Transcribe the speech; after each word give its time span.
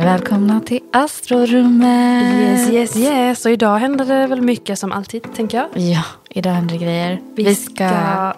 Välkomna 0.00 0.60
till 0.60 0.80
Astrorummet! 0.92 2.34
Yes, 2.34 2.70
yes, 2.70 2.96
yes. 2.96 3.46
Och 3.46 3.52
idag 3.52 3.78
händer 3.78 4.04
det 4.04 4.26
väl 4.26 4.40
mycket 4.40 4.78
som 4.78 4.92
alltid, 4.92 5.34
tänker 5.34 5.58
jag. 5.58 5.68
Ja, 5.74 6.02
idag 6.30 6.50
händer 6.50 6.78
det 6.78 6.84
grejer. 6.84 7.20
Vi, 7.36 7.54
ska... 7.54 7.84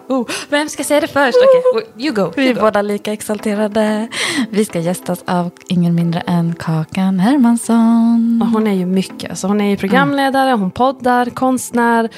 Oh, 0.07 0.27
vem 0.49 0.69
ska 0.69 0.83
säga 0.83 1.01
det 1.01 1.07
först? 1.07 1.37
Okej, 1.37 1.83
okay. 1.83 2.05
you 2.05 2.15
go. 2.15 2.33
Vi 2.35 2.41
You 2.41 2.51
är 2.51 2.55
go. 2.55 2.61
båda 2.61 2.81
lika 2.81 3.13
exalterade. 3.13 4.07
Vi 4.49 4.65
ska 4.65 4.79
gästas 4.79 5.23
av 5.27 5.51
ingen 5.67 5.95
mindre 5.95 6.19
än 6.19 6.55
Kakan 6.55 7.19
Hermansson. 7.19 8.39
Och 8.41 8.47
Hon 8.47 8.67
är 8.67 8.73
ju 8.73 8.85
mycket. 8.85 9.29
Alltså 9.29 9.47
hon 9.47 9.61
är 9.61 9.69
ju 9.69 9.77
programledare, 9.77 10.51
hon 10.51 10.71
poddar, 10.71 11.25
konstnär, 11.25 12.09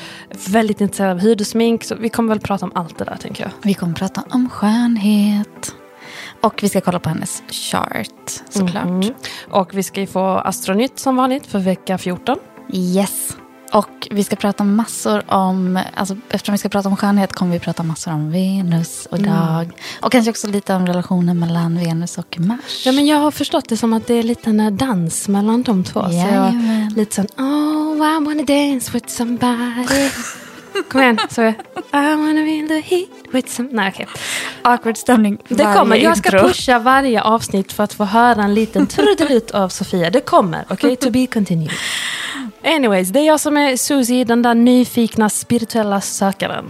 väldigt 0.47 0.81
intresserad 0.81 1.11
av 1.11 1.19
hud 1.19 1.41
och 1.41 1.47
smink. 1.47 1.83
Så 1.83 1.95
vi 1.95 2.09
kommer 2.09 2.29
väl 2.29 2.39
prata 2.39 2.65
om 2.65 2.71
allt 2.75 2.97
det 2.97 3.05
där, 3.05 3.17
tänker 3.21 3.43
jag. 3.43 3.51
Vi 3.61 3.73
kommer 3.73 3.93
prata 3.93 4.23
om 4.29 4.49
skönhet. 4.49 5.75
Och 6.45 6.63
vi 6.63 6.69
ska 6.69 6.81
kolla 6.81 6.99
på 6.99 7.09
hennes 7.09 7.43
chart, 7.47 8.43
såklart. 8.49 8.85
Mm. 8.85 9.13
Och 9.49 9.73
vi 9.73 9.83
ska 9.83 10.01
ju 10.01 10.07
få 10.07 10.25
Astronytt 10.25 10.99
som 10.99 11.15
vanligt 11.15 11.47
för 11.47 11.59
vecka 11.59 11.97
14. 11.97 12.37
Yes. 12.73 13.37
Och 13.71 14.07
vi 14.11 14.23
ska 14.23 14.35
prata 14.35 14.63
massor 14.63 15.33
om, 15.33 15.79
alltså 15.93 16.17
eftersom 16.29 16.53
vi 16.53 16.57
ska 16.57 16.69
prata 16.69 16.89
om 16.89 16.95
skönhet 16.95 17.33
kommer 17.33 17.51
vi 17.51 17.59
prata 17.59 17.83
massor 17.83 18.13
om 18.13 18.31
Venus 18.31 19.05
och 19.11 19.19
dag. 19.19 19.71
Och 20.01 20.11
kanske 20.11 20.31
också 20.31 20.47
lite 20.47 20.73
om 20.73 20.87
relationen 20.87 21.39
mellan 21.39 21.79
Venus 21.79 22.17
och 22.17 22.39
Mars. 22.39 22.85
Ja, 22.85 22.91
men 22.91 23.05
jag 23.05 23.17
har 23.17 23.31
förstått 23.31 23.69
det 23.69 23.77
som 23.77 23.93
att 23.93 24.07
det 24.07 24.13
är 24.13 24.23
lite 24.23 24.49
en 24.49 24.77
dans 24.77 25.27
mellan 25.27 25.63
de 25.63 25.83
två. 25.83 26.03
Så 26.09 26.27
jag, 26.33 26.53
lite 26.95 27.15
sån, 27.15 27.27
oh 27.37 27.95
I 27.95 28.25
wanna 28.25 28.43
dance 28.43 28.91
with 28.91 29.07
somebody. 29.07 30.09
Kom 30.89 31.01
igen, 31.01 31.19
så 31.29 31.41
I 31.41 31.53
wanna 31.91 32.33
be 32.43 32.49
in 32.51 32.67
the 32.67 32.79
heat 32.79 33.09
with 33.31 33.49
some... 33.49 33.69
Nej, 33.71 33.91
okej. 33.93 34.07
Awkward 34.61 34.97
stämning 34.97 35.37
Det 35.47 35.63
kommer. 35.63 35.95
Jag 35.95 36.17
ska 36.17 36.29
intro. 36.29 36.47
pusha 36.47 36.79
varje 36.79 37.21
avsnitt 37.21 37.71
för 37.73 37.83
att 37.83 37.93
få 37.93 38.05
höra 38.05 38.43
en 38.43 38.53
liten 38.53 38.87
trudelutt 38.87 39.51
av 39.51 39.69
Sofia. 39.69 40.09
Det 40.09 40.21
kommer, 40.21 40.65
okej? 40.69 40.95
To 40.95 41.09
be 41.09 41.27
continued. 41.27 41.71
Anyways, 42.63 43.09
det 43.09 43.19
är 43.19 43.25
jag 43.27 43.39
som 43.39 43.57
är 43.57 43.77
Susie, 43.77 44.23
den 44.23 44.41
där 44.41 44.53
nyfikna 44.53 45.29
spirituella 45.29 46.01
sökaren. 46.01 46.65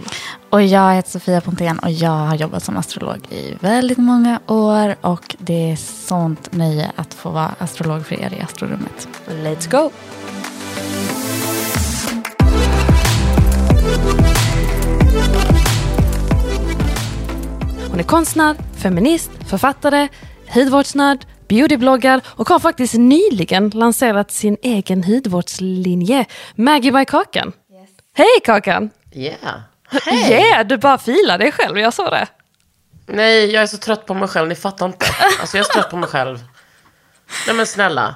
Och 0.50 0.62
jag 0.62 0.94
heter 0.94 1.10
Sofia 1.10 1.40
Pontén 1.40 1.78
och 1.78 1.90
jag 1.90 2.10
har 2.10 2.34
jobbat 2.36 2.64
som 2.64 2.76
astrolog 2.76 3.18
i 3.30 3.54
väldigt 3.60 3.98
många 3.98 4.40
år. 4.46 4.96
Och 5.00 5.36
det 5.38 5.70
är 5.72 5.76
sånt 5.76 6.52
nöje 6.52 6.90
att 6.96 7.14
få 7.14 7.30
vara 7.30 7.54
astrolog 7.58 8.06
för 8.06 8.14
er 8.14 8.34
i 8.38 8.42
Astrorummet. 8.42 9.08
Let's 9.28 9.70
go! 9.70 9.90
Hon 17.96 18.04
är 18.04 18.08
konstnär, 18.08 18.56
feminist, 18.82 19.30
författare, 19.48 20.08
hudvårdsnörd, 20.54 21.26
beautybloggar 21.48 22.20
och 22.26 22.48
har 22.48 22.58
faktiskt 22.58 22.94
nyligen 22.94 23.70
lanserat 23.70 24.30
sin 24.30 24.56
egen 24.62 25.04
hudvårdslinje, 25.04 26.24
Maggie 26.54 26.92
by 26.92 27.04
Kakan. 27.04 27.52
Hej 28.14 28.40
Kakan! 28.44 28.90
Yeah. 29.12 29.60
Yeah, 30.30 30.66
du 30.66 30.76
bara 30.76 30.98
filar 30.98 31.38
dig 31.38 31.52
själv, 31.52 31.78
jag 31.78 31.94
såg 31.94 32.10
det. 32.10 32.26
Nej, 33.06 33.50
jag 33.50 33.62
är 33.62 33.66
så 33.66 33.76
trött 33.76 34.06
på 34.06 34.14
mig 34.14 34.28
själv. 34.28 34.48
Ni 34.48 34.54
fattar 34.54 34.86
inte. 34.86 35.06
Alltså, 35.40 35.56
jag 35.56 35.64
är 35.64 35.72
så 35.72 35.72
trött 35.72 35.90
på 35.90 35.96
mig 35.96 36.08
själv. 36.08 36.38
Nej, 37.46 37.56
men 37.56 37.66
snälla. 37.66 38.14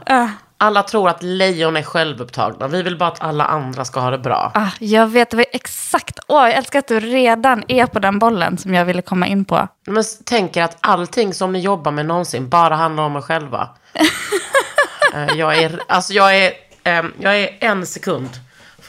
Alla 0.63 0.83
tror 0.83 1.09
att 1.09 1.23
lejon 1.23 1.77
är 1.77 1.83
självupptagna. 1.83 2.69
Vi 2.69 2.83
vill 2.83 2.99
bara 2.99 3.09
att 3.09 3.23
alla 3.23 3.45
andra 3.45 3.85
ska 3.85 4.01
ha 4.01 4.11
det 4.11 4.19
bra. 4.19 4.53
Ah, 4.55 4.69
jag 4.79 5.07
vet 5.07 5.31
det 5.31 5.37
var 5.37 5.47
exakt, 5.53 6.19
åh 6.29 6.43
jag 6.43 6.55
älskar 6.55 6.79
att 6.79 6.89
du 6.89 7.01
redan 7.01 7.65
är 7.69 7.87
på 7.87 7.99
den 7.99 8.19
bollen 8.19 8.59
som 8.59 8.75
jag 8.75 8.85
ville 8.85 9.03
komma 9.03 9.27
in 9.27 9.45
på. 9.45 9.69
Men 9.87 10.05
tänk 10.25 10.57
er 10.57 10.63
att 10.63 10.77
allting 10.81 11.35
som 11.35 11.53
ni 11.53 11.59
jobbar 11.59 11.93
med 11.93 12.07
någonsin 12.07 12.49
bara 12.49 12.77
handlar 12.77 13.03
om 13.03 13.17
er 13.17 13.21
själva. 13.21 13.69
Eh, 15.15 15.37
jag, 15.37 15.59
är, 15.59 15.81
alltså, 15.89 16.13
jag, 16.13 16.39
är, 16.39 16.53
ehm, 16.85 17.13
jag 17.19 17.41
är 17.41 17.57
en 17.61 17.87
sekund 17.87 18.29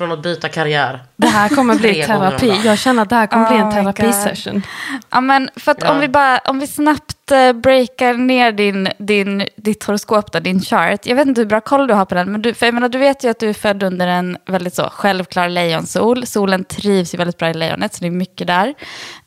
från 0.01 0.11
att 0.11 0.23
byta 0.23 0.49
karriär. 0.49 0.99
Det 1.15 1.27
här 1.27 1.49
kommer 1.49 1.75
bli 1.75 2.03
terapi. 2.07 2.61
Jag 2.65 2.77
känner 2.77 3.03
att 3.03 3.09
det 3.09 3.15
här 3.15 3.27
kommer 3.27 3.47
bli 3.49 3.57
Oh 3.57 3.61
en 3.77 3.85
my 3.85 3.93
terapisession. 3.93 4.61
Ja, 5.09 5.21
men 5.21 5.49
för 5.55 5.71
att 5.71 5.77
Ja. 5.81 5.91
om 5.91 5.99
vi 5.99 6.07
bara, 6.07 6.37
om 6.39 6.59
vi 6.59 6.67
snabbt 6.67 7.31
eh, 7.31 7.53
breakar 7.53 8.13
ner 8.13 8.51
din, 8.51 8.87
din, 8.97 9.43
ditt 9.57 9.83
horoskop, 9.83 10.31
då, 10.31 10.39
din 10.39 10.61
chart. 10.61 11.05
Jag 11.05 11.15
vet 11.15 11.27
inte 11.27 11.41
hur 11.41 11.45
bra 11.45 11.61
koll 11.61 11.87
du 11.87 11.93
har 11.93 12.05
på 12.05 12.15
den, 12.15 12.31
men 12.31 12.41
du, 12.41 12.53
för 12.53 12.65
jag 12.65 12.73
menar, 12.73 12.89
du 12.89 12.97
vet 12.97 13.23
ju 13.23 13.29
att 13.29 13.39
du 13.39 13.49
är 13.49 13.53
född 13.53 13.83
under 13.83 14.07
en 14.07 14.37
väldigt 14.45 14.75
så 14.75 14.83
självklar 14.91 15.49
lejonsol. 15.49 16.25
Solen 16.25 16.63
trivs 16.63 17.13
ju 17.13 17.17
väldigt 17.17 17.37
bra 17.37 17.49
i 17.49 17.53
lejonet, 17.53 17.93
så 17.93 17.99
det 18.01 18.07
är 18.07 18.11
mycket 18.11 18.47
där. 18.47 18.73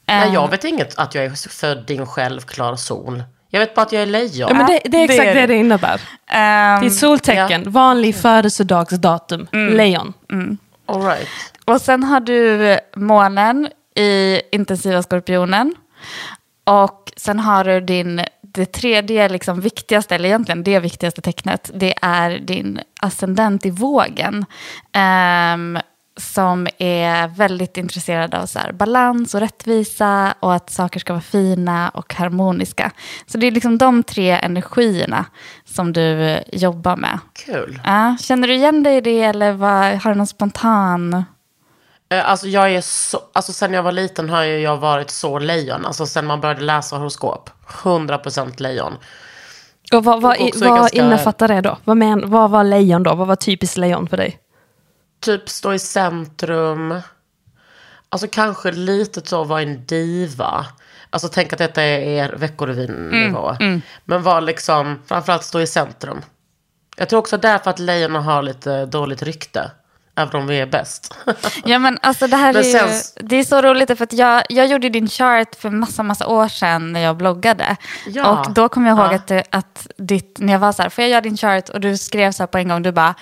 Nej, 0.08 0.28
Eh, 0.28 0.34
jag 0.34 0.50
vet 0.50 0.64
inget 0.64 0.98
att 0.98 1.14
jag 1.14 1.24
är 1.24 1.48
född 1.50 1.90
i 1.90 1.96
en 1.96 2.06
självklar 2.06 2.76
sol. 2.76 3.22
Jag 3.50 3.60
vet 3.60 3.74
bara 3.74 3.82
att 3.82 3.92
jag 3.92 4.02
är 4.02 4.06
lejon. 4.06 4.48
Ja, 4.50 4.56
men 4.56 4.66
det, 4.66 4.80
det 4.84 4.96
är 5.02 5.08
det 5.08 5.14
exakt 5.14 5.28
är 5.28 5.34
det 5.34 5.40
det. 5.40 5.46
det 5.46 5.54
innebär. 5.54 6.00
ehm, 6.26 6.80
Ditt 6.82 6.94
soltecken, 6.98 7.70
vanlig 7.70 8.16
födelsedagsdatum, 8.16 9.46
lejon. 9.52 10.12
All 10.86 11.02
right. 11.02 11.28
Och 11.64 11.80
sen 11.80 12.04
har 12.04 12.20
du 12.20 12.66
eh, 12.66 12.78
månen 12.96 13.68
i 13.94 14.40
intensiva 14.52 15.02
skorpionen. 15.02 15.74
Och 16.64 17.12
sen 17.16 17.38
har 17.38 17.64
du 17.64 17.80
din, 17.80 18.20
det 18.42 18.66
tredje 18.66 19.28
liksom 19.28 19.60
viktigaste, 19.60 20.14
eller 20.14 20.28
egentligen 20.28 20.64
det 20.64 20.80
viktigaste 20.80 21.20
tecknet, 21.20 21.70
det 21.74 21.94
är 22.02 22.38
din 22.38 22.80
ascendent 23.00 23.66
i 23.66 23.70
vågen. 23.70 24.44
Um, 25.54 25.78
som 26.16 26.66
är 26.78 27.28
väldigt 27.28 27.76
intresserad 27.76 28.34
av 28.34 28.46
så 28.46 28.58
här, 28.58 28.72
balans 28.72 29.34
och 29.34 29.40
rättvisa 29.40 30.34
och 30.40 30.54
att 30.54 30.70
saker 30.70 31.00
ska 31.00 31.12
vara 31.12 31.20
fina 31.22 31.88
och 31.88 32.14
harmoniska. 32.14 32.90
Så 33.26 33.38
det 33.38 33.46
är 33.46 33.50
liksom 33.50 33.78
de 33.78 34.02
tre 34.02 34.30
energierna 34.30 35.24
som 35.64 35.92
du 35.92 36.38
jobbar 36.52 36.96
med. 36.96 37.18
Kul. 37.46 37.80
Ja, 37.84 38.16
känner 38.20 38.48
du 38.48 38.54
igen 38.54 38.82
dig 38.82 38.96
i 38.96 39.00
det 39.00 39.22
eller 39.22 39.52
vad, 39.52 39.84
har 40.02 40.10
du 40.10 40.14
någon 40.16 40.26
spontan... 40.26 41.24
Eh, 42.12 42.30
Alltså 42.30 42.46
jag 42.48 42.72
är 42.74 42.80
så, 42.80 43.20
alltså 43.32 43.52
sen 43.52 43.72
jag 43.72 43.82
var 43.82 43.92
liten 43.92 44.30
har 44.30 44.42
jag 44.42 44.76
varit 44.76 45.10
så 45.10 45.38
lejon. 45.38 45.86
Alltså 45.86 46.06
sen 46.06 46.26
man 46.26 46.40
började 46.40 46.60
läsa 46.60 46.96
horoskop. 46.96 47.50
100% 47.68 48.62
lejon. 48.62 48.92
Och 49.92 50.04
vad, 50.04 50.22
vad, 50.22 50.36
vad 50.54 50.62
ganska- 50.78 50.98
innefattar 50.98 51.48
det 51.48 51.60
då? 51.60 51.78
Vad, 51.84 51.96
men, 51.96 52.30
vad 52.30 52.50
var 52.50 52.64
lejon 52.64 53.02
då? 53.02 53.14
Vad 53.14 53.26
var 53.26 53.36
typiskt 53.36 53.76
lejon 53.76 54.08
för 54.08 54.16
dig? 54.16 54.38
Typ 55.24 55.48
stå 55.48 55.72
i 55.74 55.78
centrum. 55.78 57.00
Alltså 58.08 58.28
kanske 58.32 58.72
lite 58.72 59.26
så 59.26 59.44
vara 59.44 59.62
en 59.62 59.86
diva. 59.86 60.66
Alltså 61.10 61.28
tänk 61.28 61.52
att 61.52 61.58
detta 61.58 61.82
är 61.82 61.98
er 61.98 62.34
veckorevyn-nivå. 62.36 63.56
Men 64.04 64.22
var 64.22 64.40
liksom, 64.40 65.02
framförallt 65.06 65.44
stå 65.44 65.60
i 65.60 65.66
centrum. 65.66 66.22
Jag 66.96 67.08
tror 67.08 67.18
också 67.20 67.36
därför 67.36 67.70
att 67.70 67.78
lejon 67.78 68.14
har 68.14 68.42
lite 68.42 68.86
dåligt 68.86 69.22
rykte. 69.22 69.70
Även 70.16 70.40
om 70.40 70.46
vi 70.46 70.60
är 70.60 70.66
bäst. 70.66 71.14
Ja 71.64 71.78
men 71.78 71.98
alltså 72.02 72.26
det 72.26 72.36
här 72.36 72.54
är 72.54 72.62
ju, 72.62 72.72
sen- 72.72 73.26
det 73.28 73.36
är 73.36 73.44
så 73.44 73.62
roligt 73.62 73.98
för 73.98 74.04
att 74.04 74.12
jag, 74.12 74.42
jag 74.48 74.66
gjorde 74.66 74.88
din 74.88 75.08
chart 75.08 75.54
för 75.54 75.70
massa, 75.70 76.02
massa 76.02 76.26
år 76.26 76.48
sedan 76.48 76.92
när 76.92 77.00
jag 77.00 77.16
bloggade. 77.16 77.76
Ja. 78.06 78.40
Och 78.40 78.52
då 78.52 78.68
kommer 78.68 78.88
jag 78.88 78.98
ihåg 78.98 79.12
Ja. 79.28 79.38
att, 79.38 79.54
att 79.54 79.86
ditt, 79.98 80.38
när 80.38 80.52
jag 80.52 80.60
var 80.60 80.72
så 80.72 80.82
här, 80.82 80.88
får 80.90 81.02
jag 81.02 81.10
göra 81.10 81.20
din 81.20 81.36
chart? 81.36 81.68
Och 81.68 81.80
du 81.80 81.96
skrev 81.96 82.32
så 82.32 82.42
här 82.42 82.46
på 82.48 82.58
en 82.58 82.68
gång, 82.68 82.82
du 82.82 82.92
bara, 82.92 83.14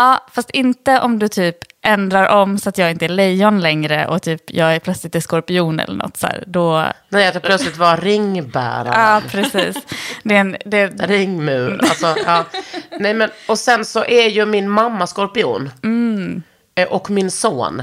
ja 0.00 0.26
fast 0.32 0.50
inte 0.50 1.00
om 1.00 1.18
du 1.18 1.28
typ 1.28 1.56
ändrar 1.82 2.28
om 2.28 2.58
så 2.58 2.68
att 2.68 2.78
jag 2.78 2.90
inte 2.90 3.04
är 3.04 3.08
lejon 3.08 3.60
längre 3.60 4.06
och 4.06 4.22
typ 4.22 4.42
jag 4.46 4.74
är 4.74 4.80
plötsligt 4.80 5.14
är 5.14 5.20
skorpion 5.20 5.80
eller 5.80 5.94
något 5.94 6.16
så 6.16 6.26
här. 6.26 6.44
Då, 6.46 6.86
Nej, 7.08 7.26
att 7.26 7.34
det 7.34 7.40
plötsligt 7.40 7.76
var 7.76 7.96
ringbäraren. 7.96 8.92
ja 9.00 9.22
precis. 9.28 9.76
Det 10.22 10.36
är 10.36 10.40
en, 10.40 10.56
det, 10.64 10.86
Ringmur. 10.86 11.80
Alltså, 11.82 12.14
ja. 12.26 12.44
Nej, 13.00 13.14
men, 13.14 13.30
och 13.48 13.58
sen 13.58 13.84
så 13.84 14.04
är 14.04 14.28
ju 14.28 14.46
min 14.46 14.68
mamma 14.68 15.06
skorpion. 15.06 15.70
Eh, 16.74 16.88
Och 16.88 17.10
min 17.10 17.30
son. 17.30 17.82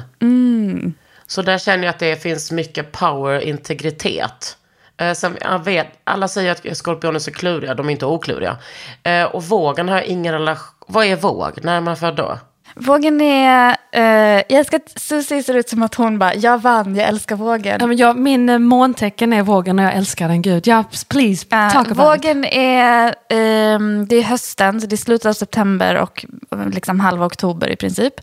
Så 1.28 1.42
där 1.42 1.58
känner 1.58 1.84
jag 1.84 1.90
att 1.90 2.00
det 2.00 2.22
finns 2.24 2.52
mycket 2.52 2.92
power, 2.92 3.40
integritet. 3.40 4.58
Eh, 4.98 5.14
sen, 5.14 5.38
jag 5.42 5.64
vet, 5.64 5.88
alla 6.04 6.28
säger 6.28 6.52
att 6.52 6.78
skorpioner 6.78 7.16
är 7.16 7.20
så 7.20 7.32
kluriga, 7.32 7.74
de 7.74 7.88
är 7.88 7.92
inte 7.92 8.06
okluriga. 8.06 8.58
Eh, 9.04 9.24
och 9.24 9.44
vågen 9.44 9.90
har 9.90 9.96
jag 9.96 10.06
ingen 10.06 10.34
relation... 10.34 10.74
Vad 10.88 11.06
är 11.06 11.16
våg? 11.16 11.64
När 11.64 11.78
är 11.78 11.82
man 11.82 11.98
född 11.98 12.16
då? 12.16 12.40
Vågen 12.80 13.22
är... 13.22 13.78
eh, 13.92 14.02
jag 14.50 14.52
älskar 14.52 14.78
att 14.78 15.00
Susie 15.02 15.44
ser 15.44 15.54
ut 15.54 15.70
som 15.70 15.84
att 15.84 15.96
hon 15.96 16.20
bara, 16.20 16.36
jag 16.36 16.62
vann, 16.62 16.96
jag 16.96 17.08
älskar 17.08 17.36
vågen. 17.36 17.78
Ja, 17.82 17.88
men 17.88 17.98
jag, 17.98 18.18
min 18.18 18.50
eh, 18.50 18.60
måntecken 18.60 19.34
är 19.34 19.44
vågen 19.44 19.80
och 19.80 19.86
jag 19.86 19.94
älskar 19.94 20.28
den, 20.28 20.42
gud. 20.42 20.68
Ja, 20.68 20.84
please, 21.08 21.46
Eh, 21.52 21.70
talk 21.74 21.76
about 21.92 21.92
it. 21.92 21.98
vågen 21.98 22.46
är, 22.46 23.16
ehm, 23.30 24.08
det 24.08 24.16
är 24.16 24.24
hösten, 24.24 24.82
så 24.82 24.88
det 24.88 24.96
är 24.96 24.98
slutet 24.98 25.26
av 25.26 25.34
september 25.34 25.96
och 25.96 26.26
eh, 26.52 26.70
liksom 26.70 27.00
halva 27.00 27.26
oktober 27.26 27.70
i 27.70 27.76
princip. 27.76 28.14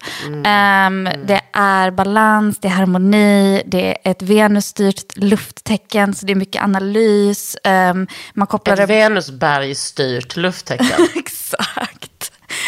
Ehm, 0.45 1.09
Det 1.27 1.41
är 1.53 1.91
balans, 1.91 2.59
det 2.59 2.69
är 2.69 2.73
harmoni, 2.73 3.63
det 3.67 3.89
är 3.89 4.11
ett 4.11 4.23
Venusstyrt 4.23 5.17
lufttecken, 5.17 6.15
så 6.15 6.27
det 6.27 6.33
är 6.33 6.37
mycket 6.37 6.63
analys. 6.65 7.57
Ehm, 7.65 8.07
man 8.35 8.47
kopplar 8.47 8.75
Ett 8.75 8.89
det... 8.89 8.95
Venusberg-styrt 8.95 10.37
lufttecken. 10.37 10.87
Exakt. 11.17 12.04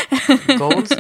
Goals. 0.58 0.90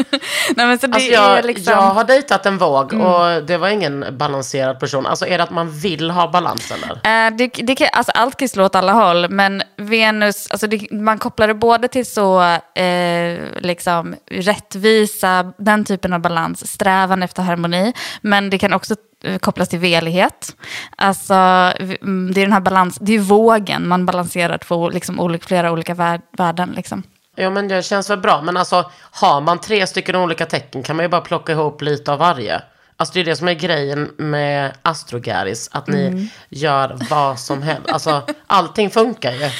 Nej, 0.56 0.66
men 0.66 0.78
så 0.78 0.86
det 0.86 0.94
Alltså 0.94 1.10
jag, 1.10 1.38
är 1.38 1.42
liksom... 1.42 1.72
Mm. 1.72 1.84
jag 1.84 1.94
har 1.94 2.04
dejtat 2.04 2.46
en 2.46 2.58
våg 2.58 2.92
och 2.92 3.42
det 3.46 3.56
var 3.56 3.68
ingen 3.68 4.04
balanserad 4.18 4.80
person. 4.80 5.06
Alltså 5.06 5.26
är 5.26 5.38
det 5.38 5.44
att 5.44 5.50
man 5.50 5.70
vill 5.70 6.10
ha 6.10 6.30
balans 6.30 6.70
eller? 6.70 7.26
Eh, 7.26 7.36
det, 7.36 7.46
det 7.46 7.74
kan, 7.74 7.88
alltså 7.92 8.12
allt 8.12 8.36
kan 8.36 8.48
slå 8.48 8.64
åt 8.64 8.74
alla 8.74 8.92
håll, 8.92 9.30
men 9.30 9.62
Venus, 9.76 10.50
alltså 10.50 10.66
det, 10.66 10.90
man 10.90 11.18
kopplar 11.18 11.48
det 11.48 11.54
både 11.54 11.88
till 11.88 12.06
så 12.06 12.42
eh, 12.74 13.38
liksom, 13.60 14.14
rättvisa, 14.30 15.52
den 15.58 15.84
typen 15.84 16.12
av 16.12 16.20
balans, 16.20 16.72
strävan 16.72 17.22
efter 17.22 17.42
harmoni, 17.42 17.92
men 18.20 18.50
det 18.50 18.58
kan 18.58 18.72
också 18.72 18.94
eh, 19.24 19.38
kopplas 19.38 19.68
till 19.68 19.78
velighet. 19.78 20.56
Alltså, 20.96 21.34
mm, 21.34 22.30
det 22.34 22.40
är 22.40 22.44
den 22.44 22.52
här 22.52 22.60
balans, 22.60 22.98
det 23.00 23.12
är 23.12 23.18
vågen, 23.18 23.88
man 23.88 24.06
balanserar 24.06 24.58
två, 24.58 24.88
liksom, 24.88 25.20
olika, 25.20 25.46
flera 25.46 25.72
olika 25.72 25.94
vär, 25.94 26.20
värden. 26.32 26.72
Liksom. 26.76 27.02
Ja 27.36 27.50
men 27.50 27.68
det 27.68 27.82
känns 27.82 28.10
väl 28.10 28.18
bra. 28.18 28.42
Men 28.42 28.56
alltså 28.56 28.90
har 29.10 29.40
man 29.40 29.58
tre 29.60 29.86
stycken 29.86 30.16
olika 30.16 30.46
tecken 30.46 30.82
kan 30.82 30.96
man 30.96 31.04
ju 31.04 31.08
bara 31.08 31.20
plocka 31.20 31.52
ihop 31.52 31.82
lite 31.82 32.12
av 32.12 32.18
varje. 32.18 32.62
Alltså 32.96 33.14
det 33.14 33.20
är 33.20 33.24
det 33.24 33.36
som 33.36 33.48
är 33.48 33.54
grejen 33.54 34.10
med 34.16 34.72
Astrogaris. 34.82 35.68
Att 35.72 35.86
ni 35.86 36.06
Mm. 36.06 36.28
gör 36.48 36.96
vad 37.10 37.38
som 37.38 37.62
helst. 37.62 37.90
Alltså 37.90 38.22
allting 38.46 38.90
funkar 38.90 39.32
ju. 39.32 39.50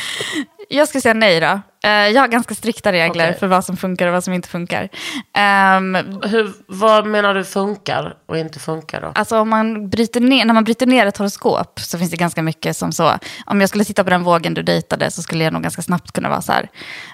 Jag 0.68 0.88
ska 0.88 1.00
säga 1.00 1.14
nej 1.14 1.40
då. 1.40 1.60
Eh, 1.86 1.92
jag 1.92 2.20
har 2.20 2.28
ganska 2.28 2.54
strikta 2.54 2.92
regler 2.92 3.28
Okej. 3.28 3.38
för 3.38 3.46
vad 3.46 3.64
som 3.64 3.76
funkar 3.76 4.06
och 4.06 4.12
vad 4.12 4.24
som 4.24 4.34
inte 4.34 4.48
funkar. 4.48 4.88
Ehm, 5.32 5.94
Hur, 6.22 6.52
vad 6.66 7.06
menar 7.06 7.34
du 7.34 7.44
funkar 7.44 8.16
och 8.26 8.38
inte 8.38 8.58
funkar 8.58 9.00
då? 9.00 9.12
Alltså 9.14 9.38
om 9.38 9.48
man 9.48 9.88
bryter 9.88 10.20
ner, 10.20 10.44
när 10.44 10.54
man 10.54 10.64
bryter 10.64 10.86
ner 10.86 11.06
ett 11.06 11.16
horoskop 11.16 11.80
så 11.80 11.98
finns 11.98 12.10
det 12.10 12.16
ganska 12.16 12.42
mycket 12.42 12.76
som 12.76 12.92
så. 12.92 13.18
Om 13.46 13.60
jag 13.60 13.68
skulle 13.68 13.84
titta 13.84 14.04
på 14.04 14.10
den 14.10 14.22
vågen 14.22 14.54
du 14.54 14.62
dejtade 14.62 15.10
så 15.10 15.22
skulle 15.22 15.44
jag 15.44 15.52
nog 15.52 15.62
ganska 15.62 15.82
snabbt 15.82 16.12
kunna 16.12 16.28
vara 16.28 16.42
så 16.42 16.52
här. 16.52 16.68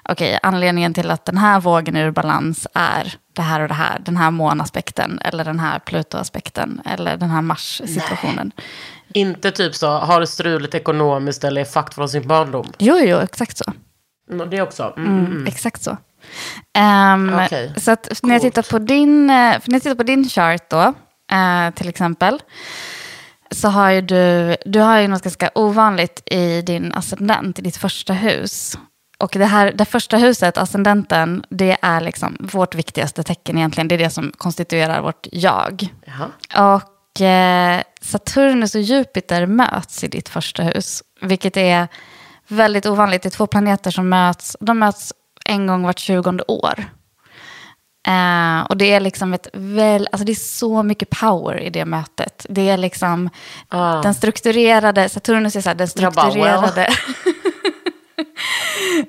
Okej, 0.09 0.39
anledningen 0.43 0.95
till 0.95 1.11
att 1.11 1.25
den 1.25 1.39
här 1.39 1.61
vågen 1.61 1.97
är 1.97 2.07
ur 2.07 2.11
balans 2.11 2.67
är 2.75 3.15
det 3.33 3.43
här 3.43 3.61
och 3.61 3.69
det 3.69 3.75
här. 3.75 3.99
Den 4.05 4.17
här 4.17 4.31
månaspekten 4.31 5.19
eller 5.25 5.45
den 5.45 5.61
här 5.61 5.79
Pluto-aspekten 5.79 6.83
eller 6.85 7.17
den 7.17 7.31
här 7.31 7.43
Mars-situationen. 7.43 8.53
Inte 9.15 9.51
typ 9.51 9.75
så, 9.75 9.89
har 9.91 10.21
det 10.21 10.27
struligt 10.27 10.75
ekonomiskt 10.75 11.45
eller 11.45 11.61
är 11.61 11.65
fucked 11.65 11.95
från 11.95 12.09
sin 12.09 12.29
barndom. 12.29 12.73
Jo, 12.79 12.99
jo, 12.99 13.19
exakt 13.19 13.59
så. 13.59 13.65
Mm, 14.33 14.51
Det 14.51 14.63
också. 14.63 14.93
Mm, 14.97 15.19
mm, 15.19 15.27
mm. 15.33 15.47
Exakt 15.47 15.83
så. 15.83 15.97
Ehm, 16.75 17.35
Okej. 17.45 17.73
Så 17.77 17.91
att 17.91 18.23
när 18.23 18.31
jag 18.35 18.41
Coolt. 18.41 18.55
tittar 18.55 18.71
på 18.71 18.79
din, 18.79 19.31
eh, 19.31 19.61
för 19.61 19.71
när 19.71 19.75
jag 19.75 19.83
tittar 19.83 19.95
på 19.95 20.03
din 20.03 20.29
chart 20.29 20.71
då, 20.71 20.95
eh, 21.33 21.71
till 21.75 21.89
exempel, 21.89 22.43
så 23.51 23.69
har 23.69 23.91
ju 23.91 24.01
du, 24.01 24.57
du 24.65 24.81
har 24.81 24.99
ju 24.99 25.09
något 25.09 25.23
ganska 25.23 25.51
ovanligt 25.55 26.23
i 26.27 26.63
din 26.63 26.93
ascendent, 26.93 27.59
i 27.59 27.63
ditt 27.63 27.77
första 27.77 28.13
hus. 28.13 28.79
Och 29.19 29.31
det 29.39 29.45
här, 29.45 29.73
det 29.73 29.85
första 29.85 30.17
huset, 30.17 30.59
ascendenten, 30.59 31.45
det 31.49 31.77
är 31.83 32.01
liksom 32.01 32.37
vårt 32.41 32.75
viktigaste 32.75 33.23
tecken 33.23 33.59
egentligen. 33.59 33.89
Det 33.89 33.95
är 33.95 33.99
det 33.99 34.11
som 34.11 34.33
konstituerar 34.37 35.01
vårt 35.01 35.27
jag. 35.33 35.89
Jaha. 36.05 36.73
Och 36.75 37.21
eh, 37.21 37.83
Saturnus 38.01 38.75
och 38.75 38.81
Jupiter 38.81 39.47
möts 39.47 40.05
i 40.05 40.09
ditt 40.09 40.29
första 40.29 40.63
hus. 40.63 41.03
Vilket 41.21 41.57
är 41.57 41.89
väldigt 42.53 42.87
ovanligt. 42.87 43.23
Det 43.23 43.29
är 43.29 43.31
två 43.31 43.47
planeter 43.47 43.91
som 43.91 44.09
möts. 44.09 44.57
De 44.61 44.79
möts 44.79 45.13
en 45.45 45.67
gång 45.67 45.83
vart 45.83 45.99
tjugonde 45.99 46.45
år. 46.49 46.85
Eh, 48.07 48.61
och 48.69 48.77
det 48.77 48.93
är 48.93 49.01
liksom 49.01 49.35
ett 49.35 49.49
väl, 49.53 50.09
alltså 50.13 50.25
det 50.25 50.33
är 50.33 50.35
så 50.35 50.83
mycket 50.83 51.11
power 51.11 51.61
i 51.61 51.71
det 51.71 51.85
mötet. 51.85 52.47
Det 52.49 52.69
är 52.69 52.77
liksom 52.77 53.31
Ah. 53.69 54.03
den 54.03 54.15
strukturerade, 54.15 55.09
Saturnus 55.09 55.57
är 55.57 55.61
så 55.61 55.69
här, 55.69 55.75
den 55.75 55.89
Jag 55.97 56.13
bara, 56.13 56.27
well. 56.27 56.35
strukturerade. 56.35 56.89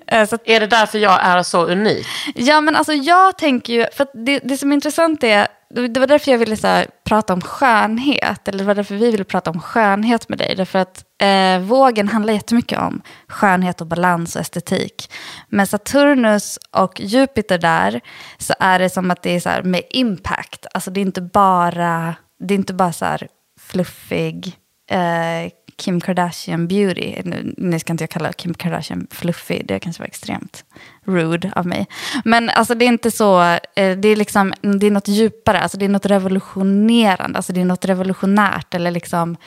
Eh, 0.08 0.22
att 0.22 0.42
Är 0.46 0.60
det 0.60 0.68
därför 0.68 1.00
jag 1.00 1.20
är 1.24 1.44
så 1.44 1.66
unik? 1.66 2.08
Ja, 2.36 2.62
men 2.62 2.76
alltså 2.76 2.94
jag 2.94 3.38
tänker 3.38 3.74
ju, 3.74 3.86
för 3.96 4.26
det, 4.26 4.40
det 4.40 4.58
som 4.58 4.72
är 4.72 4.74
intressant 4.74 5.24
är, 5.24 5.48
det 5.74 6.00
var 6.00 6.08
därför 6.08 6.32
jag 6.32 6.38
ville 6.38 6.58
så 6.58 6.68
här, 6.68 6.88
prata 7.04 7.34
om 7.34 7.42
skönhet, 7.42 8.48
eller 8.48 8.58
det 8.58 8.64
var 8.64 8.76
därför 8.76 8.96
vi 8.96 9.12
ville 9.12 9.24
prata 9.24 9.52
om 9.52 9.60
skönhet 9.60 10.30
med 10.30 10.38
dig, 10.38 10.56
därför 10.56 10.80
att 10.80 11.04
eh, 11.22 11.60
vågen 11.60 12.08
handlar 12.08 12.34
jättemycket 12.34 12.80
om 12.80 13.02
skönhet 13.28 13.82
och 13.82 13.88
balans 13.88 14.36
och 14.36 14.42
estetik. 14.42 15.12
Med 15.50 15.70
Saturnus 15.70 16.60
och 16.72 17.00
Jupiter 17.00 17.58
där, 17.58 18.02
så 18.38 18.54
är 18.60 18.80
det 18.80 18.90
som 18.90 19.12
att 19.12 19.22
det 19.22 19.36
är 19.36 19.40
så 19.40 19.50
här 19.50 19.64
med 19.64 19.82
impact, 19.90 20.66
alltså 20.74 20.92
det 20.92 21.00
är 21.00 21.06
inte 21.06 21.22
bara, 21.22 22.16
det 22.40 22.54
är 22.54 22.58
inte 22.58 22.74
bara 22.74 22.94
så 22.94 23.06
här 23.06 23.28
fluffig, 23.60 24.58
eh, 24.90 25.52
Kim 25.76 26.02
Kardashian 26.02 26.68
beauty. 26.68 27.22
Nu, 27.24 27.54
nu 27.58 27.80
ska 27.80 27.94
inte 27.94 28.04
jag 28.04 28.10
kalla 28.10 28.34
Kim 28.34 28.54
Kardashian 28.54 29.08
fluffig, 29.12 29.68
det 29.68 29.80
kanske 29.80 30.02
var 30.02 30.08
extremt 30.08 30.66
rude 31.06 31.52
av 31.56 31.68
mig. 31.68 31.88
Men 32.26 32.50
alltså 32.50 32.76
det 32.76 32.86
är 32.86 32.88
inte 32.88 33.12
så, 33.12 33.42
eh, 33.76 33.98
det 33.98 34.08
är 34.08 34.16
liksom, 34.16 34.54
det 34.62 34.88
är 34.88 34.92
något 34.92 35.08
djupare, 35.08 35.60
alltså 35.60 35.78
det 35.78 35.86
är 35.86 35.90
något 35.90 36.06
revolutionerande, 36.06 37.38
alltså 37.38 37.54
det 37.54 37.62
är 37.62 37.66
något 37.66 37.86
revolutionärt 37.86 38.74
eller 38.74 38.92
liksom, 38.92 39.38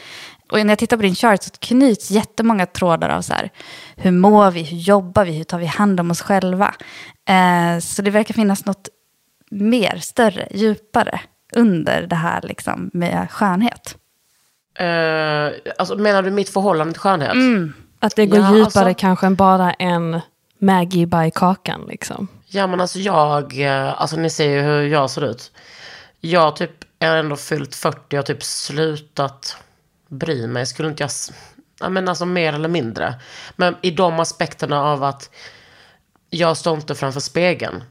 och 0.53 0.59
när 0.59 0.69
jag 0.69 0.79
tittar 0.79 0.97
på 0.97 1.03
din 1.03 1.15
chart 1.15 1.43
så 1.43 1.51
knyts 1.59 2.11
jättemånga 2.11 2.67
trådar 2.67 3.09
av 3.09 3.23
så 3.23 3.33
här, 3.33 3.51
hur 3.97 4.11
mår 4.11 4.51
vi, 4.51 4.63
hur 4.63 4.77
jobbar 4.77 5.25
vi, 5.25 5.33
hur 5.33 5.45
tar 5.45 5.59
vi 5.59 5.67
hand 5.67 6.01
om 6.01 6.11
oss 6.11 6.21
själva. 6.21 6.75
Eh, 7.29 7.79
så 7.81 8.03
det 8.03 8.11
verkar 8.11 8.35
finnas 8.35 8.67
något 8.67 8.89
mer, 9.51 9.99
större, 9.99 10.49
djupare 10.51 11.21
under 11.53 12.03
det 12.03 12.17
här 12.17 12.43
liksom 12.43 12.91
med 12.93 13.31
skönhet. 13.31 13.97
Eh, 14.79 15.53
alltså, 15.79 15.97
menar 15.97 16.23
du 16.23 16.31
mitt 16.31 16.49
förhållande 16.49 16.93
till 16.93 17.01
skönhet? 17.01 17.33
Mm. 17.33 17.73
Att 18.01 18.17
det 18.17 18.27
går 18.27 18.39
Ja, 18.41 18.55
djupare 18.57 18.85
alltså- 18.85 18.95
kanske 19.01 19.27
än 19.27 19.35
bara 19.35 19.73
en 19.73 20.21
Maggie 20.59 21.07
by 21.07 21.31
kakan 21.35 21.85
liksom. 21.89 22.29
Ja 22.47 22.67
men 22.67 22.81
alltså 22.81 22.99
jag, 22.99 23.61
eh, 23.61 24.01
alltså 24.01 24.17
ni 24.17 24.31
ser 24.31 24.51
ju 24.51 24.61
hur 24.61 24.83
jag 24.83 25.11
ser 25.11 25.25
ut. 25.25 25.53
Jag 26.21 26.57
typ 26.57 26.71
är 26.99 27.17
ändå 27.17 27.37
fyllt 27.37 27.75
40 27.75 28.19
och 28.19 28.27
typ 28.27 28.43
slutat 28.43 29.57
bry 30.09 30.47
mig. 30.47 30.67
Skulle 30.67 30.89
inte 30.89 31.03
jag, 31.03 31.11
ja 31.81 31.89
men 31.89 32.09
alltså 32.09 32.27
mer 32.27 32.53
eller 32.53 32.69
mindre. 32.69 33.15
Men 33.57 33.77
i 33.83 33.91
de 33.91 34.21
aspekterna 34.21 34.83
av 34.83 35.05
att 35.05 35.31
jag 36.31 36.57
står 36.57 36.75
inte 36.75 36.95
framför 36.95 37.21
spegeln 37.21 37.85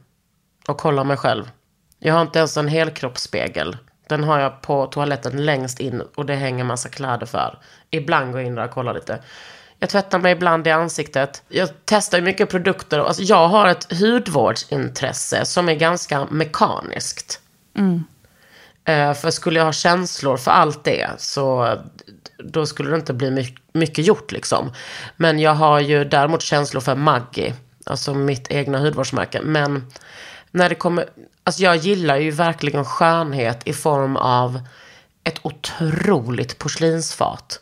och 0.68 0.78
kollar 0.78 1.04
mig 1.04 1.16
själv. 1.16 1.50
Jag 1.98 2.14
har 2.14 2.22
inte 2.22 2.38
ens 2.38 2.56
en 2.56 2.68
helkroppsspegel. 2.68 3.76
Den 4.06 4.24
har 4.24 4.38
jag 4.40 4.62
på 4.62 4.86
toaletten 4.86 5.44
längst 5.44 5.80
in 5.80 6.02
och 6.14 6.26
det 6.26 6.34
hänger 6.34 6.64
massa 6.64 6.88
kläder 6.88 7.26
för. 7.26 7.58
Ibland 7.90 8.32
går 8.32 8.40
jag 8.40 8.46
in 8.46 8.54
där 8.54 8.64
och 8.64 8.70
kollar 8.70 8.94
lite. 8.94 9.18
Jag 9.78 9.88
tvättar 9.90 10.18
mig 10.18 10.32
ibland 10.32 10.66
i 10.66 10.70
ansiktet. 10.70 11.42
Jag 11.48 11.68
testar 11.84 12.20
mycket 12.20 12.50
produkter. 12.50 12.98
Alltså 12.98 13.22
jag 13.22 13.48
har 13.48 13.68
ett 13.68 13.98
hudvårdsintresse 14.00 15.44
som 15.44 15.68
är 15.68 15.74
ganska 15.74 16.24
mekaniskt. 16.30 17.40
Eh, 18.84 19.12
för 19.14 19.30
skulle 19.30 19.58
jag 19.58 19.64
ha 19.64 19.72
känslor 19.72 20.36
för 20.36 20.50
allt 20.50 20.84
det 20.84 21.10
så 21.18 21.76
då 22.38 22.66
skulle 22.66 22.90
det 22.90 22.96
inte 22.96 23.12
bli 23.12 23.30
my- 23.30 23.56
mycket 23.72 24.06
gjort 24.06 24.32
liksom. 24.32 24.72
Men 25.16 25.38
jag 25.38 25.54
har 25.54 25.80
ju 25.80 26.04
däremot 26.04 26.42
känslor 26.42 26.80
för 26.80 26.94
Maggi, 26.94 27.54
alltså 27.86 28.14
mitt 28.14 28.50
egna 28.50 28.78
hudvårdsmärke. 28.78 29.40
Men 29.42 29.86
när 30.56 30.68
det 30.68 30.74
kommer, 30.74 31.08
alltså 31.44 31.62
jag 31.62 31.76
gillar 31.76 32.16
ju 32.16 32.30
verkligen 32.30 32.84
skönhet 32.84 33.60
i 33.64 33.72
form 33.72 34.16
av 34.16 34.60
ett 35.24 35.38
otroligt 35.42 36.58
porslinsfat. 36.58 37.60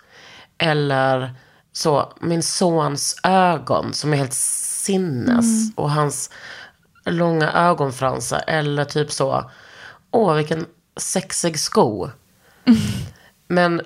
Eller 0.59 1.35
så, 1.73 2.13
min 2.21 2.43
sons 2.43 3.21
ögon 3.23 3.93
som 3.93 4.13
är 4.13 4.17
helt 4.17 4.35
sinnes. 4.35 5.77
Och 5.77 5.91
hans 5.91 6.31
långa 7.05 7.53
ögonfransar. 7.53 8.45
Eller 8.47 8.85
typ 8.85 9.13
så, 9.13 9.51
åh 10.11 10.35
vilken 10.35 10.67
sexig 10.97 11.59
sko. 11.59 12.11
Men 13.49 13.83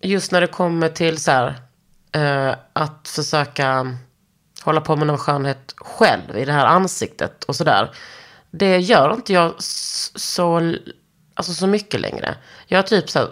just 0.00 0.32
när 0.32 0.40
det 0.40 0.46
kommer 0.46 0.88
till 0.88 1.18
så 1.18 1.30
här, 1.30 1.54
eh, 2.12 2.56
att 2.72 3.08
försöka 3.08 3.96
hålla 4.62 4.80
på 4.80 4.96
med 4.96 5.06
någon 5.06 5.18
skönhet 5.18 5.74
själv 5.76 6.38
i 6.38 6.44
det 6.44 6.52
här 6.52 6.66
ansiktet 6.66 7.44
och 7.44 7.56
sådär. 7.56 7.90
Det 8.56 8.78
gör 8.78 9.14
inte 9.14 9.32
jag 9.32 9.54
så, 9.58 10.74
alltså 11.34 11.52
så 11.52 11.66
mycket 11.66 12.00
längre. 12.00 12.36
Jag 12.66 12.86
typ 12.86 13.10
så 13.10 13.18
här, 13.18 13.28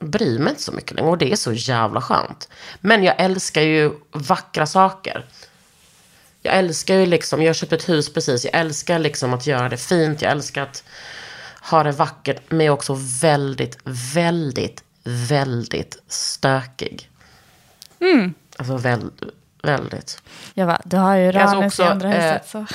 bryr 0.00 0.38
mig 0.38 0.50
inte 0.50 0.62
så 0.62 0.72
mycket 0.72 0.92
längre 0.92 1.10
och 1.10 1.18
det 1.18 1.32
är 1.32 1.36
så 1.36 1.52
jävla 1.52 2.00
skönt. 2.00 2.48
Men 2.80 3.04
jag 3.04 3.14
älskar 3.20 3.62
ju 3.62 3.92
vackra 4.12 4.66
saker. 4.66 5.26
Jag 6.42 6.54
älskar 6.54 6.94
ju 6.94 7.06
liksom, 7.06 7.42
jag 7.42 7.48
har 7.48 7.54
köpt 7.54 7.72
ett 7.72 7.88
hus 7.88 8.12
precis, 8.12 8.44
jag 8.44 8.54
älskar 8.54 8.98
liksom 8.98 9.34
att 9.34 9.46
göra 9.46 9.68
det 9.68 9.76
fint, 9.76 10.22
jag 10.22 10.32
älskar 10.32 10.62
att 10.62 10.84
har 11.60 11.84
det 11.84 11.92
vackert, 11.92 12.42
men 12.48 12.60
är 12.60 12.70
också 12.70 12.96
väldigt, 13.22 13.78
väldigt, 14.14 14.84
väldigt 15.04 16.02
stökig. 16.08 17.10
Mm. 18.00 18.34
Alltså 18.56 18.76
väl, 18.76 19.10
väldigt. 19.64 20.22
Jag 20.54 20.68
bara, 20.68 20.80
du 20.84 20.96
har 20.96 21.16
ju 21.16 21.26
alltså 21.26 21.56
Uranus 21.56 21.78
i 21.78 21.82
också, 21.82 21.84
andra 21.84 22.14
eh, 22.14 22.32
huset. 22.32 22.48
Så. 22.48 22.66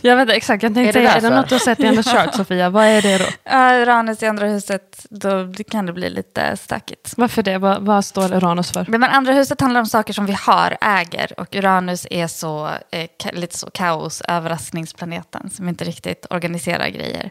Jag 0.08 0.16
vet 0.16 0.30
exakt, 0.30 0.62
jag 0.62 0.70
Är 0.70 0.74
tänkte 0.74 1.00
det 1.00 1.08
säga, 1.08 1.16
är 1.16 1.20
det 1.20 1.36
något 1.36 1.48
du 1.48 1.54
har 1.54 1.60
sett 1.60 1.80
i 1.80 1.86
hennes 1.86 2.06
chart 2.12 2.34
Sofia? 2.34 2.70
Vad 2.70 2.84
är 2.84 3.02
det 3.02 3.18
då? 3.18 3.24
Ja, 3.44 3.82
Uranus 3.82 4.22
i 4.22 4.26
andra 4.26 4.46
huset, 4.46 5.06
då 5.10 5.52
kan 5.70 5.86
det 5.86 5.92
bli 5.92 6.10
lite 6.10 6.56
stökigt. 6.56 7.14
Varför 7.16 7.42
det? 7.42 7.58
Vad, 7.58 7.82
vad 7.82 8.04
står 8.04 8.34
Uranus 8.34 8.70
för? 8.70 8.86
Men 8.88 9.04
andra 9.04 9.32
huset 9.32 9.60
handlar 9.60 9.80
om 9.80 9.86
saker 9.86 10.12
som 10.12 10.26
vi 10.26 10.32
har, 10.32 10.76
äger. 10.80 11.40
Och 11.40 11.54
Uranus 11.54 12.06
är 12.10 12.26
så, 12.26 12.70
eh, 12.90 13.32
lite 13.32 13.58
så 13.58 13.70
kaos, 13.70 14.22
överraskningsplaneten 14.28 15.50
som 15.50 15.68
inte 15.68 15.84
riktigt 15.84 16.26
organiserar 16.30 16.88
grejer. 16.88 17.30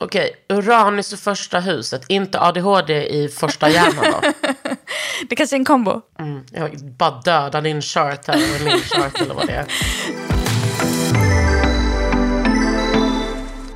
Okej, 0.00 0.30
Uranus 0.48 1.12
i 1.12 1.16
första 1.16 1.60
huset, 1.60 2.04
inte 2.08 2.40
ADHD 2.40 3.06
i 3.08 3.28
första 3.28 3.68
hjärnan 3.70 4.04
då? 4.12 4.32
Det 5.28 5.36
kanske 5.36 5.56
är 5.56 5.58
en 5.58 5.64
kombo. 5.64 6.00
Mm, 6.18 6.44
jag 6.52 6.78
bara 6.98 7.10
dödar 7.10 7.62
din 7.62 7.82
chart 7.82 8.26
här, 8.28 8.37
eller 8.38 9.22
eller 9.22 9.34
vad 9.34 9.46
det 9.46 9.52
är. 9.52 9.66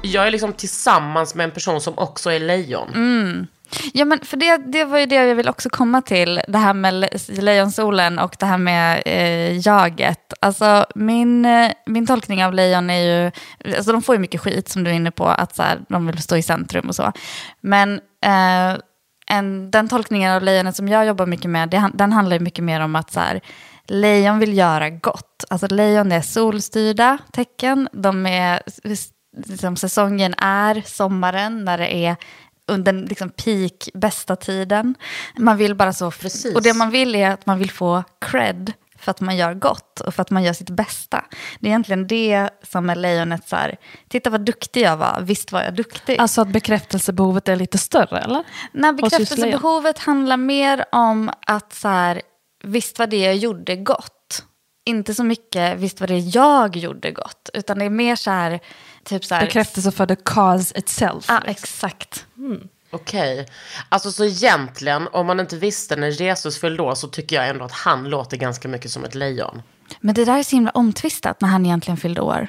Jag 0.03 0.27
är 0.27 0.31
liksom 0.31 0.53
tillsammans 0.53 1.35
med 1.35 1.45
en 1.45 1.51
person 1.51 1.81
som 1.81 1.99
också 1.99 2.31
är 2.33 2.41
lejon. 2.41 2.89
Mm. 2.95 3.47
Ja, 3.93 4.05
men 4.05 4.21
för 4.21 4.37
det, 4.37 4.57
det 4.57 4.85
var 4.85 4.99
ju 4.99 5.07
det 5.07 5.15
jag 5.15 5.35
vill 5.35 5.49
också 5.49 5.71
komma 5.71 6.03
till. 6.03 6.41
Det 6.49 6.59
här 6.59 6.75
med 6.75 6.95
le- 6.95 7.19
lejonsolen 7.29 8.19
och 8.19 8.37
det 8.39 8.47
här 8.47 8.59
med 8.59 9.03
eh, 9.07 9.59
jaget. 9.67 10.33
Alltså 10.41 10.87
min, 10.95 11.45
eh, 11.45 11.71
min 11.87 12.07
tolkning 12.07 12.45
av 12.45 12.55
lejon 12.55 12.91
är 12.91 13.01
ju... 13.01 13.31
Alltså 13.77 13.93
de 13.93 14.03
får 14.03 14.15
ju 14.15 14.19
mycket 14.19 14.41
skit 14.41 14.69
som 14.69 14.85
du 14.85 14.91
är 14.91 14.95
inne 14.95 15.11
på, 15.11 15.27
att 15.29 15.57
så 15.57 15.63
här, 15.63 15.81
de 15.89 16.07
vill 16.07 16.23
stå 16.23 16.37
i 16.37 16.43
centrum 16.43 16.89
och 16.89 16.95
så. 16.95 17.13
Men 17.61 18.01
eh, 18.25 18.79
en, 19.27 19.71
den 19.71 19.89
tolkningen 19.89 20.33
av 20.33 20.43
lejonet 20.43 20.77
som 20.77 20.89
jag 20.89 21.07
jobbar 21.07 21.27
mycket 21.27 21.51
med, 21.51 21.69
det, 21.69 21.91
den 21.95 22.13
handlar 22.13 22.37
ju 22.37 22.41
mycket 22.41 22.65
mer 22.65 22.81
om 22.81 22.97
att 22.97 23.13
så 23.13 23.21
här, 23.21 23.41
lejon 23.87 24.39
vill 24.39 24.57
göra 24.57 24.91
gott. 24.91 25.45
Alltså 25.51 25.67
lejon 25.67 26.13
är 26.13 26.23
solstyrda 26.23 27.19
tecken. 27.33 27.89
De 27.93 28.27
är, 28.27 28.63
liksom, 29.49 29.77
säsongen 29.77 30.35
är 30.39 30.83
sommaren 30.87 31.65
när 31.65 31.79
det 31.79 31.95
är 31.95 32.17
under 32.67 32.93
liksom 32.93 33.31
peak, 33.31 33.89
bästa 33.95 34.37
tiden. 34.37 34.95
Man 35.37 35.57
vill 35.57 35.75
bara 35.75 35.93
så... 35.93 36.11
Precis. 36.11 36.55
Och 36.55 36.63
det 36.63 36.75
man 36.75 36.91
vill 36.91 37.15
är 37.15 37.31
att 37.31 37.47
man 37.47 37.59
vill 37.59 37.71
få 37.71 38.03
cred 38.21 38.73
för 38.99 39.11
att 39.11 39.21
man 39.21 39.37
gör 39.37 39.55
gott 39.55 40.01
och 40.01 40.15
för 40.15 40.23
att 40.23 40.31
man 40.31 40.43
gör 40.43 40.53
sitt 40.53 40.71
bästa. 40.71 41.25
Det 41.61 41.67
är 41.67 41.71
egentligen 41.71 42.07
det 42.07 42.51
som 42.63 42.91
är 42.91 42.97
lejonet 42.97 43.49
så 43.49 43.57
här, 43.57 43.77
titta 44.09 44.31
vad 44.31 44.41
duktig 44.41 44.83
jag 44.83 44.97
var, 44.97 45.21
visst 45.23 45.53
var 45.53 45.63
jag 45.63 45.75
duktig. 45.75 46.19
Alltså 46.19 46.41
att 46.41 46.49
bekräftelsebehovet 46.49 47.49
är 47.49 47.57
lite 47.57 47.79
större, 47.79 48.19
eller? 48.19 48.45
Just 48.73 48.97
bekräftelsebehovet 48.97 49.99
handlar 49.99 50.37
mer 50.37 50.85
om 50.93 51.31
att 51.47 51.73
så 51.73 51.89
här, 51.89 52.23
visst 52.63 52.99
var 52.99 53.07
det 53.07 53.21
jag 53.21 53.37
gjorde 53.37 53.77
gott. 53.77 54.45
Inte 54.85 55.15
så 55.15 55.25
mycket, 55.25 55.79
visst 55.79 56.01
var 56.01 56.07
det 56.07 56.19
jag 56.19 56.77
gjorde 56.77 57.11
gott. 57.11 57.51
Utan 57.55 57.79
det 57.79 57.85
är 57.85 57.91
mer 57.91 58.17
så 58.17 58.31
här, 58.31 58.61
typ 59.05 59.25
så 59.25 59.35
här... 59.35 59.47
Bekräftelse 59.47 59.93
för 59.93 60.07
the 60.07 60.17
cause 60.17 60.79
itself. 60.79 61.25
Ja, 61.29 61.43
exakt. 61.47 62.27
Okej. 62.91 63.47
Alltså 63.89 64.13
så 64.13 64.25
egentligen, 64.25 65.09
om 65.13 65.27
man 65.27 65.41
inte 65.41 65.57
visste 65.57 65.97
när 65.97 66.09
Jesus 66.09 66.61
fyllde 66.61 66.83
år 66.83 66.95
så 66.95 67.09
tycker 67.09 67.37
jag 67.37 67.49
ändå 67.49 67.65
att 67.65 67.73
han 67.73 68.05
låter 68.05 68.37
ganska 68.37 68.69
mycket 68.69 68.91
som 68.91 69.05
ett 69.05 69.15
lejon. 69.15 69.63
Men 70.01 70.15
det 70.15 70.25
där 70.25 70.39
är 70.39 70.43
så 70.43 70.57
himla 70.57 70.71
omtvistat 70.71 71.41
när 71.41 71.49
han 71.49 71.67
egentligen 71.67 71.97
fyllde 71.97 72.21
år. 72.21 72.49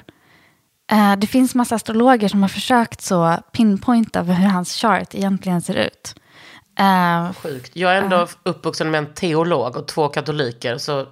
Eh, 0.92 1.16
det 1.16 1.28
finns 1.28 1.56
massa 1.56 1.76
astrologer 1.76 2.28
som 2.28 2.42
har 2.42 2.50
försökt 2.50 3.02
så 3.02 3.38
pinpointa 3.52 4.22
hur 4.22 4.34
hans 4.48 4.76
chart 4.76 5.16
egentligen 5.16 5.62
ser 5.62 5.76
ut. 5.76 6.16
Eh, 6.80 7.34
Sjukt. 7.34 7.76
Jag 7.76 7.92
är 7.98 8.02
ändå 8.02 8.28
uppvuxen 8.44 8.92
med 8.92 8.98
en 8.98 9.14
teolog 9.14 9.78
och 9.78 9.88
två 9.88 10.08
katoliker 10.08 10.78
så 10.78 11.08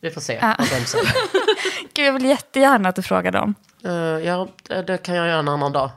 vi 0.00 0.10
får 0.10 0.20
se 0.20 0.38
vad 0.58 0.68
de 0.68 0.86
säger. 0.86 1.12
Gud, 1.94 2.06
jag 2.06 2.12
vill 2.12 2.24
jättegärna 2.24 2.88
att 2.88 2.96
du 2.96 3.02
frågar 3.02 3.32
dem. 3.32 3.54
Eh, 3.84 3.92
ja, 3.92 4.48
det 4.62 4.82
det 4.82 4.98
kan 4.98 5.14
jag 5.14 5.26
göra 5.28 5.38
en 5.38 5.48
annan 5.48 5.72
dag. 5.72 5.90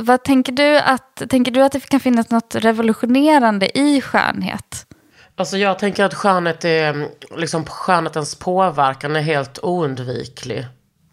Vad 0.00 0.24
tänker 0.24 0.52
du 0.52 0.78
att, 0.78 1.22
tänker 1.30 1.52
du 1.52 1.62
att 1.62 1.72
det 1.72 1.80
kan 1.80 2.00
finnas 2.00 2.30
något 2.30 2.54
revolutionerande 2.54 3.78
i 3.78 4.00
skönhet? 4.00 4.86
Alltså 5.36 5.58
jag 5.58 5.78
tänker 5.78 6.04
att 6.04 6.14
skönhet 6.14 6.64
är, 6.64 7.08
liksom 7.36 7.64
skönhetens 7.64 8.34
påverkan 8.34 9.16
är 9.16 9.20
helt 9.20 9.58
oundviklig. 9.62 10.66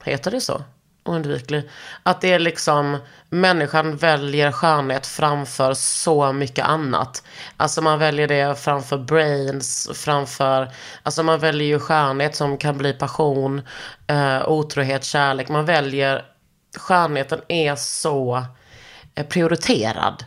Heter 0.04 0.32
det 0.32 0.42
så? 0.42 0.62
Oundviklig. 1.10 1.70
Att 2.04 2.22
det 2.22 2.34
är 2.34 2.40
liksom, 2.40 2.98
människan 3.30 3.98
väljer 3.98 4.52
skönhet 4.52 5.08
framför 5.08 5.74
så 5.74 6.34
mycket 6.34 6.66
annat. 6.66 7.24
Alltså 7.58 7.82
man 7.82 8.00
väljer 8.00 8.28
det 8.28 8.60
framför 8.60 8.98
brains, 8.98 9.90
framför, 9.94 10.72
alltså 11.04 11.24
man 11.24 11.40
väljer 11.40 11.68
ju 11.68 11.80
skönhet 11.80 12.36
som 12.36 12.58
kan 12.58 12.78
bli 12.78 12.94
passion, 12.94 13.62
eh, 14.08 14.50
otrohet, 14.50 15.04
kärlek. 15.04 15.50
Man 15.50 15.66
väljer, 15.66 16.26
skönheten 16.78 17.42
är 17.48 17.76
så 17.76 18.44
eh, 19.16 19.26
prioriterad 19.26 20.26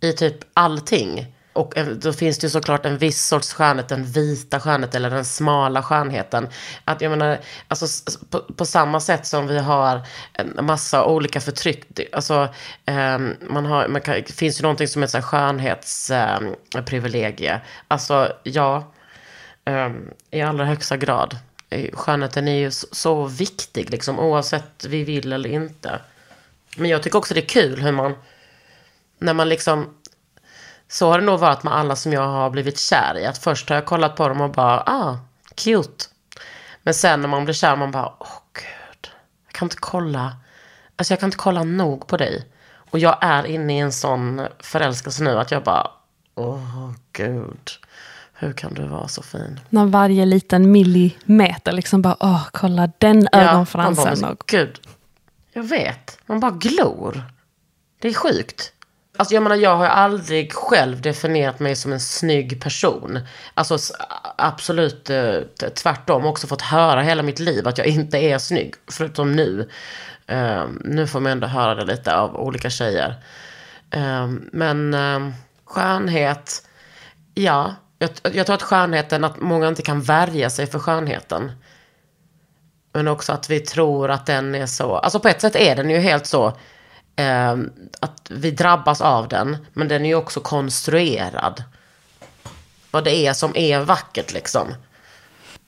i 0.00 0.12
typ 0.12 0.38
allting. 0.54 1.33
Och 1.54 1.76
eh, 1.76 1.86
då 1.86 2.12
finns 2.12 2.38
det 2.38 2.46
ju 2.46 2.50
såklart 2.50 2.86
en 2.86 2.98
viss 2.98 3.26
sorts 3.26 3.52
skönhet, 3.52 3.88
den 3.88 4.04
vita 4.04 4.60
skönheten 4.60 4.96
eller 4.96 5.16
den 5.16 5.24
smala 5.24 5.82
skönheten. 5.82 6.48
Att 6.84 7.00
jag 7.00 7.10
menar, 7.10 7.38
alltså 7.68 7.86
på, 8.30 8.40
på 8.40 8.66
samma 8.66 9.00
sätt 9.00 9.26
som 9.26 9.46
vi 9.46 9.58
har 9.58 10.02
en 10.32 10.66
massa 10.66 11.04
olika 11.04 11.40
förtryck, 11.40 12.00
alltså 12.12 12.48
ehm, 12.86 13.34
man 13.40 13.66
har, 13.66 13.88
man 13.88 14.00
kan, 14.00 14.14
det 14.14 14.32
finns 14.32 14.60
ju 14.60 14.62
någonting 14.62 14.88
som 14.88 15.02
heter 15.02 15.20
skönhetsprivilegie. 15.20 17.52
Ehm, 17.52 17.60
alltså 17.88 18.32
ja, 18.42 18.92
ehm, 19.64 20.10
i 20.30 20.42
allra 20.42 20.64
högsta 20.64 20.96
grad. 20.96 21.36
Eh, 21.70 21.90
skönheten 21.92 22.48
är 22.48 22.58
ju 22.58 22.70
så, 22.70 22.86
så 22.92 23.24
viktig, 23.24 23.90
liksom, 23.90 24.18
oavsett 24.18 24.84
vi 24.88 25.04
vill 25.04 25.32
eller 25.32 25.50
inte. 25.50 26.00
Men 26.76 26.90
jag 26.90 27.02
tycker 27.02 27.18
också 27.18 27.34
det 27.34 27.40
är 27.40 27.48
kul 27.48 27.82
hur 27.82 27.92
man, 27.92 28.14
när 29.18 29.34
man 29.34 29.48
liksom 29.48 29.94
så 30.94 31.10
har 31.10 31.18
det 31.18 31.24
nog 31.24 31.40
varit 31.40 31.62
med 31.62 31.74
alla 31.74 31.96
som 31.96 32.12
jag 32.12 32.26
har 32.26 32.50
blivit 32.50 32.78
kär 32.78 33.18
i. 33.18 33.26
Att 33.26 33.38
först 33.38 33.68
har 33.68 33.76
jag 33.76 33.84
kollat 33.84 34.16
på 34.16 34.28
dem 34.28 34.40
och 34.40 34.50
bara, 34.50 34.80
ah, 34.86 35.18
cute. 35.54 36.04
Men 36.82 36.94
sen 36.94 37.20
när 37.20 37.28
man 37.28 37.44
blir 37.44 37.54
kär, 37.54 37.76
man 37.76 37.90
bara, 37.90 38.12
åh 38.18 38.38
gud. 38.52 39.10
Jag 39.46 39.52
kan 39.52 39.66
inte 39.66 39.76
kolla. 39.80 40.36
Alltså 40.96 41.12
jag 41.12 41.20
kan 41.20 41.26
inte 41.26 41.36
kolla 41.36 41.62
nog 41.64 42.06
på 42.06 42.16
dig. 42.16 42.46
Och 42.90 42.98
jag 42.98 43.18
är 43.20 43.46
inne 43.46 43.76
i 43.76 43.80
en 43.80 43.92
sån 43.92 44.46
förälskelse 44.58 45.22
nu 45.24 45.38
att 45.38 45.50
jag 45.50 45.62
bara, 45.62 45.90
åh 46.34 46.92
gud. 47.12 47.70
Hur 48.32 48.52
kan 48.52 48.74
du 48.74 48.82
vara 48.82 49.08
så 49.08 49.22
fin? 49.22 49.60
När 49.68 49.86
varje 49.86 50.24
liten 50.24 50.72
millimeter 50.72 51.72
liksom 51.72 52.02
bara, 52.02 52.16
åh, 52.20 52.46
kolla 52.52 52.90
den 52.98 53.28
bara, 53.32 53.50
ögonfransen. 53.50 54.24
och, 54.24 54.44
Gud, 54.46 54.80
jag 55.52 55.62
vet. 55.62 56.18
Man 56.26 56.40
bara 56.40 56.50
glor. 56.50 57.22
Det 57.98 58.08
är 58.08 58.14
sjukt. 58.14 58.72
Alltså 59.16 59.34
jag 59.34 59.42
menar, 59.42 59.56
jag 59.56 59.76
har 59.76 59.86
aldrig 59.86 60.52
själv 60.52 61.00
definierat 61.00 61.60
mig 61.60 61.76
som 61.76 61.92
en 61.92 62.00
snygg 62.00 62.62
person. 62.62 63.18
Alltså 63.54 63.78
absolut 64.36 65.10
eh, 65.10 65.40
tvärtom. 65.74 66.26
Också 66.26 66.46
fått 66.46 66.62
höra 66.62 67.02
hela 67.02 67.22
mitt 67.22 67.38
liv 67.38 67.68
att 67.68 67.78
jag 67.78 67.86
inte 67.86 68.18
är 68.18 68.38
snygg. 68.38 68.74
Förutom 68.90 69.32
nu. 69.32 69.68
Eh, 70.26 70.64
nu 70.80 71.06
får 71.06 71.20
man 71.20 71.32
ändå 71.32 71.46
höra 71.46 71.74
det 71.74 71.84
lite 71.84 72.16
av 72.16 72.36
olika 72.36 72.70
tjejer. 72.70 73.14
Eh, 73.90 74.28
men 74.52 74.94
eh, 74.94 75.30
skönhet, 75.64 76.68
ja. 77.34 77.74
Jag, 77.98 78.10
jag 78.32 78.46
tror 78.46 78.54
att 78.54 78.62
skönheten, 78.62 79.24
att 79.24 79.40
många 79.40 79.68
inte 79.68 79.82
kan 79.82 80.02
värja 80.02 80.50
sig 80.50 80.66
för 80.66 80.78
skönheten. 80.78 81.52
Men 82.92 83.08
också 83.08 83.32
att 83.32 83.50
vi 83.50 83.60
tror 83.60 84.10
att 84.10 84.26
den 84.26 84.54
är 84.54 84.66
så, 84.66 84.96
alltså 84.96 85.20
på 85.20 85.28
ett 85.28 85.40
sätt 85.40 85.56
är 85.56 85.76
den 85.76 85.90
ju 85.90 85.98
helt 85.98 86.26
så, 86.26 86.56
eh, 87.16 87.52
att 88.00 88.30
vi 88.30 88.50
drabbas 88.50 89.00
av 89.00 89.28
den, 89.28 89.56
men 89.72 89.88
den 89.88 90.04
är 90.04 90.08
ju 90.08 90.14
också 90.14 90.40
konstruerad. 90.40 91.64
Vad 92.90 93.04
det 93.04 93.26
är 93.26 93.32
som 93.32 93.56
är 93.56 93.80
vackert 93.80 94.32
liksom. 94.32 94.74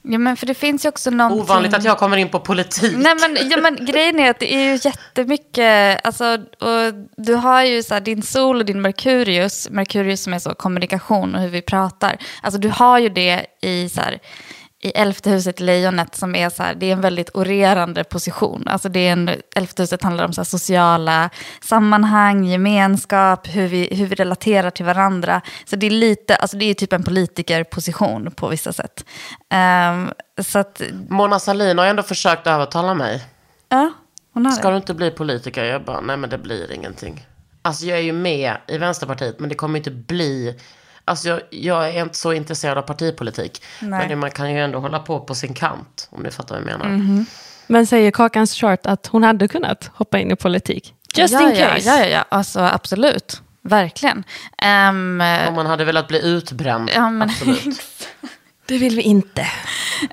Ja, 0.09 0.19
men 0.19 0.37
för 0.37 0.47
det 0.47 0.55
finns 0.55 0.85
ju 0.85 0.89
också 0.89 1.11
någonting... 1.11 1.41
Ovanligt 1.41 1.75
att 1.75 1.85
jag 1.85 1.99
kommer 1.99 2.17
in 2.17 2.29
på 2.29 2.41
politik. 2.41 2.97
Nej 2.97 3.15
men, 3.21 3.51
ja, 3.51 3.57
men 3.57 3.87
grejen 3.87 4.21
är 4.21 4.31
att 4.31 4.39
det 4.39 4.55
är 4.55 4.63
ju 4.63 4.79
jättemycket, 4.83 6.07
alltså, 6.07 6.39
och 6.61 6.95
du 7.17 7.35
har 7.35 7.65
ju 7.65 7.83
så 7.83 7.95
här, 7.95 8.01
din 8.01 8.23
sol 8.23 8.61
och 8.61 8.65
din 8.65 8.81
Merkurius, 8.81 9.71
Merkurius 9.71 10.23
som 10.23 10.35
är 10.35 10.39
så 10.39 10.55
kommunikation 10.55 11.35
och 11.35 11.41
hur 11.41 11.49
vi 11.49 11.63
pratar. 11.63 12.17
Alltså 12.43 12.61
du 12.61 12.69
har 12.69 12.99
ju 12.99 13.09
det 13.09 13.47
i 13.63 13.89
så 13.89 14.01
här, 14.01 14.19
i 14.87 14.91
elfte 14.91 15.31
huset, 15.31 15.61
lejonet, 15.61 16.15
som 16.15 16.35
är 16.35 16.51
så 16.51 16.63
här, 16.63 16.75
det 16.75 16.87
är 16.87 16.93
en 16.93 17.01
väldigt 17.01 17.31
orerande 17.35 18.05
position. 18.05 18.69
Alltså 18.69 18.89
det 18.89 19.09
är 19.09 19.13
en, 19.13 19.31
elfte 19.57 19.83
huset 19.83 20.03
handlar 20.03 20.25
om 20.25 20.33
så 20.33 20.45
sociala 20.45 21.31
sammanhang, 21.63 22.45
gemenskap, 22.45 23.47
hur 23.49 23.69
vi, 23.69 23.89
hur 23.95 24.07
vi 24.07 24.15
relaterar 24.15 24.71
till 24.71 24.85
varandra. 24.85 25.41
Så 25.65 25.77
det 25.77 25.87
är 25.87 25.91
lite, 25.91 26.37
alltså 26.37 26.57
det 26.57 26.65
är 26.65 26.75
typ 26.75 26.93
en 26.93 27.03
politikerposition 27.03 28.31
på 28.31 28.49
vissa 28.49 28.73
sätt. 28.73 29.05
Ehm, 29.51 30.11
så 30.43 30.59
att, 30.59 30.83
Mona 31.09 31.39
Sahlin 31.39 31.79
har 31.79 31.87
ändå 31.87 32.03
försökt 32.03 32.47
övertala 32.47 32.95
mig. 32.95 33.25
ja, 33.69 33.93
hon 34.33 34.47
har 34.47 34.53
det. 34.53 34.59
Ska 34.59 34.71
du 34.71 34.77
inte 34.77 34.95
bli 34.95 35.11
politiker? 35.11 35.65
Jag 35.65 35.85
bara, 35.85 36.01
nej 36.01 36.17
men 36.17 36.31
det 36.31 36.39
blir 36.39 36.73
ingenting. 36.73 37.27
Alltså 37.63 37.87
jag 37.87 37.99
är 37.99 38.03
ju 38.03 38.13
med 38.13 38.57
i 38.67 38.79
Vänsterpartiet, 38.79 39.41
men 39.41 39.49
det 39.49 39.55
kommer 39.55 39.79
inte 39.79 39.91
bli... 39.91 40.59
Alltså 41.09 41.29
jag, 41.29 41.41
jag 41.51 41.89
är 41.89 42.03
inte 42.03 42.19
så 42.19 42.33
intresserad 42.33 42.79
av 42.79 42.83
partipolitik. 42.83 43.63
Nej. 43.81 43.91
Men 43.91 44.09
det, 44.09 44.17
man 44.17 44.31
kan 44.31 44.53
ju 44.53 44.61
ändå 44.61 44.79
hålla 44.79 44.99
på 44.99 45.21
på 45.21 45.35
sin 45.35 45.55
kant, 45.55 46.09
om 46.11 46.23
ni 46.23 46.31
fattar 46.31 46.55
vad 46.55 46.73
jag 46.73 46.79
menar. 46.79 46.89
Mhm. 46.97 47.27
Men 47.67 47.87
säger 47.87 48.11
Kakans 48.11 48.55
chart 48.55 48.87
att 48.87 49.07
hon 49.07 49.23
hade 49.23 49.49
kunnat 49.49 49.91
hoppa 49.95 50.19
in 50.19 50.31
i 50.31 50.37
politik? 50.37 50.95
Just 51.17 51.35
ja, 51.35 51.51
in 51.51 51.57
ja, 51.57 51.67
case. 51.67 51.89
Ja, 51.89 51.99
ja, 51.99 52.07
ja. 52.07 52.25
Alltså, 52.29 52.61
absolut. 52.61 53.43
Verkligen. 53.63 54.25
Ehm, 54.63 55.23
Om 55.49 55.55
man 55.55 55.67
hade 55.67 55.85
velat 55.85 56.09
bli 56.09 56.27
utbränd, 56.27 56.91
ja, 56.95 57.11
men, 57.11 57.31
absolut. 57.31 58.09
Det 58.67 58.79
vill 58.79 58.97
vi 58.97 59.03
inte. 59.03 59.47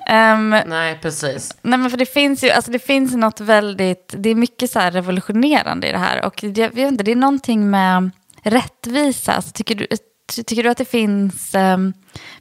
Ehm, 0.08 0.50
Nej, 0.66 0.98
precis. 1.02 1.56
Nej 1.62 1.78
men 1.78 1.90
för 1.90 1.98
det 1.98 2.06
finns 2.06 2.44
ju, 2.44 2.50
alltså 2.50 2.70
det 2.70 2.78
finns 2.78 3.14
något 3.14 3.40
väldigt, 3.40 4.14
det 4.18 4.30
är 4.30 4.34
mycket 4.34 4.70
så 4.70 4.78
här 4.78 4.90
revolutionerande 4.90 5.88
i 5.88 5.92
det 5.92 5.98
här. 5.98 6.24
Och 6.24 6.42
jag, 6.42 6.58
jag 6.58 6.74
vet 6.74 6.88
inte, 6.88 7.04
det 7.04 7.12
är 7.12 7.16
någonting 7.16 7.70
med 7.70 8.10
rättvisa. 8.42 9.32
Alltså, 9.32 9.50
tycker, 9.50 9.74
du, 9.74 9.86
tycker 10.26 10.62
du 10.62 10.68
att 10.68 10.78
det 10.78 10.84
finns, 10.84 11.54
ehm, 11.54 11.92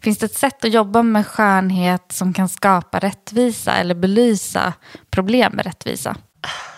finns 0.02 0.18
det 0.18 0.26
ett 0.26 0.38
sätt 0.38 0.66
att 0.66 0.72
jobba 0.72 1.04
med 1.04 1.28
skönhet 1.28 2.12
som 2.12 2.34
kan 2.34 2.50
skapa 2.50 3.00
rättvisa 3.00 3.76
eller 3.76 3.96
belysa 3.96 4.74
problem 5.10 5.54
med 5.56 5.66
rättvisa? 5.66 6.16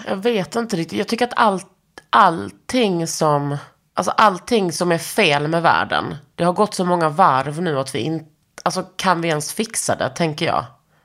Jag 0.07 0.15
vet 0.15 0.55
inte 0.55 0.75
riktigt. 0.75 0.97
Jag 0.97 1.07
tycker 1.07 1.25
att 1.25 1.33
allt, 1.35 1.67
allting 2.09 3.07
som... 3.07 3.57
Alltså 3.97 4.11
allting 4.11 4.71
som 4.71 4.91
är 4.91 4.97
fel 4.97 5.47
med 5.47 5.61
världen. 5.61 6.15
Det 6.35 6.43
har 6.43 6.53
gått 6.53 6.73
så 6.73 6.85
många 6.85 7.09
varv 7.09 7.61
nu 7.61 7.79
att 7.79 7.95
vi 7.95 7.99
inte... 7.99 8.31
Alltså 8.63 8.85
kan 8.95 9.21
vi 9.21 9.27
ens 9.27 9.53
fixa 9.53 9.95
det, 9.95 10.09
tänker 10.09 10.45
jag. 10.45 10.59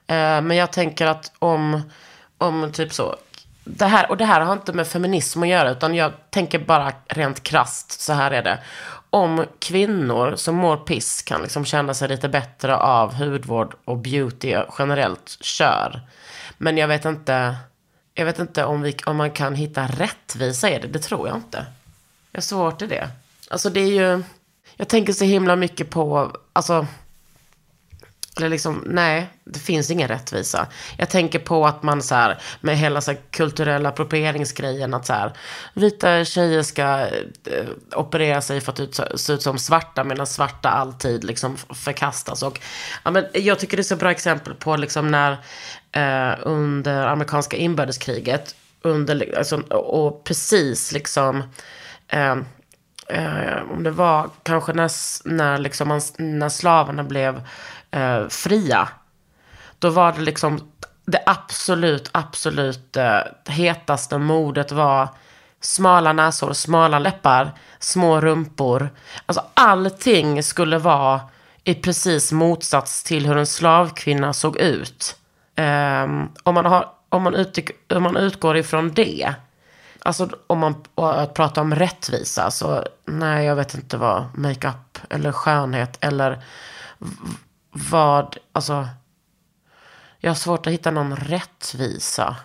Eh, 0.06 0.42
men 0.42 0.56
jag 0.56 0.72
tänker 0.72 1.06
att 1.06 1.32
om... 1.38 1.82
Om 2.38 2.72
typ 2.72 2.92
så... 2.92 3.16
Det 3.64 3.86
här, 3.86 4.10
och 4.10 4.16
det 4.16 4.24
här 4.24 4.40
har 4.40 4.52
inte 4.52 4.72
med 4.72 4.86
feminism 4.86 5.42
att 5.42 5.48
göra, 5.48 5.70
utan 5.70 5.94
jag 5.94 6.12
tänker 6.30 6.58
bara 6.58 6.92
rent 7.06 7.42
krast 7.42 8.00
så 8.00 8.12
här 8.12 8.30
är 8.30 8.42
det. 8.42 8.58
Om 9.10 9.44
kvinnor 9.58 10.36
som 10.36 10.54
mår 10.54 10.76
piss 10.76 11.22
kan 11.22 11.42
liksom 11.42 11.64
känna 11.64 11.94
sig 11.94 12.08
lite 12.08 12.28
bättre 12.28 12.76
av 12.76 13.14
hudvård 13.14 13.74
och 13.84 13.96
beauty 13.96 14.56
generellt, 14.78 15.36
kör. 15.40 16.00
Men 16.58 16.78
jag 16.78 16.88
vet 16.88 17.04
inte... 17.04 17.56
Jag 18.14 18.24
vet 18.24 18.38
inte 18.38 18.64
om, 18.64 18.82
vi, 18.82 18.96
om 19.06 19.16
man 19.16 19.30
kan 19.30 19.54
hitta 19.54 19.86
rättvisa 19.86 20.70
i 20.70 20.78
det. 20.78 20.88
Det 20.88 20.98
tror 20.98 21.28
jag 21.28 21.36
inte. 21.36 21.66
Jag 22.32 22.38
har 22.38 22.42
svårt 22.42 22.82
i 22.82 22.86
det. 22.86 23.08
Alltså 23.50 23.70
det 23.70 23.80
är 23.80 24.16
ju... 24.16 24.22
Jag 24.76 24.88
tänker 24.88 25.12
så 25.12 25.24
himla 25.24 25.56
mycket 25.56 25.90
på... 25.90 26.36
Alltså... 26.52 26.86
Eller 28.40 28.50
liksom, 28.50 28.84
nej, 28.86 29.26
det 29.44 29.58
finns 29.58 29.90
ingen 29.90 30.08
rättvisa. 30.08 30.66
Jag 30.96 31.10
tänker 31.10 31.38
på 31.38 31.66
att 31.66 31.82
man 31.82 32.02
så 32.02 32.14
här, 32.14 32.38
med 32.60 32.78
hela 32.78 33.00
så 33.00 33.10
här 33.10 33.20
kulturella 33.30 33.88
approprieringsgrejen, 33.88 34.94
att 34.94 35.06
så 35.06 35.12
här, 35.12 35.32
vita 35.74 36.24
tjejer 36.24 36.62
ska 36.62 36.82
eh, 36.82 37.66
operera 37.94 38.40
sig 38.40 38.60
för 38.60 38.72
att 38.72 38.80
ut, 38.80 39.00
se 39.14 39.32
ut 39.32 39.42
som 39.42 39.58
svarta, 39.58 40.04
medan 40.04 40.26
svarta 40.26 40.68
alltid 40.68 41.24
liksom 41.24 41.56
förkastas. 41.56 42.42
Och, 42.42 42.60
ja, 43.04 43.10
men 43.10 43.26
jag 43.32 43.58
tycker 43.58 43.76
det 43.76 43.80
är 43.80 43.84
så 43.84 43.96
bra 43.96 44.10
exempel 44.10 44.54
på 44.54 44.76
liksom 44.76 45.10
när 45.10 45.32
eh, 45.92 46.38
under 46.42 47.06
amerikanska 47.06 47.56
inbördeskriget, 47.56 48.54
under, 48.82 49.38
alltså, 49.38 49.56
och 49.70 50.24
precis 50.24 50.92
liksom, 50.92 51.42
eh, 52.08 52.36
eh, 53.10 53.72
om 53.72 53.82
det 53.82 53.90
var 53.90 54.30
kanske 54.42 54.72
när, 54.72 54.90
när, 55.28 55.58
liksom 55.58 55.88
man, 55.88 56.00
när 56.18 56.48
slavarna 56.48 57.04
blev 57.04 57.42
eh, 57.90 58.28
fria. 58.28 58.88
Då 59.78 59.90
var 59.90 60.12
det 60.12 60.20
liksom 60.20 60.70
det 61.04 61.22
absolut, 61.26 62.10
absolut 62.12 62.96
eh, 62.96 63.20
hetaste 63.46 64.18
modet 64.18 64.72
var 64.72 65.08
smala 65.60 66.12
näsor, 66.12 66.52
smala 66.52 66.98
läppar, 66.98 67.52
små 67.78 68.20
rumpor. 68.20 68.90
Alltså 69.26 69.44
allting 69.54 70.42
skulle 70.42 70.78
vara 70.78 71.20
i 71.64 71.74
precis 71.74 72.32
motsats 72.32 73.02
till 73.02 73.26
hur 73.26 73.36
en 73.36 73.46
slavkvinna 73.46 74.32
såg 74.32 74.56
ut. 74.56 75.16
Ehm, 75.54 76.28
om, 76.42 76.54
man 76.54 76.64
har, 76.64 76.88
om, 77.08 77.22
man 77.22 77.34
utgick, 77.34 77.70
om 77.92 78.02
man 78.02 78.16
utgår 78.16 78.56
ifrån 78.56 78.92
det, 78.94 79.34
alltså 80.02 80.28
om 80.46 80.58
man 80.58 80.74
och 80.94 81.20
att 81.20 81.34
prata 81.34 81.60
om 81.60 81.74
rättvisa, 81.74 82.50
så 82.50 82.84
nej, 83.04 83.46
jag 83.46 83.56
vet 83.56 83.74
inte 83.74 83.96
vad 83.96 84.38
makeup 84.38 84.98
eller 85.10 85.32
skönhet 85.32 85.98
eller 86.00 86.42
vad, 87.70 88.36
alltså, 88.52 88.88
jag 90.18 90.30
har 90.30 90.34
svårt 90.34 90.66
att 90.66 90.72
hitta 90.72 90.90
någon 90.90 91.16
rättvisa. 91.16 92.36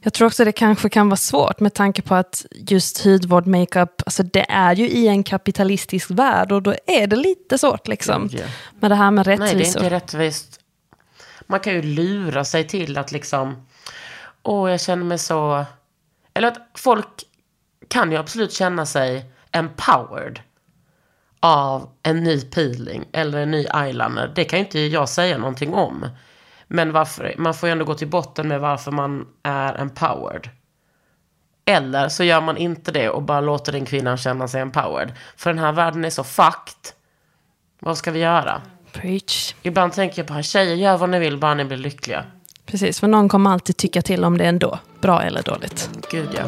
Jag 0.00 0.12
tror 0.12 0.26
också 0.26 0.44
det 0.44 0.52
kanske 0.52 0.88
kan 0.88 1.08
vara 1.08 1.16
svårt 1.16 1.60
med 1.60 1.74
tanke 1.74 2.02
på 2.02 2.14
att 2.14 2.46
just 2.52 3.04
hudvård, 3.04 3.46
makeup, 3.46 4.02
alltså 4.06 4.22
det 4.22 4.50
är 4.50 4.74
ju 4.74 4.88
i 4.88 5.08
en 5.08 5.22
kapitalistisk 5.22 6.10
värld 6.10 6.52
och 6.52 6.62
då 6.62 6.74
är 6.86 7.06
det 7.06 7.16
lite 7.16 7.58
svårt 7.58 7.88
liksom. 7.88 8.28
Ja. 8.32 8.44
Med 8.80 8.90
det 8.90 8.94
här 8.94 9.10
med 9.10 9.26
Nej, 9.26 9.36
det 9.36 9.44
är 9.44 9.46
rättvisor. 9.46 9.82
inte 9.82 9.94
rättvist. 9.94 10.60
Man 11.46 11.60
kan 11.60 11.72
ju 11.72 11.82
lura 11.82 12.44
sig 12.44 12.68
till 12.68 12.98
att 12.98 13.12
liksom, 13.12 13.66
åh, 14.42 14.70
jag 14.70 14.80
känner 14.80 15.04
mig 15.04 15.18
så... 15.18 15.64
Eller 16.34 16.48
att 16.48 16.58
folk 16.74 17.06
kan 17.88 18.12
ju 18.12 18.18
absolut 18.18 18.52
känna 18.52 18.86
sig 18.86 19.32
empowered 19.50 20.40
av 21.40 21.88
en 22.02 22.24
ny 22.24 22.40
peeling 22.40 23.04
eller 23.12 23.38
en 23.38 23.50
ny 23.50 23.66
eyeliner. 23.74 24.32
Det 24.34 24.44
kan 24.44 24.58
ju 24.58 24.64
inte 24.64 24.78
jag 24.78 25.08
säga 25.08 25.38
någonting 25.38 25.74
om. 25.74 26.08
Men 26.66 26.92
varför, 26.92 27.34
man 27.38 27.54
får 27.54 27.68
ju 27.68 27.72
ändå 27.72 27.84
gå 27.84 27.94
till 27.94 28.08
botten 28.08 28.48
med 28.48 28.60
varför 28.60 28.90
man 28.90 29.26
är 29.42 29.80
empowered. 29.80 30.48
Eller 31.64 32.08
så 32.08 32.24
gör 32.24 32.40
man 32.40 32.56
inte 32.56 32.92
det 32.92 33.10
och 33.10 33.22
bara 33.22 33.40
låter 33.40 33.72
den 33.72 33.86
kvinnan 33.86 34.16
känna 34.16 34.48
sig 34.48 34.60
empowered. 34.60 35.12
För 35.36 35.50
den 35.50 35.58
här 35.58 35.72
världen 35.72 36.04
är 36.04 36.10
så 36.10 36.24
fucked. 36.24 36.92
Vad 37.78 37.98
ska 37.98 38.10
vi 38.10 38.18
göra? 38.18 38.62
Preach. 38.92 39.54
Ibland 39.62 39.92
tänker 39.92 40.22
jag 40.22 40.26
bara, 40.26 40.42
tjejer 40.42 40.74
gör 40.74 40.96
vad 40.96 41.10
ni 41.10 41.18
vill, 41.18 41.38
bara 41.38 41.54
ni 41.54 41.64
blir 41.64 41.78
lyckliga. 41.78 42.24
Precis, 42.66 43.00
för 43.00 43.08
någon 43.08 43.28
kommer 43.28 43.50
alltid 43.50 43.76
tycka 43.76 44.02
till 44.02 44.24
om 44.24 44.38
det 44.38 44.44
ändå. 44.44 44.78
Bra 45.00 45.22
eller 45.22 45.42
dåligt. 45.42 45.90
Gud 46.10 46.28
ja. 46.34 46.42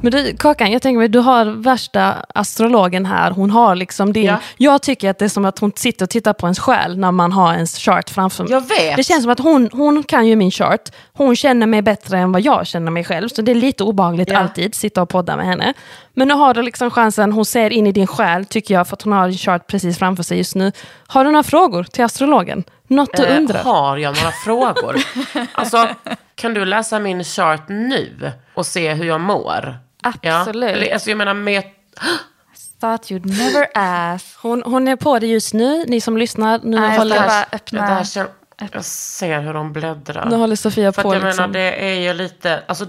Men 0.00 0.12
du, 0.12 0.36
Kakan, 0.36 0.72
jag 0.72 0.82
tänker 0.82 0.98
mig, 0.98 1.08
du 1.08 1.18
har 1.18 1.44
värsta 1.44 2.14
astrologen 2.34 3.06
här. 3.06 3.30
Hon 3.30 3.50
har 3.50 3.74
liksom 3.74 4.12
din... 4.12 4.24
Ja. 4.24 4.38
Jag 4.56 4.82
tycker 4.82 5.10
att 5.10 5.18
det 5.18 5.24
är 5.24 5.28
som 5.28 5.44
att 5.44 5.58
hon 5.58 5.72
sitter 5.76 6.04
och 6.04 6.10
tittar 6.10 6.32
på 6.32 6.46
ens 6.46 6.58
själ 6.58 6.98
när 6.98 7.12
man 7.12 7.32
har 7.32 7.54
ens 7.54 7.78
chart 7.78 8.10
framför 8.10 8.46
Jag 8.50 8.60
vet. 8.68 8.96
Det 8.96 9.02
känns 9.02 9.22
som 9.22 9.32
att 9.32 9.40
hon, 9.40 9.68
hon 9.72 10.02
kan 10.02 10.26
ju 10.26 10.36
min 10.36 10.50
chart. 10.50 10.90
Hon 11.12 11.36
känner 11.36 11.66
mig 11.66 11.82
bättre 11.82 12.18
än 12.18 12.32
vad 12.32 12.42
jag 12.42 12.66
känner 12.66 12.90
mig 12.90 13.04
själv. 13.04 13.28
Så 13.28 13.42
det 13.42 13.50
är 13.52 13.54
lite 13.54 13.84
obehagligt 13.84 14.30
Ja. 14.30 14.38
alltid, 14.38 14.74
sitta 14.74 15.02
och 15.02 15.08
podda 15.08 15.36
med 15.36 15.46
henne. 15.46 15.74
Men 16.14 16.28
nu 16.28 16.34
har 16.34 16.54
du 16.54 16.62
liksom 16.62 16.90
chansen, 16.90 17.32
hon 17.32 17.44
ser 17.44 17.70
in 17.72 17.86
i 17.86 17.92
din 17.92 18.06
själ 18.06 18.44
tycker 18.44 18.74
jag, 18.74 18.88
för 18.88 18.96
att 18.96 19.02
hon 19.02 19.12
har 19.12 19.28
din 19.28 19.38
chart 19.38 19.66
precis 19.66 19.98
framför 19.98 20.22
sig 20.22 20.38
just 20.38 20.54
nu. 20.54 20.72
Har 21.06 21.24
du 21.24 21.30
några 21.30 21.42
frågor 21.42 21.84
till 21.84 22.04
astrologen? 22.04 22.64
Något 22.88 23.16
du 23.16 23.24
Eh, 23.26 23.36
undrar? 23.36 23.62
har 23.64 23.96
jag 23.96 24.16
några 24.16 24.32
frågor? 24.44 24.96
Alltså, 25.52 25.88
kan 26.34 26.54
du 26.54 26.64
läsa 26.64 26.98
min 26.98 27.24
chart 27.24 27.68
nu 27.68 28.32
och 28.54 28.66
se 28.66 28.94
hur 28.94 29.04
jag 29.04 29.20
mår? 29.20 29.76
Absolut. 30.02 30.24
Ja? 30.24 30.48
Eller, 30.50 30.92
alltså, 30.92 31.10
jag 31.10 31.16
menar 31.18 31.34
med... 31.34 31.62
Thought 32.80 33.10
you'd 33.10 33.26
never 33.26 33.66
ask. 33.74 34.36
Hon, 34.42 34.62
hon 34.66 34.88
är 34.88 34.96
på 34.96 35.18
det 35.18 35.26
just 35.26 35.54
nu, 35.54 35.84
ni 35.86 36.00
som 36.00 36.16
lyssnar. 36.16 36.60
Nu, 36.62 36.80
Nej, 36.80 36.90
jag 36.90 36.98
håller, 36.98 37.16
ska 37.16 37.24
bara 37.26 37.38
Ja, 37.38 37.44
öppna. 37.52 38.00
kän- 38.02 38.26
jag 38.72 38.84
ser 38.84 39.40
hur 39.40 39.54
de 39.54 39.72
bläddrar. 39.72 40.26
nu 40.30 40.36
håller 40.36 40.56
Sofia 40.56 40.92
För 40.92 41.02
på. 41.02 41.08
att 41.10 41.14
jag 41.16 41.24
Liksom. 41.24 41.42
menar, 41.50 41.52
det 41.64 41.90
är 41.90 41.94
ju 41.94 42.12
lite... 42.12 42.62
Alltså, 42.66 42.86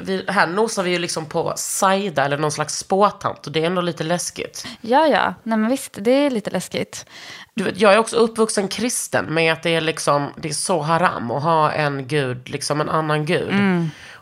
vi, 0.00 0.24
här 0.28 0.46
nosar 0.46 0.82
vi 0.82 0.90
ju 0.90 0.98
liksom 0.98 1.26
på 1.26 1.52
Saida 1.56 2.24
eller 2.24 2.38
någon 2.38 2.52
slags 2.52 2.78
spåtant. 2.78 3.46
Och 3.46 3.52
det 3.52 3.62
är 3.62 3.66
ändå 3.66 3.80
lite 3.80 4.04
läskigt. 4.04 4.66
Ja, 4.80 5.06
ja. 5.06 5.34
Nej, 5.42 5.58
men 5.58 5.70
visst, 5.70 5.96
det 6.00 6.10
är 6.10 6.30
lite 6.30 6.50
läskigt. 6.50 7.06
Du 7.54 7.64
vet, 7.64 7.80
jag 7.80 7.94
är 7.94 7.98
också 7.98 8.16
uppvuxen 8.16 8.68
kristen 8.68 9.24
med 9.34 9.52
att 9.52 9.62
det 9.62 9.70
är 9.74 9.80
liksom, 9.80 10.32
det 10.36 10.48
är 10.48 10.52
så 10.52 10.80
haram 10.80 11.30
att 11.30 11.42
ha 11.42 11.72
en 11.72 12.06
gud, 12.08 12.48
liksom 12.48 12.80
en 12.80 12.88
annan 12.88 13.26
gud. 13.26 13.54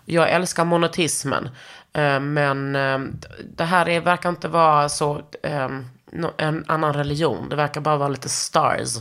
Jag 0.04 0.30
älskar 0.30 0.64
monotismen. 0.64 1.48
Eh, 1.92 2.20
Men 2.20 2.76
eh, 2.76 2.98
det 3.56 3.64
här 3.64 3.88
är, 3.88 4.00
verkar 4.00 4.28
inte 4.28 4.48
vara 4.48 4.88
så, 4.88 5.22
nå- 5.42 5.84
en 6.38 6.64
annan 6.68 6.92
religion. 6.92 7.48
Det 7.48 7.56
verkar 7.56 7.80
bara 7.80 7.96
vara 7.96 8.08
lite 8.08 8.28
stars. 8.28 8.96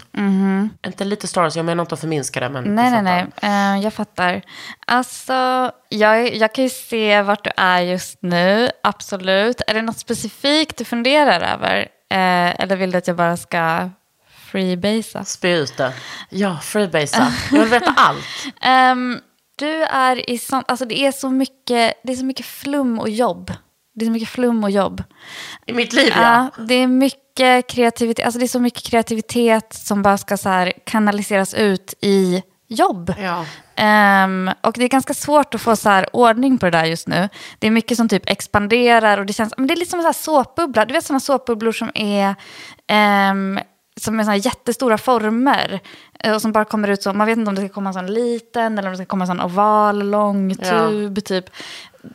Inte 0.85 1.05
lite 1.05 1.27
stars, 1.27 1.55
jag 1.55 1.65
menar 1.65 1.83
inte 1.83 1.93
att 1.93 2.01
förminska 2.01 2.39
det. 2.39 2.49
Men 2.49 2.63
Nej, 2.63 2.91
nej, 2.91 3.01
nej. 3.01 3.27
Eh, 3.41 3.83
jag 3.83 3.93
fattar. 3.93 4.41
Alltså, 4.87 5.71
jag, 5.89 6.35
jag 6.35 6.53
kan 6.53 6.63
ju 6.63 6.69
se 6.69 7.21
vart 7.21 7.43
du 7.43 7.51
är 7.57 7.81
just 7.81 8.17
nu. 8.21 8.69
Absolut. 8.83 9.61
Är 9.67 9.73
det 9.73 9.81
något 9.81 9.97
specifikt 9.97 10.77
du 10.77 10.85
funderar 10.85 11.41
över? 11.53 11.77
Eh, 12.09 12.61
eller 12.61 12.75
vill 12.75 12.91
du 12.91 12.97
att 12.97 13.07
jag 13.07 13.15
bara 13.17 13.37
ska 13.37 13.89
freebasea? 14.51 15.25
Spy 15.25 15.49
ut 15.49 15.77
det. 15.77 15.93
Ja, 16.29 16.59
freebasea. 16.61 17.33
Jag 17.51 17.59
vill 17.59 17.69
veta 17.69 17.93
allt. 17.97 18.25
Ehm, 18.61 19.19
du 19.55 19.83
är 19.83 20.29
i 20.29 20.37
sånt, 20.37 20.65
alltså 20.67 20.85
det 20.85 20.99
är 20.99 21.11
så 21.11 21.29
mycket, 21.29 21.93
det 22.03 22.11
är 22.11 22.15
så 22.15 22.25
mycket 22.25 22.45
flum 22.45 22.99
och 22.99 23.09
jobb. 23.09 23.53
Det 23.93 24.05
är 24.05 24.07
så 24.07 24.11
mycket 24.11 24.29
flum 24.29 24.63
och 24.63 24.71
jobb. 24.71 25.03
I 25.65 25.73
mitt 25.73 25.93
liv, 25.93 26.13
ja. 26.15 26.49
Ja, 26.57 26.63
det 26.63 26.73
är 26.75 26.87
mycket 26.87 27.67
kreativitet, 27.69 28.25
alltså 28.25 28.39
det 28.39 28.45
är 28.45 28.47
så 28.47 28.59
mycket 28.59 28.83
kreativitet 28.83 29.73
som 29.73 30.01
bara 30.01 30.17
ska 30.17 30.37
så 30.37 30.71
kanaliseras 30.85 31.53
ut 31.53 31.93
i 32.01 32.43
jobb. 32.67 33.13
Ja. 33.19 33.45
Ehm, 33.75 34.49
och 34.61 34.73
det 34.77 34.83
är 34.83 34.87
ganska 34.89 35.13
svårt 35.13 35.55
att 35.55 35.61
få 35.61 35.75
så 35.75 35.89
här 35.89 36.15
ordning 36.15 36.57
på 36.57 36.65
det 36.65 36.71
där 36.77 36.85
just 36.85 37.07
nu. 37.07 37.29
Det 37.59 37.67
är 37.67 37.71
mycket 37.71 37.97
som 37.97 38.07
typ 38.09 38.23
expanderar 38.29 39.17
och 39.17 39.25
det 39.25 39.33
känns, 39.33 39.53
men 39.57 39.67
det 39.67 39.73
är 39.73 39.75
lite 39.75 39.91
som 39.91 39.99
en 39.99 40.03
så 40.03 40.07
här 40.07 40.13
såpbubbla. 40.43 40.85
Du 40.85 40.93
vet 40.93 41.05
sådana 41.05 41.19
såpbubblor 41.19 41.71
som 41.71 41.91
är, 41.95 42.35
ehm, 42.87 43.59
som 44.01 44.19
är 44.19 44.23
såna 44.23 44.37
jättestora 44.37 44.97
former. 44.97 45.79
eh, 46.19 46.33
Och 46.35 46.41
som 46.41 46.51
bara 46.51 46.65
kommer 46.65 46.87
ut 46.87 47.03
så, 47.03 47.13
man 47.13 47.27
vet 47.27 47.37
inte 47.37 47.49
om 47.49 47.55
det 47.55 47.61
ska 47.61 47.73
komma 47.73 47.89
en 47.89 47.93
sån 47.93 48.13
liten 48.13 48.77
eller 48.77 48.87
om 48.87 48.93
det 48.93 48.97
ska 48.97 49.05
komma 49.05 49.23
en 49.23 49.27
sån 49.27 49.41
oval, 49.41 50.09
lång 50.09 50.49
Ja. 50.61 50.65
tub 50.87 51.23
typ. 51.25 51.45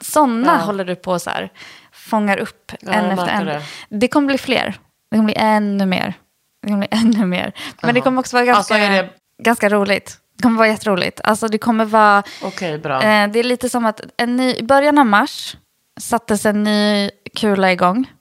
Sådana 0.01 0.53
Ja. 0.61 0.65
håller 0.65 0.85
du 0.85 0.95
på 0.97 1.19
så 1.19 1.31
här, 1.31 1.53
fångar 1.93 2.37
upp 2.39 2.73
Ja, 2.81 2.93
en 2.93 3.11
efter 3.11 3.27
en. 3.29 3.47
det. 3.47 3.63
Det. 3.89 4.09
kommer 4.09 4.27
bli 4.27 4.39
fler. 4.39 4.75
Det 5.11 5.17
kommer 5.17 5.25
bli 5.25 5.35
ännu 5.37 5.87
mer. 5.87 6.15
Det 6.63 6.69
kommer 6.69 6.89
bli 6.89 6.99
ännu 6.99 7.27
mer. 7.27 7.53
Men 7.83 7.95
det 7.95 7.99
Jaha. 7.99 8.05
kommer 8.05 8.21
också 8.21 8.37
vara 8.37 8.45
ganska, 8.45 8.75
Alltså, 8.75 8.93
det- 8.93 9.11
ganska 9.43 9.69
roligt. 9.69 10.19
Det 10.37 10.43
kommer 10.43 10.59
vara 10.59 10.69
jätteroligt. 10.69 11.21
Alltså 11.25 11.49
det 11.49 11.59
kommer 11.59 11.85
vara... 11.85 12.23
Okej, 12.43 12.79
bra. 12.79 13.03
Eh, 13.03 13.29
det 13.29 13.39
är 13.39 13.45
lite 13.45 13.69
som 13.71 13.87
att 13.87 14.01
en 14.17 14.37
ny, 14.37 14.55
i 14.55 14.63
början 14.63 14.99
av 14.99 15.07
mars 15.07 15.57
sattes 16.01 16.47
en 16.47 16.65
ny 16.65 17.11
kula 17.35 17.73
igång. 17.73 18.13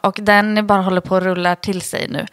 Och 0.00 0.18
den 0.22 0.66
bara 0.66 0.82
håller 0.82 1.00
på 1.00 1.16
att 1.16 1.22
rulla 1.22 1.56
till 1.56 1.80
sig 1.80 2.08
nu. 2.08 2.26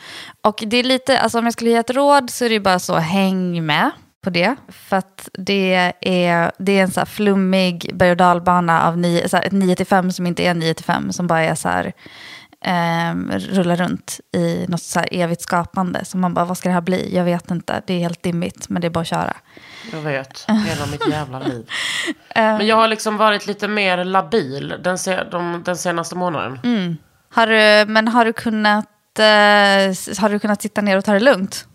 Och 0.43 0.63
det 0.67 0.77
är 0.77 0.83
lite, 0.83 1.19
alltså 1.19 1.39
om 1.39 1.43
jag 1.45 1.53
skulle 1.53 1.69
ge 1.69 1.75
ett 1.75 1.89
råd 1.89 2.29
så 2.29 2.45
är 2.45 2.49
det 2.49 2.59
bara 2.59 2.79
så, 2.79 2.95
häng 2.95 3.65
med 3.65 3.91
på 4.21 4.29
det. 4.29 4.55
För 4.67 4.97
att 4.97 5.29
det 5.33 5.93
är, 6.01 6.51
det 6.57 6.79
är 6.79 6.83
en 6.83 6.91
så 6.91 6.99
här 6.99 7.05
flummig 7.05 7.91
berg 7.93 8.11
och 8.11 8.17
dalbana 8.17 8.87
av 8.87 8.97
nio, 8.97 9.29
så 9.29 9.37
här 9.37 9.43
ett 9.43 9.51
9 9.51 9.75
till 9.75 9.85
5 9.85 10.11
som 10.11 10.27
inte 10.27 10.43
är 10.43 10.53
9 10.53 10.73
till 10.73 10.85
5. 10.85 11.11
Som 11.11 11.27
bara 11.27 11.41
är 11.41 11.55
så 11.55 11.69
här, 11.69 11.93
ehm, 12.65 13.31
rullar 13.31 13.75
runt 13.75 14.19
i 14.35 14.65
något 14.67 14.81
så 14.81 14.99
här 14.99 15.07
evigt 15.11 15.41
skapande. 15.41 16.05
Så 16.05 16.17
man 16.17 16.33
bara, 16.33 16.45
vad 16.45 16.57
ska 16.57 16.69
det 16.69 16.73
här 16.73 16.81
bli? 16.81 17.15
Jag 17.15 17.23
vet 17.23 17.51
inte, 17.51 17.81
det 17.87 17.93
är 17.93 17.99
helt 17.99 18.23
dimmigt, 18.23 18.69
men 18.69 18.81
det 18.81 18.87
är 18.87 18.89
bara 18.89 19.01
att 19.01 19.07
köra. 19.07 19.33
Jag 19.91 20.01
vet, 20.01 20.45
hela 20.47 20.85
mitt 20.85 21.09
jävla 21.09 21.39
liv. 21.39 21.69
Men 22.35 22.67
jag 22.67 22.75
har 22.75 22.87
liksom 22.87 23.17
varit 23.17 23.47
lite 23.47 23.67
mer 23.67 24.03
labil 24.03 24.75
den, 24.83 24.97
se, 24.97 25.23
de, 25.31 25.63
den 25.65 25.77
senaste 25.77 26.15
månaden. 26.15 26.59
Mm. 26.63 26.97
Har 27.33 27.47
du, 27.47 27.91
men 27.91 28.07
har 28.07 28.25
du, 28.25 28.33
kunnat, 28.33 29.19
eh, 29.19 30.19
har 30.21 30.29
du 30.29 30.39
kunnat 30.39 30.61
sitta 30.61 30.81
ner 30.81 30.97
och 30.97 31.05
ta 31.05 31.13
det 31.13 31.19
lugnt? 31.19 31.67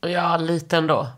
Ja, 0.00 0.36
lite 0.36 0.76
ändå. 0.76 1.08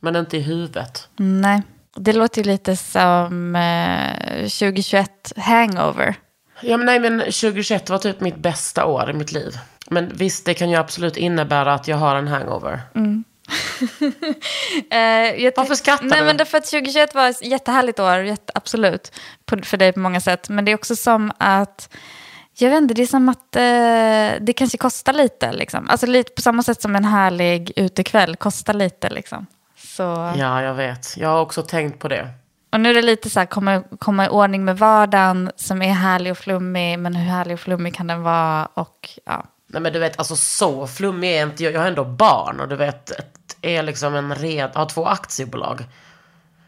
Men 0.00 0.16
inte 0.16 0.36
i 0.36 0.40
huvudet. 0.40 1.08
Nej, 1.16 1.62
det 1.96 2.12
låter 2.12 2.42
ju 2.42 2.50
lite 2.50 2.76
som 2.76 3.56
eh, 3.56 4.40
2021 4.40 5.32
hangover. 5.36 6.14
Ja, 6.60 6.76
men 6.76 6.86
nej, 6.86 7.00
men 7.00 7.18
2021 7.18 7.90
var 7.90 7.98
typ 7.98 8.20
mitt 8.20 8.36
bästa 8.36 8.84
år 8.84 9.10
i 9.10 9.12
mitt 9.12 9.32
liv. 9.32 9.58
Men 9.90 10.10
visst, 10.14 10.46
det 10.46 10.54
kan 10.54 10.70
ju 10.70 10.76
absolut 10.76 11.16
innebära 11.16 11.74
att 11.74 11.88
jag 11.88 11.96
har 11.96 12.16
en 12.16 12.28
hangover. 12.28 12.80
Eh, 14.90 15.42
jag 15.44 15.52
Varför 15.56 15.74
skrattar 15.74 16.06
Nej, 16.06 16.20
du? 16.20 16.26
men 16.26 16.36
därför 16.36 16.58
att 16.58 16.64
2021 16.64 17.14
var 17.14 17.28
ett 17.28 17.44
jättehärligt 17.44 17.98
år, 17.98 18.18
jätte, 18.18 18.52
absolut, 18.54 19.12
på, 19.44 19.62
för 19.62 19.76
dig 19.76 19.92
på 19.92 20.00
många 20.00 20.20
sätt. 20.20 20.48
Men 20.48 20.64
det 20.64 20.72
är 20.72 20.74
också 20.74 20.96
som 20.96 21.32
att, 21.38 21.94
jag 22.58 22.70
vet 22.70 22.78
inte, 22.78 22.94
det 22.94 23.02
är 23.02 23.06
som 23.06 23.28
att 23.28 23.56
eh, 23.56 24.44
det 24.44 24.52
kanske 24.56 24.78
kostar 24.78 25.12
lite. 25.12 25.52
Liksom. 25.52 25.88
Alltså 25.88 26.06
lite 26.06 26.32
på 26.32 26.42
samma 26.42 26.62
sätt 26.62 26.82
som 26.82 26.96
en 26.96 27.04
härlig 27.04 27.72
utekväll 27.76 28.36
kostar 28.36 28.74
lite. 28.74 29.08
Liksom. 29.08 29.46
Så, 29.96 30.32
Ja, 30.36 30.62
jag 30.62 30.74
vet. 30.74 31.16
Jag 31.16 31.28
har 31.28 31.40
också 31.40 31.62
tänkt 31.62 31.98
på 31.98 32.08
det. 32.08 32.28
Och 32.72 32.80
nu 32.80 32.90
är 32.90 32.94
det 32.94 33.02
lite 33.02 33.30
så 33.30 33.38
här, 33.38 33.46
komma, 33.46 33.82
komma 33.98 34.26
i 34.26 34.28
ordning 34.28 34.64
med 34.64 34.78
vardagen 34.78 35.50
som 35.56 35.82
är 35.82 35.92
härlig 35.92 36.32
och 36.32 36.38
flummig, 36.38 36.98
men 36.98 37.14
hur 37.14 37.30
härlig 37.30 37.54
och 37.54 37.60
flummig 37.60 37.94
kan 37.94 38.06
den 38.06 38.22
vara? 38.22 38.66
Och 38.74 39.08
ja, 39.24 39.44
Nej, 39.66 39.82
men 39.82 39.92
du 39.92 39.98
vet, 39.98 40.18
alltså 40.18 40.36
så 40.36 40.86
flummig 40.86 41.36
är 41.36 41.42
inte 41.42 41.64
jag. 41.64 41.72
Jag 41.72 41.80
har 41.80 41.86
ändå 41.86 42.04
barn 42.04 42.60
och 42.60 42.68
du 42.68 42.76
vet, 42.76 43.12
är 43.62 43.82
liksom 43.82 44.14
en 44.14 44.34
red, 44.34 44.70
har 44.74 44.86
två 44.86 45.06
aktiebolag. 45.06 45.84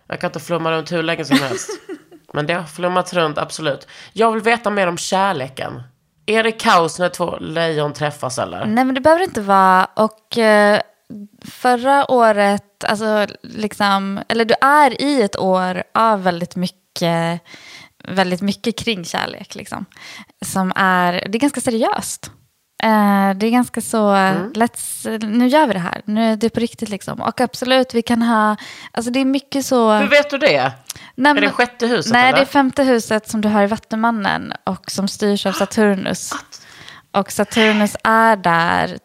Jag 0.06 0.20
kan 0.20 0.28
inte 0.28 0.40
flumma 0.40 0.72
runt 0.72 0.92
hur 0.92 1.02
länge 1.02 1.24
som 1.24 1.38
helst. 1.38 1.70
Men 2.32 2.46
det 2.46 2.54
har 2.54 2.64
flummat 2.64 3.12
runt, 3.12 3.38
absolut. 3.38 3.88
Jag 4.12 4.32
vill 4.32 4.42
veta 4.42 4.70
mer 4.70 4.86
om 4.86 4.98
kärleken. 4.98 5.82
Är 6.26 6.42
det 6.42 6.52
kaos 6.52 6.98
när 6.98 7.08
två 7.08 7.36
lejon 7.38 7.92
träffas 7.92 8.38
eller? 8.38 8.66
Nej, 8.66 8.84
men 8.84 8.94
det 8.94 9.00
behöver 9.00 9.22
inte 9.22 9.40
vara. 9.40 9.84
Och 9.84 10.38
eh, 10.38 10.80
förra 11.44 12.10
året, 12.10 12.84
alltså 12.84 13.26
liksom, 13.42 14.22
eller 14.28 14.44
du 14.44 14.54
är 14.60 15.02
i 15.02 15.22
ett 15.22 15.38
år 15.38 15.82
av 15.94 16.22
väldigt 16.22 16.56
mycket, 16.56 17.40
väldigt 18.08 18.40
mycket 18.40 18.78
kring 18.78 19.04
kärlek. 19.04 19.54
Liksom, 19.54 19.84
som 20.44 20.72
är, 20.76 21.12
det 21.12 21.38
är 21.38 21.40
ganska 21.40 21.60
seriöst. 21.60 22.30
Eh, 22.82 23.34
det 23.36 23.46
är 23.46 23.50
ganska 23.50 23.80
så, 23.80 24.14
let's, 24.54 25.18
nu 25.26 25.46
gör 25.46 25.66
vi 25.66 25.72
det 25.72 25.78
här, 25.78 26.02
nu 26.04 26.32
är 26.32 26.36
det 26.36 26.50
på 26.50 26.60
riktigt 26.60 26.88
liksom. 26.88 27.20
Och 27.20 27.40
absolut, 27.40 27.94
vi 27.94 28.02
kan 28.02 28.22
ha, 28.22 28.56
alltså 28.92 29.10
det 29.10 29.20
är 29.20 29.24
mycket 29.24 29.66
så... 29.66 29.92
Hur 29.92 30.08
vet 30.08 30.30
du 30.30 30.38
det? 30.38 30.72
Nej, 31.14 31.32
Är 31.32 31.40
det 31.40 31.50
sjätte 31.50 31.86
huset 31.86 32.12
Nej, 32.12 32.28
eller? 32.28 32.38
det 32.38 32.42
är 32.42 32.46
femte 32.46 32.82
huset 32.82 33.28
som 33.28 33.40
du 33.40 33.48
har 33.48 33.62
i 33.62 33.66
Vattumannen 33.66 34.52
och 34.64 34.90
som 34.90 35.08
styrs 35.08 35.46
av 35.46 35.52
Saturnus. 35.52 36.32
Och 37.12 37.32
Saturnus 37.32 37.96
är 38.04 38.36
där 38.36 38.98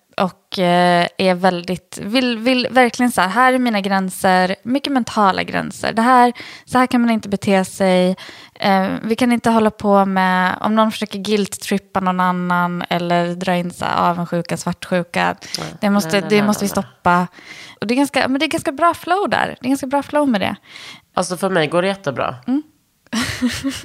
är 0.64 1.36
väldigt, 1.36 2.00
vill, 2.02 2.38
vill 2.38 2.68
verkligen 2.72 3.12
så 3.12 3.22
här, 3.22 3.30
här 3.30 3.54
är 3.54 3.60
mina 3.60 3.82
gränser, 3.82 4.56
mycket 4.64 4.94
mentala 4.94 5.44
gränser. 5.44 5.94
Det 5.94 6.02
här, 6.02 6.34
så 6.66 6.78
här 6.78 6.88
kan 6.88 7.02
man 7.02 7.10
inte 7.10 7.30
bete 7.30 7.66
sig. 7.66 8.16
Eh, 8.54 8.88
vi 9.04 9.16
kan 9.16 9.32
inte 9.32 9.50
hålla 9.50 9.72
på 9.72 10.06
med, 10.06 10.58
om 10.62 10.76
någon 10.76 10.92
försöker 10.92 11.20
guilt-trippa 11.20 12.00
någon 12.00 12.20
annan 12.20 12.84
eller 12.90 13.36
dra 13.36 13.56
in 13.56 13.72
så 13.72 13.86
här, 13.86 14.10
avundsjuka, 14.10 14.58
svartsjuka. 14.58 15.36
Det 15.82 15.90
måste, 15.90 16.12
nej, 16.12 16.22
nej, 16.22 16.30
det 16.30 16.38
nej, 16.38 16.48
måste 16.48 16.66
vi 16.66 16.70
nej, 16.70 16.74
nej. 16.76 16.84
stoppa. 16.84 17.28
Och 17.82 17.88
det 17.88 17.94
är, 17.94 17.96
ganska, 17.96 18.28
men 18.28 18.40
det 18.40 18.46
är 18.46 18.48
ganska 18.48 18.72
bra 18.72 18.94
flow 18.94 19.30
där. 19.30 19.58
Det 19.62 19.68
är 19.68 19.70
ganska 19.70 19.88
bra 19.88 20.04
flow 20.04 20.30
med 20.30 20.42
det. 20.42 20.56
Alltså 21.14 21.38
för 21.38 21.50
mig 21.50 21.68
går 21.68 21.82
det 21.82 21.88
jättebra. 21.88 22.36
Mm. 22.48 22.64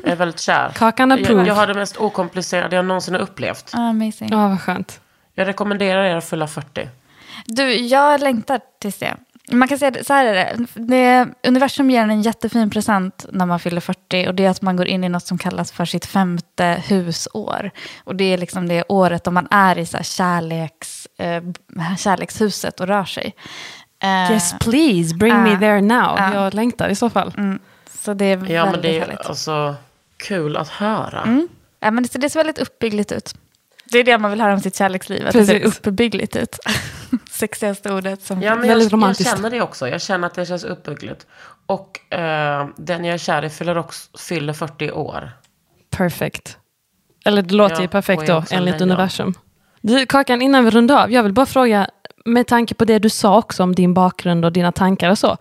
jag 0.02 0.12
är 0.12 0.16
väldigt 0.16 0.40
kär. 0.40 0.72
Kakan 0.74 1.10
jag, 1.10 1.20
approve. 1.20 1.46
jag 1.46 1.54
har 1.54 1.66
det 1.66 1.74
mest 1.74 1.96
okomplicerade 1.96 2.76
jag 2.76 2.84
någonsin 2.84 3.14
har 3.14 3.20
upplevt. 3.20 3.70
Ah, 3.74 3.78
amazing. 3.78 4.28
Ja, 4.30 4.48
vad 4.48 4.60
skönt. 4.60 5.00
Jag 5.34 5.46
rekommenderar 5.48 6.04
er 6.04 6.16
att 6.16 6.24
fylla 6.28 6.46
40. 6.46 6.88
Du, 7.46 7.74
jag 7.74 8.20
längtar 8.20 8.60
tills 8.80 8.96
det. 8.98 9.16
Man 9.50 9.68
kan 9.68 9.78
säga 9.78 10.04
så 10.04 10.12
här 10.12 10.24
är 10.26 10.34
det. 10.34 10.66
det. 10.74 11.28
Universum 11.48 11.90
ger 11.90 12.02
en 12.02 12.22
jättefin 12.22 12.70
present 12.70 13.26
när 13.32 13.46
man 13.46 13.60
fyller 13.60 13.80
40 13.80 14.26
och 14.28 14.34
det 14.34 14.44
är 14.44 14.50
att 14.50 14.62
man 14.62 14.76
går 14.76 14.86
in 14.86 15.04
i 15.04 15.08
något 15.08 15.26
som 15.26 15.38
kallas 15.38 15.72
för 15.72 15.84
sitt 15.84 16.06
femte 16.06 16.82
husår. 16.88 17.70
Och 18.04 18.16
det 18.16 18.24
är 18.24 18.38
liksom 18.38 18.68
det 18.68 18.84
året 18.88 19.24
då 19.24 19.30
man 19.30 19.48
är 19.50 19.78
i 19.78 19.86
så 19.86 19.96
här 19.96 20.04
kärleks, 20.04 21.08
eh, 21.18 21.42
kärlekshuset 21.98 22.80
och 22.80 22.86
rör 22.86 23.04
sig. 23.04 23.34
Eh, 24.02 24.32
Yes 24.32 24.54
please, 24.60 25.14
bring 25.14 25.42
me 25.42 25.54
Ah. 25.56 25.58
there 25.58 25.80
now. 25.80 26.16
Ah. 26.18 26.34
Jag 26.34 26.54
längtar 26.54 26.88
i 26.88 26.94
så 26.94 27.10
fall. 27.10 27.32
mm, 27.36 27.58
så 27.90 28.14
det 28.14 28.24
är 28.24 28.30
Ja, 28.30 28.64
väldigt 28.64 28.72
men 28.72 28.80
det 28.92 29.00
härligt. 29.00 29.20
är 29.20 29.28
alltså 29.28 29.74
kul 30.16 30.56
att 30.56 30.68
höra. 30.68 31.22
Mm. 31.22 31.48
Ja, 31.80 31.90
men 31.90 32.02
det, 32.02 32.18
det 32.18 32.30
ser 32.30 32.40
väldigt 32.40 32.58
uppbyggligt 32.58 33.12
ut. 33.12 33.34
Det 33.92 33.98
är 33.98 34.04
det 34.04 34.18
man 34.18 34.30
vill 34.30 34.40
höra 34.40 34.52
om 34.52 34.60
sitt 34.60 34.76
kärleksliv, 34.76 35.26
att 35.26 35.32
det 35.32 35.46
ser 35.46 35.60
uppbyggligt 35.64 36.36
ut. 36.36 36.58
Sexigaste 37.30 37.92
ordet 37.94 38.22
som... 38.22 38.42
Ja, 38.42 38.50
men 38.50 38.68
Väldigt 38.68 38.76
jag, 38.78 38.82
jag 38.84 38.92
romantiskt. 38.92 39.30
känner 39.36 39.50
det 39.50 39.60
också. 39.62 39.88
Jag 39.88 40.00
känner 40.02 40.26
att 40.26 40.34
det 40.34 40.46
känns 40.46 40.64
uppbyggligt. 40.64 41.26
Och 41.66 42.12
eh, 42.14 42.68
den 42.76 43.04
jag 43.04 43.14
är 43.14 43.18
kär 43.18 43.44
i 43.44 43.50
fyller, 43.50 43.78
också, 43.78 44.18
fyller 44.18 44.52
40 44.52 44.90
år. 44.90 45.30
Perfect. 45.90 46.58
Eller 47.24 47.42
det 47.42 47.54
låter 47.54 47.74
Ja, 47.76 47.82
ju 47.82 47.88
perfekt 47.88 48.28
jag 48.28 48.42
då, 48.42 48.56
enligt 48.56 48.80
universum. 48.80 49.34
Du, 49.80 50.06
Kakan, 50.06 50.42
innan 50.42 50.64
vi 50.64 50.70
rundar 50.70 51.02
av, 51.02 51.12
jag 51.12 51.22
vill 51.22 51.32
bara 51.32 51.46
fråga, 51.46 51.86
med 52.24 52.46
tanke 52.46 52.74
på 52.74 52.84
det 52.84 52.98
du 52.98 53.10
sa 53.10 53.38
också 53.38 53.62
om 53.62 53.74
din 53.74 53.94
bakgrund 53.94 54.44
och 54.44 54.52
dina 54.52 54.72
tankar 54.72 55.10
och 55.10 55.18
så. 55.18 55.36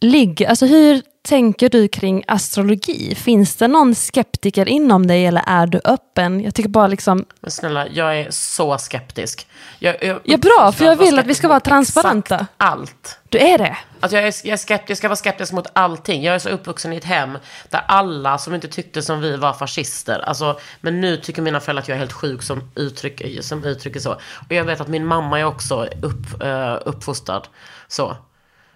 Ligger, 0.00 0.48
alltså 0.48 0.66
hur 0.66 1.02
tänker 1.24 1.68
du 1.68 1.88
kring 1.88 2.24
astrologi? 2.28 3.14
Finns 3.14 3.56
det 3.56 3.68
någon 3.68 3.94
skeptiker 3.94 4.68
inom 4.68 5.06
dig 5.06 5.26
eller 5.26 5.42
är 5.46 5.66
du 5.66 5.80
öppen? 5.84 6.40
Jag 6.40 6.54
tycker 6.54 6.68
bara 6.68 6.86
liksom, 6.86 7.24
Men 7.40 7.50
snälla, 7.50 7.88
jag 7.88 8.18
är 8.18 8.30
så 8.30 8.78
skeptisk. 8.78 9.46
Jag, 9.78 10.04
jag, 10.04 10.20
Ja, 10.24 10.36
bra, 10.36 10.72
för 10.72 10.84
jag 10.84 10.96
vill 10.96 11.18
att 11.18 11.26
vi 11.26 11.34
ska 11.34 11.48
vara 11.48 11.60
transparenta. 11.60 12.46
Allt. 12.56 13.18
du 13.28 13.38
är 13.38 13.58
det. 13.58 13.76
Alltså 14.00 14.16
jag, 14.16 14.26
är, 14.26 14.34
jag, 14.44 14.52
är 14.52 14.56
skeptisk, 14.56 14.90
jag 14.90 14.98
ska 14.98 15.08
vara 15.08 15.16
skeptisk 15.16 15.52
mot 15.52 15.66
allting. 15.72 16.22
Jag 16.22 16.34
är 16.34 16.38
så 16.38 16.48
uppvuxen 16.48 16.92
i 16.92 16.96
ett 16.96 17.04
hem 17.04 17.38
där 17.68 17.84
alla 17.88 18.38
som 18.38 18.54
inte 18.54 18.68
tyckte 18.68 19.02
som 19.02 19.20
vi 19.20 19.36
var 19.36 19.52
fascister. 19.52 20.24
Alltså, 20.26 20.58
men 20.80 21.00
nu 21.00 21.16
tycker 21.16 21.42
mina 21.42 21.60
föräldrar 21.60 21.82
att 21.82 21.88
jag 21.88 21.94
är 21.94 21.98
helt 21.98 22.12
sjuk 22.12 22.42
som 22.42 22.70
uttrycker, 22.74 23.42
som 23.42 23.64
uttrycker 23.64 24.00
så. 24.00 24.12
Och 24.12 24.52
jag 24.52 24.64
vet 24.64 24.80
att 24.80 24.88
min 24.88 25.06
mamma 25.06 25.40
är 25.40 25.44
också 25.44 25.84
upp, 25.84 26.42
uh, 26.42 26.76
uppfostrad 26.84 27.48
så. 27.88 28.16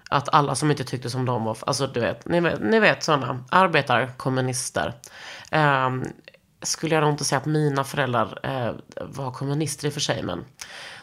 Att 0.09 0.29
alla 0.35 0.55
som 0.55 0.71
inte 0.71 0.85
tyckte 0.85 1.11
som 1.11 1.25
de 1.25 1.45
var, 1.45 1.57
alltså 1.67 1.87
du 1.87 2.01
vet, 2.01 2.29
ni 2.29 2.41
vet, 2.41 2.61
ni 2.61 2.81
vet 2.81 3.03
sådana 3.03 3.45
arbetarkommunister. 3.51 4.95
Um, 5.53 6.05
skulle 6.63 6.95
jag 6.95 7.03
nog 7.03 7.13
inte 7.13 7.25
säga 7.25 7.39
att 7.39 7.47
mina 7.47 7.85
föräldrar 7.85 8.39
eh, 8.43 8.73
var 9.07 9.31
kommunister 9.31 9.87
i 9.87 9.89
och 9.89 9.95
för 9.95 10.01
sig, 10.01 10.23
men 10.23 10.45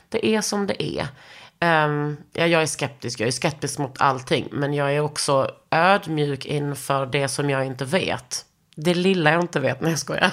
det 0.10 0.26
är 0.26 0.42
som 0.42 0.68
det 0.68 0.84
är. 0.84 1.08
Ehm, 1.60 2.18
ja, 2.34 2.48
jag 2.48 2.62
är 2.62 2.66
skeptisk, 2.66 3.20
jag 3.20 3.28
är 3.28 3.32
skeptisk 3.32 3.80
mot 3.80 4.02
allting, 4.02 4.48
men 4.52 4.74
jag 4.74 4.94
är 4.96 5.00
också 5.00 5.52
ödmjuk 5.72 6.46
inför 6.46 7.06
det 7.06 7.28
som 7.28 7.50
jag 7.50 7.66
inte 7.66 7.86
vet. 7.86 8.46
Det 8.76 8.94
lilla 8.94 9.32
jag 9.32 9.42
inte 9.42 9.60
vet, 9.60 9.82
nej 9.82 9.90
jag 9.92 10.00
skojar. 10.00 10.32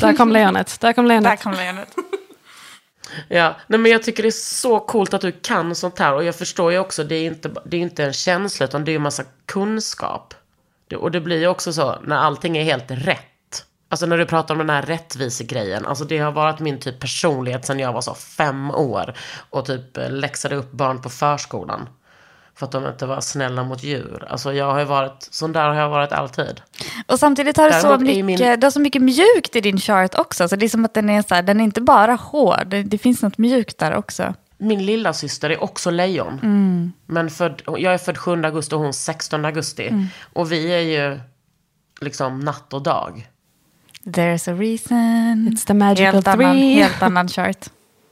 Där 0.00 0.16
kom 0.16 0.32
lejonet. 0.32 0.80
Där 0.80 0.92
kom 0.92 1.04
Där 1.04 1.08
lejonet. 1.08 1.42
kom 1.42 1.52
lejonet. 1.52 1.94
Ja, 3.28 3.56
nej 3.66 3.80
men 3.80 3.92
jag 3.92 4.02
tycker 4.02 4.22
det 4.22 4.28
är 4.28 4.30
så 4.30 4.80
coolt 4.80 5.14
att 5.14 5.20
du 5.20 5.32
kan 5.32 5.74
sånt 5.74 5.98
här. 5.98 6.14
Och 6.14 6.24
jag 6.24 6.34
förstår 6.34 6.72
ju 6.72 6.78
också, 6.78 7.04
det 7.04 7.14
är 7.14 7.26
inte, 7.26 7.50
det 7.64 7.76
är 7.76 7.80
inte 7.80 8.04
en 8.04 8.12
känsla 8.12 8.66
utan 8.66 8.84
det 8.84 8.90
är 8.90 8.92
ju 8.92 8.98
massa 8.98 9.24
kunskap. 9.46 10.34
Och 10.96 11.10
det 11.10 11.20
blir 11.20 11.40
ju 11.40 11.46
också 11.46 11.72
så 11.72 11.98
när 12.02 12.16
allting 12.16 12.56
är 12.56 12.64
helt 12.64 12.90
rätt. 12.90 13.64
Alltså 13.88 14.06
när 14.06 14.18
du 14.18 14.26
pratar 14.26 14.54
om 14.54 14.58
den 14.58 14.70
här 14.70 14.82
rättvisegrejen. 14.82 15.86
Alltså 15.86 16.04
det 16.04 16.18
har 16.18 16.32
varit 16.32 16.60
min 16.60 16.80
typ 16.80 17.00
personlighet 17.00 17.66
sedan 17.66 17.78
jag 17.78 17.92
var 17.92 18.00
så 18.00 18.14
fem 18.14 18.70
år. 18.70 19.14
Och 19.50 19.66
typ 19.66 19.96
eh, 19.96 20.10
läxade 20.10 20.56
upp 20.56 20.72
barn 20.72 21.02
på 21.02 21.08
förskolan. 21.08 21.88
För 22.54 22.66
att 22.66 22.72
de 22.72 22.86
inte 22.86 23.06
var 23.06 23.20
snälla 23.20 23.64
mot 23.64 23.82
djur. 23.82 24.26
Alltså 24.28 24.52
jag 24.52 24.72
har 24.72 24.78
ju 24.78 24.84
varit, 24.84 25.28
sån 25.30 25.52
där 25.52 25.68
har 25.68 25.74
jag 25.74 25.88
varit 25.90 26.12
alltid. 26.12 26.60
Och 27.06 27.18
samtidigt 27.18 27.56
har 27.56 27.70
du 27.70 27.80
så 27.80 27.98
mycket, 27.98 28.24
min- 28.24 28.38
du 28.60 28.66
har 28.66 28.70
så 28.70 28.80
mycket 28.80 29.02
mjukt 29.02 29.56
i 29.56 29.60
din 29.60 29.78
chart 29.78 30.14
också. 30.14 30.48
Så 30.48 30.56
det 30.56 30.66
är 30.66 30.68
som 30.68 30.84
att 30.84 30.94
den 30.94 31.10
är 31.10 31.22
så 31.22 31.34
här, 31.34 31.42
den 31.42 31.60
är 31.60 31.64
inte 31.64 31.80
bara 31.80 32.14
hård. 32.14 32.66
Det, 32.66 32.82
det 32.82 32.98
finns 32.98 33.22
något 33.22 33.38
mjukt 33.38 33.78
där 33.78 33.94
också. 33.94 34.34
Min 34.58 34.86
lilla 34.86 35.12
syster 35.12 35.50
är 35.50 35.62
också 35.62 35.90
lejon. 35.90 36.38
Mm. 36.42 36.92
Men 37.06 37.30
född, 37.30 37.62
jag 37.66 37.94
är 37.94 37.98
född 37.98 38.18
7 38.18 38.44
augusti 38.44 38.74
och 38.74 38.80
hon 38.80 38.92
16 38.92 39.44
augusti. 39.44 39.88
Mm. 39.88 40.06
Och 40.32 40.52
vi 40.52 40.72
är 40.72 40.78
ju 41.12 41.20
liksom 42.00 42.40
natt 42.40 42.72
och 42.72 42.82
dag. 42.82 43.28
There's 44.04 44.50
a 44.52 44.54
reason. 44.54 45.48
It's 45.52 45.66
the 45.66 45.74
magical 45.74 46.12
helt 46.14 46.28
annan, 46.28 46.52
three. 46.56 46.74
helt 46.74 47.02
annan 47.02 47.28
chart. 47.28 47.66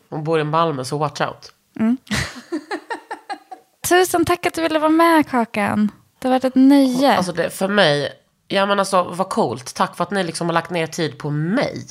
Hon 0.09 0.25
bor 0.25 0.41
i 0.41 0.45
Malmö 0.45 0.85
så 0.85 0.99
watch 0.99 1.21
out. 1.21 1.53
Tusen 3.89 4.25
tack 4.25 4.47
att 4.47 4.55
du 4.55 4.63
ville 4.63 4.79
vara 4.79 4.91
med 4.91 5.29
Kakan. 5.29 5.91
Det 6.19 6.29
har 6.29 6.33
varit 6.35 6.45
ett 6.45 6.55
nöje. 6.55 7.17
Alltså 7.17 7.33
det, 7.33 7.51
för 7.51 7.69
mig, 7.69 8.13
ja 8.49 8.67
men 8.67 8.79
alltså 8.79 9.03
vad 9.03 9.29
coolt. 9.29 9.75
Tack 9.75 9.97
för 9.97 10.05
att 10.05 10.11
ni 10.11 10.25
liksom 10.25 10.47
har 10.47 10.55
lagt 10.55 10.71
ner 10.71 10.87
tid 10.87 11.19
på 11.19 11.31
mig. 11.31 11.87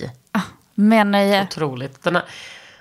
Med 0.75 1.07
nöje. 1.07 1.43
Otroligt. 1.43 2.03
Den 2.03 2.15
här, 2.15 2.23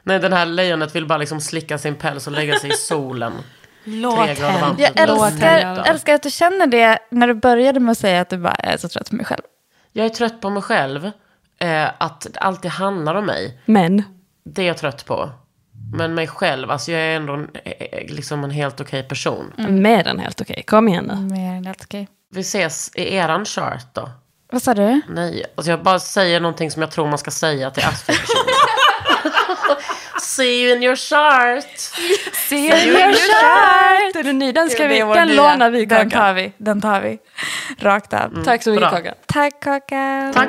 nej, 0.03 0.19
den 0.19 0.33
här 0.33 0.47
lejonet 0.47 0.95
vill 0.95 1.07
bara 1.07 1.19
liksom 1.19 1.41
slicka 1.41 1.79
sin 1.79 1.95
päls 1.95 2.27
och 2.27 2.33
lägga 2.33 2.59
sig 2.59 2.71
i 2.71 2.77
solen. 2.77 3.33
Grader 3.85 4.61
varmt. 4.61 4.81
Jag. 4.81 5.09
Låt 5.09 5.33
älskar, 5.33 5.59
henne 5.59 5.83
älskar 5.83 6.15
att 6.15 6.23
du 6.23 6.31
känner 6.31 6.67
det 6.67 6.99
när 7.11 7.27
du 7.27 7.35
började 7.35 7.81
med 7.81 7.93
att 7.93 7.99
säga 7.99 8.21
att 8.21 8.31
du 8.31 8.39
bara 8.39 8.55
är 8.55 8.77
så 8.77 8.89
trött 8.89 9.11
på 9.11 9.17
mig 9.17 9.27
själv. 9.27 9.43
Jag 9.93 10.07
är 10.07 10.11
trött 10.11 10.41
på 10.41 10.51
mig 10.51 10.63
själv. 10.63 11.11
Eh, 11.59 11.89
att 11.99 12.21
det 12.33 12.39
alltid 12.39 12.71
handlar 12.71 13.15
om 13.15 13.27
mig. 13.27 13.61
Men, 13.65 14.03
Det 14.45 14.63
är 14.63 14.67
jag 14.67 14.77
trött 14.79 15.05
på. 15.07 15.31
Men 15.93 16.15
mig 16.15 16.27
själv, 16.27 16.71
alltså 16.71 16.93
jag 16.93 17.01
är 17.01 17.17
ändå 17.17 17.33
en, 17.35 17.49
eh, 17.65 18.15
liksom 18.15 18.45
en 18.45 18.51
helt 18.51 18.81
okej 18.81 19.03
person. 19.03 19.53
mer 19.69 20.09
än 20.09 20.19
helt 20.19 20.41
okej. 20.41 20.63
Kom 20.67 20.89
igen 20.89 21.05
nu. 21.05 21.35
Mer 21.35 21.53
än 21.55 21.67
helt 21.67 21.83
okej. 21.85 22.09
Vi 22.35 22.41
ses 22.41 22.91
i 22.95 23.15
eran 23.15 23.45
chart 23.45 23.95
då. 23.95 24.11
Vad 24.53 24.63
sa 24.63 24.75
du? 24.75 25.01
Nej, 25.09 25.45
alltså 25.57 25.71
jag 25.71 25.83
bara 25.83 25.99
säger 26.01 26.41
någonting 26.41 26.71
som 26.71 26.83
jag 26.83 26.91
tror 26.91 27.09
man 27.09 27.19
ska 27.19 27.31
säga 27.31 27.71
till 27.71 27.85
astro-personer. 27.87 28.55
See 30.21 30.63
you 30.65 30.77
in 30.77 30.83
your 30.83 30.97
chart. 30.97 31.79
See 32.33 32.67
your 32.89 33.13
chart! 33.13 34.17
Är 34.17 34.23
du 34.23 34.33
ny? 34.33 34.53
Den, 34.53 34.71
ska 34.71 34.87
vi, 34.87 34.99
den 34.99 35.37
lånar 35.37 35.71
vi 35.71 35.87
Den 35.87 36.11
tar 36.11 36.33
vi. 36.35 36.53
Den 36.59 36.81
tar 36.81 37.01
vi. 37.01 37.19
Rakt 37.79 38.13
av. 38.13 38.45
Tack 38.45 38.63
så 38.63 38.71
mycket. 38.71 38.91
Kakan. 38.91 39.15
Tack 39.27 39.61
Kakan. 39.61 40.33
Tack. 40.33 40.49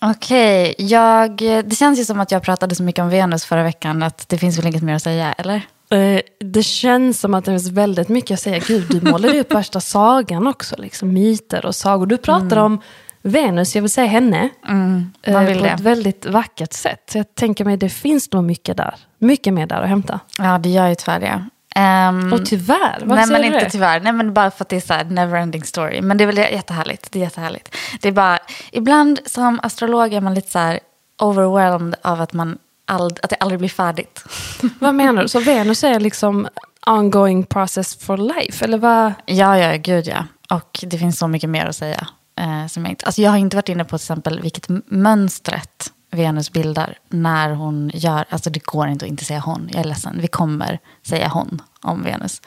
Okej, 0.00 0.74
jag, 0.78 1.36
det 1.64 1.78
känns 1.78 2.00
ju 2.00 2.04
som 2.04 2.20
att 2.20 2.30
jag 2.30 2.42
pratade 2.42 2.74
så 2.74 2.82
mycket 2.82 3.02
om 3.02 3.08
Venus 3.08 3.44
förra 3.44 3.62
veckan 3.62 4.02
att 4.02 4.28
det 4.28 4.38
finns 4.38 4.58
väl 4.58 4.66
inget 4.66 4.82
mer 4.82 4.94
att 4.94 5.02
säga, 5.02 5.32
eller? 5.32 5.62
Eh, 5.90 6.20
det 6.40 6.62
känns 6.62 7.20
som 7.20 7.34
att 7.34 7.44
det 7.44 7.50
finns 7.50 7.68
väldigt 7.68 8.08
mycket 8.08 8.34
att 8.34 8.40
säga. 8.40 8.58
Gud, 8.66 8.86
du 8.90 9.10
målade 9.10 9.40
upp 9.40 9.54
värsta 9.54 9.80
sagan 9.80 10.46
också. 10.46 10.76
Liksom, 10.78 11.12
myter 11.12 11.66
och 11.66 11.74
sagor. 11.74 12.06
Du 12.06 12.16
pratar 12.16 12.56
om 12.56 12.80
Venus, 13.22 13.74
jag 13.74 13.82
vill 13.82 13.90
säga 13.90 14.06
henne. 14.06 14.48
man 14.62 15.12
eh, 15.22 15.40
vill 15.42 15.58
på 15.58 15.64
det. 15.64 15.70
ett 15.70 15.80
väldigt 15.80 16.26
vackert 16.26 16.72
sätt. 16.72 17.10
Så 17.12 17.18
jag 17.18 17.34
tänker 17.34 17.64
mig 17.64 17.76
det 17.76 17.88
finns 17.88 18.32
nog 18.32 18.44
mycket 18.44 18.76
där. 18.76 18.94
Mycket 19.18 19.54
mer 19.54 19.66
där 19.66 19.82
att 19.82 19.88
hämta. 19.88 20.20
Ja, 20.38 20.58
det 20.58 20.68
gör 20.68 20.88
ju 20.88 20.94
tyvärr 20.94 21.20
det. 21.20 21.44
Ehm, 21.78 22.32
Och 22.32 22.46
tyvärr, 22.46 22.98
varför 23.00 23.06
Nej, 23.14 23.26
säger 23.26 23.32
men 23.32 23.40
du 23.40 23.46
inte 23.46 23.64
det? 23.64 23.70
tyvärr. 23.70 24.00
Nej, 24.00 24.12
men 24.12 24.34
bara 24.34 24.50
för 24.50 24.64
att 24.64 24.68
det 24.68 24.76
är 24.76 24.80
så 24.80 24.94
här 24.94 25.04
never-ending 25.04 25.62
story. 25.62 26.00
Men 26.00 26.16
det 26.18 26.24
är 26.24 26.26
väl 26.26 26.36
jättehärligt. 26.38 27.12
Det 27.12 27.18
är 27.18 27.22
jättehärligt. 27.22 27.74
Det 28.00 28.08
är 28.08 28.12
bara, 28.12 28.38
ibland 28.72 29.20
som 29.26 29.60
astrolog 29.62 30.12
är 30.14 30.20
man 30.20 30.34
lite 30.34 30.50
så 30.50 30.58
här 30.58 30.80
overwhelmed 31.22 31.94
av 32.02 32.20
att, 32.20 32.32
man 32.32 32.58
ald- 32.86 33.18
att 33.22 33.30
det 33.30 33.36
aldrig 33.36 33.58
blir 33.58 33.68
färdigt. 33.68 34.24
Vad 34.80 34.94
menar 34.94 35.22
du? 35.22 35.28
Så 35.28 35.40
Venus 35.40 35.84
är 35.84 36.00
liksom 36.00 36.48
ongoing 36.86 37.44
process 37.44 37.96
for 38.04 38.16
life? 38.16 38.64
Eller 38.64 38.78
vad? 38.78 39.12
Ja, 39.26 39.58
ja, 39.58 39.76
gud 39.76 40.06
ja. 40.06 40.24
Och 40.50 40.80
det 40.82 40.98
finns 40.98 41.18
så 41.18 41.28
mycket 41.28 41.50
mer 41.50 41.66
att 41.66 41.76
säga. 41.76 42.06
Eh, 42.40 42.66
som 42.66 42.84
jag, 42.84 42.92
inte, 42.92 43.06
alltså 43.06 43.22
jag 43.22 43.30
har 43.30 43.38
inte 43.38 43.56
varit 43.56 43.68
inne 43.68 43.84
på 43.84 43.98
till 43.98 44.04
exempel 44.04 44.40
vilket 44.40 44.66
mönstret 44.86 45.92
Venus 46.10 46.52
bildar 46.52 46.98
när 47.08 47.50
hon 47.50 47.90
gör, 47.94 48.24
alltså 48.28 48.50
det 48.50 48.64
går 48.64 48.88
inte 48.88 49.04
att 49.04 49.10
inte 49.10 49.24
säga 49.24 49.40
hon, 49.40 49.68
jag 49.72 49.80
är 49.80 49.84
ledsen, 49.84 50.18
vi 50.20 50.28
kommer 50.28 50.78
säga 51.02 51.28
hon 51.28 51.62
om 51.82 52.02
Venus. 52.02 52.42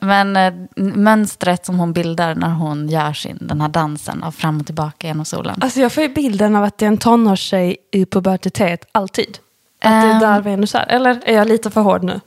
Men 0.00 0.36
eh, 0.36 0.52
mönstret 0.76 1.66
som 1.66 1.78
hon 1.78 1.92
bildar 1.92 2.34
när 2.34 2.50
hon 2.50 2.88
gör 2.88 3.12
sin, 3.12 3.38
den 3.40 3.60
här 3.60 3.68
dansen 3.68 4.22
av 4.22 4.32
fram 4.32 4.60
och 4.60 4.66
tillbaka 4.66 5.06
genom 5.06 5.24
solen. 5.24 5.58
Alltså 5.60 5.80
jag 5.80 5.92
får 5.92 6.02
ju 6.02 6.08
bilden 6.08 6.56
av 6.56 6.64
att 6.64 6.78
det 6.78 6.84
är 6.84 6.88
en 6.88 6.98
tonårstjej 6.98 7.76
i 7.92 8.06
pubertet 8.06 8.84
alltid. 8.92 9.38
Att 9.84 10.02
det 10.02 10.08
är 10.08 10.14
Ehm. 10.14 10.20
där 10.20 10.40
Venus 10.40 10.74
är. 10.74 10.86
Eller 10.88 11.20
är 11.24 11.34
jag 11.34 11.48
lite 11.48 11.70
för 11.70 11.80
hård 11.80 12.04
nu? 12.04 12.20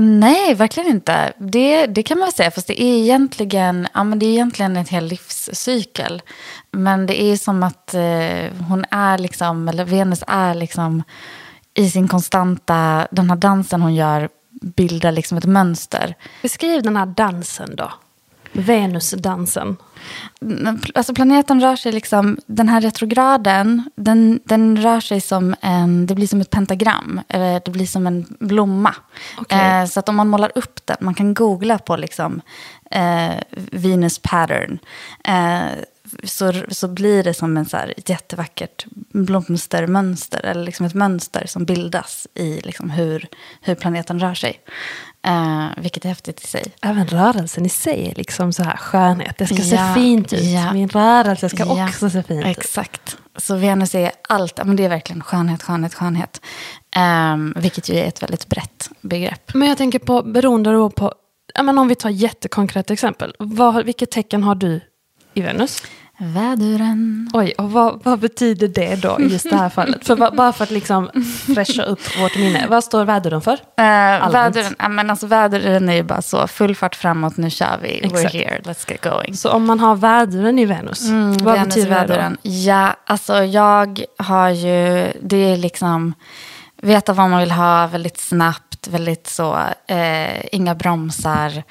Nej, 0.00 0.54
verkligen 0.54 0.90
inte. 0.90 1.32
Det, 1.38 1.86
det 1.86 2.02
kan 2.02 2.18
man 2.18 2.26
väl 2.26 2.32
säga, 2.32 2.50
fast 2.50 2.66
det 2.66 2.82
är 2.82 2.98
egentligen, 2.98 3.88
ja, 3.94 4.04
men 4.04 4.18
det 4.18 4.26
är 4.26 4.30
egentligen 4.30 4.76
en 4.76 4.84
hel 4.84 5.04
livscykel. 5.04 6.22
Men 6.70 7.06
det 7.06 7.22
är 7.22 7.36
som 7.36 7.62
att 7.62 7.94
eh, 7.94 8.66
hon 8.68 8.84
är 8.90 9.18
liksom, 9.18 9.68
eller 9.68 9.84
Venus 9.84 10.24
är 10.26 10.54
liksom 10.54 11.02
i 11.74 11.90
sin 11.90 12.08
konstanta, 12.08 13.08
den 13.10 13.30
här 13.30 13.36
dansen 13.36 13.82
hon 13.82 13.94
gör 13.94 14.28
bildar 14.60 15.12
liksom 15.12 15.38
ett 15.38 15.44
mönster. 15.44 16.14
Beskriv 16.42 16.82
den 16.82 16.96
här 16.96 17.06
dansen 17.06 17.76
då. 17.76 17.92
Venusdansen. 18.54 19.76
Alltså 20.94 21.14
planeten 21.14 21.60
rör 21.60 21.76
sig 21.76 21.92
liksom, 21.92 22.38
den 22.46 22.68
här 22.68 22.80
retrograden, 22.80 23.90
den, 23.96 24.40
den 24.44 24.76
rör 24.76 25.00
sig 25.00 25.20
som 25.20 25.54
en, 25.60 26.06
det 26.06 26.14
blir 26.14 26.26
som 26.26 26.40
ett 26.40 26.50
pentagram, 26.50 27.20
eller 27.28 27.62
det 27.64 27.70
blir 27.70 27.86
som 27.86 28.06
en 28.06 28.26
blomma. 28.40 28.94
Okej. 29.38 29.58
Eh, 29.58 29.86
så 29.86 30.00
att 30.00 30.08
om 30.08 30.16
man 30.16 30.28
målar 30.28 30.52
upp 30.54 30.86
den, 30.86 30.96
man 31.00 31.14
kan 31.14 31.34
googla 31.34 31.78
på 31.78 31.96
liksom 31.96 32.40
eh, 32.90 33.34
Venus 33.72 34.18
pattern, 34.18 34.78
eh, 35.24 35.72
så, 36.24 36.52
så 36.68 36.88
blir 36.88 37.22
det 37.24 37.34
som 37.34 37.56
en 37.56 37.66
så 37.66 37.76
här 37.76 37.94
jättevackert 38.06 38.86
blomstermönster, 39.12 40.40
eller 40.44 40.64
liksom 40.64 40.86
ett 40.86 40.94
mönster 40.94 41.46
som 41.46 41.64
bildas 41.64 42.26
i 42.34 42.60
liksom 42.60 42.90
hur, 42.90 43.26
hur 43.60 43.74
planeten 43.74 44.20
rör 44.20 44.34
sig. 44.34 44.60
Eh, 45.26 45.66
vilket 45.76 46.04
är 46.04 46.08
häftigt 46.08 46.44
i 46.44 46.46
sig. 46.46 46.64
Även 46.82 47.06
rörelsen 47.06 47.66
i 47.66 47.68
sig 47.68 48.08
är 48.10 48.14
liksom 48.14 48.52
så 48.52 48.62
här 48.62 48.76
skönhet. 48.76 49.38
Det 49.38 49.46
ska 49.46 49.56
Ja, 49.56 49.62
se 49.94 50.00
fint 50.00 50.32
ut. 50.32 50.44
ja. 50.44 50.72
Min 50.72 50.88
rörelse 50.88 51.48
ska 51.48 51.64
Ja, 51.64 51.88
också 51.88 52.10
se 52.10 52.22
fint 52.22 52.40
ut. 52.46 52.58
Exakt. 52.58 53.16
Så 53.36 53.56
Venus 53.56 53.94
är 53.94 54.12
allt, 54.28 54.60
men 54.64 54.76
det 54.76 54.84
är 54.84 54.88
verkligen 54.88 55.22
skönhet, 55.22 55.62
skönhet, 55.62 55.94
skönhet. 55.94 56.40
Ehm, 56.96 57.54
vilket 57.56 57.88
ju 57.88 57.94
är 57.96 58.04
ett 58.04 58.22
väldigt 58.22 58.46
brett 58.48 58.90
begrepp. 59.00 59.54
Men 59.54 59.68
jag 59.68 59.78
tänker 59.78 59.98
på, 59.98 60.22
beroende 60.22 60.72
då 60.72 60.90
på 60.90 61.12
men 61.62 61.78
om 61.78 61.88
vi 61.88 61.94
tar 61.94 62.10
jättekonkreta 62.10 62.92
exempel. 62.92 63.34
Vad, 63.38 63.84
vilket 63.84 64.10
tecken 64.10 64.42
har 64.42 64.54
du 64.54 64.80
i 65.34 65.40
Venus? 65.40 65.82
Väduren. 66.18 67.30
Oj, 67.32 67.54
och 67.58 67.70
vad, 67.72 68.00
vad 68.04 68.18
betyder 68.18 68.68
det 68.68 68.96
då 68.96 69.16
i 69.20 69.22
just 69.32 69.50
det 69.50 69.56
här 69.56 69.68
fallet? 69.70 70.06
För, 70.06 70.16
ba- 70.16 70.30
bara 70.30 70.52
för 70.52 70.64
att 70.64 70.70
liksom 70.70 71.10
fräscha 71.54 71.82
upp 71.82 72.18
vårt 72.20 72.36
minne. 72.36 72.66
Vad 72.68 72.84
står 72.84 73.04
väduren 73.04 73.40
för? 73.40 73.52
Uh, 73.52 74.30
väduren, 74.30 74.74
ja, 74.78 74.88
men 74.88 75.10
alltså, 75.10 75.26
väduren 75.26 75.88
är 75.88 75.94
ju 75.94 76.02
bara 76.02 76.22
så, 76.22 76.46
full 76.46 76.76
fart 76.76 76.94
framåt, 76.94 77.36
nu 77.36 77.50
kör 77.50 77.78
vi, 77.82 77.88
Exakt. 78.04 78.34
we're 78.34 78.38
here, 78.38 78.60
let's 78.64 78.90
get 78.90 79.00
going. 79.04 79.34
Så 79.36 79.50
om 79.50 79.64
man 79.66 79.80
har 79.80 79.94
väduren 79.96 80.58
i 80.58 80.64
Venus, 80.64 81.02
vad 81.02 81.10
Mm, 81.12 81.32
Venus 81.44 81.74
betyder 81.74 81.90
väduren. 81.90 82.36
Ja, 82.42 82.96
alltså 83.06 83.44
jag 83.44 84.00
har 84.18 84.48
ju, 84.50 85.12
det 85.22 85.36
är 85.52 85.56
liksom, 85.56 86.14
veta 86.82 87.12
vad 87.12 87.30
man 87.30 87.40
vill 87.40 87.50
ha 87.50 87.86
väldigt 87.86 88.18
snabbt, 88.18 88.88
väldigt 88.88 89.26
så, 89.26 89.58
eh, 89.86 90.44
inga 90.54 90.74
bromsar, 90.74 91.62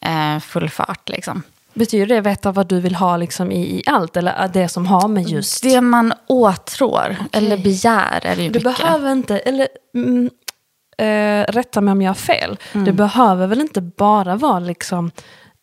eh, 0.00 0.38
full 0.40 0.70
fart 0.70 1.08
liksom. 1.08 1.42
Betyder 1.74 2.06
det 2.06 2.20
veta 2.20 2.52
vad 2.52 2.66
du 2.68 2.80
vill 2.80 2.94
ha 2.94 3.16
liksom 3.16 3.52
i, 3.52 3.60
i 3.60 3.82
allt? 3.86 4.16
Eller 4.16 4.48
det 4.52 4.68
som 4.68 4.86
har 4.86 5.08
med 5.08 5.28
just... 5.28 5.62
Det 5.62 5.80
man 5.80 6.12
åtrår 6.26 7.16
eller 7.32 7.56
begär 7.56 8.20
är 8.22 8.36
det 8.36 8.42
ju 8.42 8.50
Du 8.50 8.58
mycket. 8.58 8.76
behöver 8.82 9.12
inte, 9.12 9.38
eller 9.38 9.68
mm, 9.94 10.30
eh, 10.98 11.52
rätta 11.52 11.80
mig 11.80 11.92
om 11.92 12.02
jag 12.02 12.10
har 12.10 12.14
fel. 12.14 12.58
Det 12.72 12.92
behöver 12.92 13.46
väl 13.46 13.60
inte 13.60 13.80
bara 13.80 14.36
vara 14.36 14.58
liksom, 14.58 15.10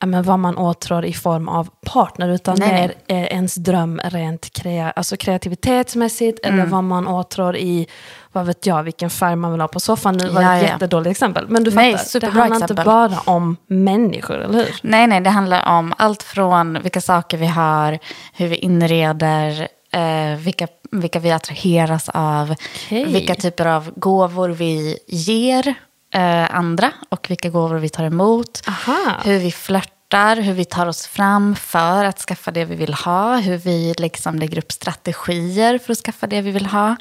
men 0.06 0.24
vad 0.24 0.40
man 0.40 0.58
åtrår 0.58 1.06
i 1.06 1.14
form 1.14 1.50
av 1.50 1.70
partner, 1.86 2.30
utan 2.30 2.60
mer 2.60 2.94
eh, 3.08 3.24
ens 3.24 3.56
dröm 3.56 4.02
rent 4.04 4.54
krea, 4.54 4.92
alltså 4.92 5.18
kreativitetsmässigt, 5.18 6.40
eller 6.46 6.66
vad 6.66 6.84
man 6.84 7.08
åtrår 7.08 7.56
i, 7.56 7.88
vad 8.32 8.46
vet 8.46 8.66
jag, 8.66 8.84
vilken 8.84 9.10
färg 9.10 9.36
man 9.36 9.52
vill 9.52 9.62
ha 9.62 9.68
på 9.68 9.80
soffan. 9.80 10.18
Nu 10.18 10.30
var 10.30 10.42
det 10.42 10.48
ett 10.48 10.62
jättedåligt 10.64 11.12
exempel. 11.12 11.46
Men 11.50 11.64
du 11.64 11.72
Nej, 11.72 11.98
fattar, 11.98 12.20
det 12.20 12.26
handlar 12.28 12.46
exempel. 12.46 12.72
inte 12.72 12.84
bara 12.84 13.20
om 13.26 13.58
människor, 13.68 14.38
eller 14.38 14.54
hur? 14.54 14.76
Nej, 14.84 15.08
nej, 15.08 15.22
det 15.22 15.30
handlar 15.30 15.78
om 15.78 15.94
allt 15.98 16.24
från 16.24 16.82
vilka 16.82 17.02
saker 17.02 17.38
vi 17.38 17.48
har, 17.48 18.00
hur 18.34 18.48
vi 18.48 18.56
inreder, 18.56 19.68
eh, 19.92 20.38
vilka, 20.38 20.68
vilka 20.92 21.20
vi 21.20 21.32
attraheras 21.32 22.10
av, 22.10 22.56
Okej. 22.86 23.06
vilka 23.06 23.36
typer 23.36 23.66
av 23.66 23.92
gåvor 23.96 24.50
vi 24.50 24.98
ger 25.08 25.76
eh, 26.14 26.56
andra 26.56 26.92
och 27.10 27.30
vilka 27.30 27.50
gåvor 27.50 27.78
vi 27.78 27.90
tar 27.90 28.04
emot. 28.04 28.62
Aha. 28.68 29.22
Hur 29.24 29.40
vi 29.40 29.52
flörtar, 29.52 29.94
hur 30.18 30.54
vi 30.54 30.66
tar 30.66 30.88
oss 30.88 31.08
fram 31.08 31.56
för 31.56 32.06
att 32.06 32.20
skaffa 32.20 32.52
det 32.52 32.66
vi 32.66 32.76
vill 32.76 32.94
ha, 32.94 33.38
hur 33.38 33.58
vi 33.58 33.94
liksom 33.98 34.40
lägger 34.40 34.58
upp 34.58 34.72
strategier 34.72 35.78
för 35.78 35.92
att 35.92 35.98
skaffa 35.98 36.28
det 36.28 36.42
vi 36.42 36.52
vill 36.52 36.66
ha. 36.66 36.96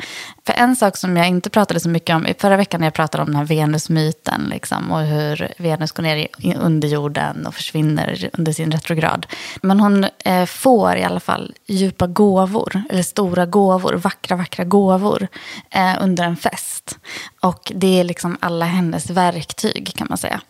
För 0.46 0.52
en 0.52 0.76
sak 0.76 0.96
som 0.96 1.16
jag 1.16 1.28
inte 1.28 1.50
pratade 1.50 1.80
så 1.80 1.88
mycket 1.88 2.16
om, 2.16 2.26
i 2.26 2.34
förra 2.34 2.56
veckan 2.56 2.80
när 2.80 2.86
jag 2.86 2.94
pratade 2.94 3.22
om 3.22 3.26
den 3.26 3.36
här 3.36 3.44
Venusmyten 3.44 4.48
liksom, 4.50 4.90
och 4.90 5.00
hur 5.00 5.54
Venus 5.58 5.92
går 5.92 6.02
ner 6.02 6.16
i 6.16 6.28
jorden 6.38 6.78
underjorden 6.78 7.46
och 7.46 7.54
försvinner 7.54 8.30
under 8.32 8.52
sin 8.52 8.72
retrograd. 8.72 9.26
Men 9.62 9.80
hon 9.80 10.06
eh, 10.24 10.46
får 10.46 10.96
i 10.96 11.02
alla 11.02 11.20
fall 11.20 11.54
djupa 11.66 12.06
gåvor, 12.06 12.82
eller 12.90 13.02
stora 13.02 13.46
gåvor, 13.46 13.94
vackra, 13.94 14.36
vackra 14.36 14.64
gåvor 14.64 15.28
eh, 15.70 15.94
under 16.00 16.24
en 16.24 16.36
fest. 16.36 16.98
Och 17.40 17.72
det 17.74 18.00
är 18.00 18.04
liksom 18.04 18.36
alla 18.40 18.64
hennes 18.64 19.10
verktyg 19.10 19.92
kan 19.96 20.06
man 20.10 20.18
säga. 20.18 20.40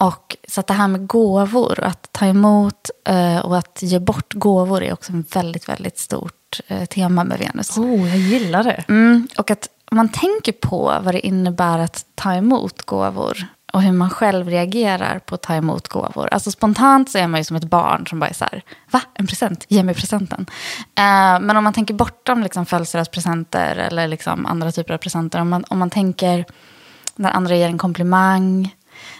Och 0.00 0.36
så 0.48 0.60
att 0.60 0.66
det 0.66 0.74
här 0.74 0.88
med 0.88 1.06
gåvor, 1.06 1.80
att 1.80 2.08
ta 2.12 2.26
emot 2.26 2.90
eh, 3.04 3.38
och 3.38 3.58
att 3.58 3.78
ge 3.82 3.98
bort 3.98 4.34
gåvor 4.34 4.82
är 4.82 4.92
också 4.92 5.12
en 5.12 5.24
väldigt, 5.34 5.68
väldigt 5.68 5.98
stort 5.98 6.60
eh, 6.66 6.84
tema 6.84 7.24
med 7.24 7.38
Venus. 7.38 7.78
Oh, 7.78 8.08
jag 8.08 8.18
gillar 8.18 8.64
det. 8.64 8.84
Mm, 8.88 9.28
och 9.38 9.50
att 9.50 9.68
man 9.90 10.08
tänker 10.08 10.52
på 10.52 11.00
vad 11.02 11.14
det 11.14 11.26
innebär 11.26 11.78
att 11.78 12.04
ta 12.14 12.34
emot 12.34 12.82
gåvor 12.82 13.46
och 13.72 13.82
hur 13.82 13.92
man 13.92 14.10
själv 14.10 14.48
reagerar 14.48 15.18
på 15.18 15.34
att 15.34 15.42
ta 15.42 15.54
emot 15.54 15.88
gåvor. 15.88 16.28
Alltså 16.32 16.50
spontant 16.50 17.10
så 17.10 17.18
är 17.18 17.26
man 17.26 17.40
ju 17.40 17.44
som 17.44 17.56
ett 17.56 17.64
barn 17.64 18.06
som 18.06 18.20
bara 18.20 18.30
är 18.30 18.34
så 18.34 18.44
här, 18.44 18.62
va? 18.90 19.02
En 19.14 19.26
present? 19.26 19.64
Ge 19.68 19.82
mig 19.82 19.94
presenten. 19.94 20.46
Eh, 20.78 21.40
men 21.40 21.56
om 21.56 21.64
man 21.64 21.72
tänker 21.72 21.94
bortom 21.94 22.42
liksom 22.42 22.66
födelsedagspresenter 22.66 23.76
eller 23.76 24.08
liksom 24.08 24.46
andra 24.46 24.72
typer 24.72 24.94
av 24.94 24.98
presenter. 24.98 25.40
Om 25.40 25.48
man, 25.48 25.64
om 25.68 25.78
man 25.78 25.90
tänker 25.90 26.44
när 27.16 27.30
andra 27.30 27.56
ger 27.56 27.66
en 27.66 27.78
komplimang, 27.78 28.74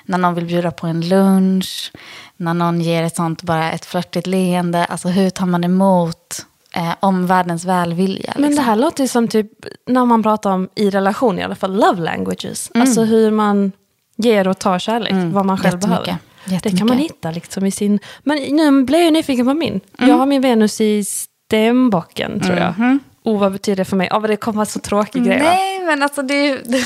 när 0.04 0.18
någon 0.18 0.34
vill 0.34 0.46
bjuda 0.46 0.70
på 0.70 0.86
en 0.86 1.08
lunch, 1.08 1.92
när 2.36 2.54
någon 2.54 2.80
ger 2.80 3.02
ett 3.02 3.16
sånt 3.16 3.42
bara 3.42 3.72
ett 3.72 3.84
flörtigt 3.84 4.26
leende. 4.26 4.84
Alltså 4.84 5.08
hur 5.08 5.30
tar 5.30 5.46
man 5.46 5.64
emot 5.64 6.46
eh, 6.74 6.92
omvärldens 7.00 7.64
välvilja? 7.64 8.32
Men 8.34 8.42
det 8.42 8.48
liksom? 8.48 8.64
här 8.64 8.76
låter 8.76 9.04
ju 9.04 9.08
som 9.08 9.28
typ, 9.28 9.50
när 9.86 10.04
man 10.04 10.22
pratar 10.22 10.50
om 10.50 10.68
i 10.74 10.90
relation 10.90 11.38
i 11.38 11.42
alla 11.42 11.54
fall, 11.54 11.76
love 11.76 12.02
languages. 12.02 12.70
Mm. 12.74 12.82
Alltså 12.82 13.04
hur 13.04 13.30
man 13.30 13.72
ger 14.16 14.48
och 14.48 14.58
tar 14.58 14.78
kärlek, 14.78 15.34
vad 15.34 15.46
man 15.46 15.58
själv 15.58 15.78
behöver. 15.78 16.16
Det 16.62 16.78
kan 16.78 16.86
man 16.86 16.98
hitta 16.98 17.30
liksom 17.30 17.66
i 17.66 17.70
sin... 17.70 17.98
Men 18.22 18.38
nu 18.38 18.84
blir 18.84 19.04
jag 19.04 19.12
nyfiken 19.12 19.46
på 19.46 19.54
min. 19.54 19.80
Mm. 19.98 20.10
Jag 20.10 20.16
har 20.16 20.26
min 20.26 20.42
Venus 20.42 20.80
i 20.80 21.04
stenbocken 21.04 22.40
tror 22.40 22.56
jag. 22.56 22.78
Mhm. 22.78 23.00
Oh, 23.24 23.38
vad 23.38 23.52
betyder 23.52 23.76
det 23.76 23.84
för 23.84 23.96
mig? 23.96 24.08
Men 24.12 24.22
det 24.22 24.36
kommer 24.36 24.56
vara 24.56 24.66
så 24.66 24.80
tråkig 24.80 25.24
grej? 25.24 25.38
Nej, 25.38 25.80
men 25.80 26.02
alltså 26.02 26.22
det 26.22 26.34
är 26.34 26.48
ju... 26.48 26.84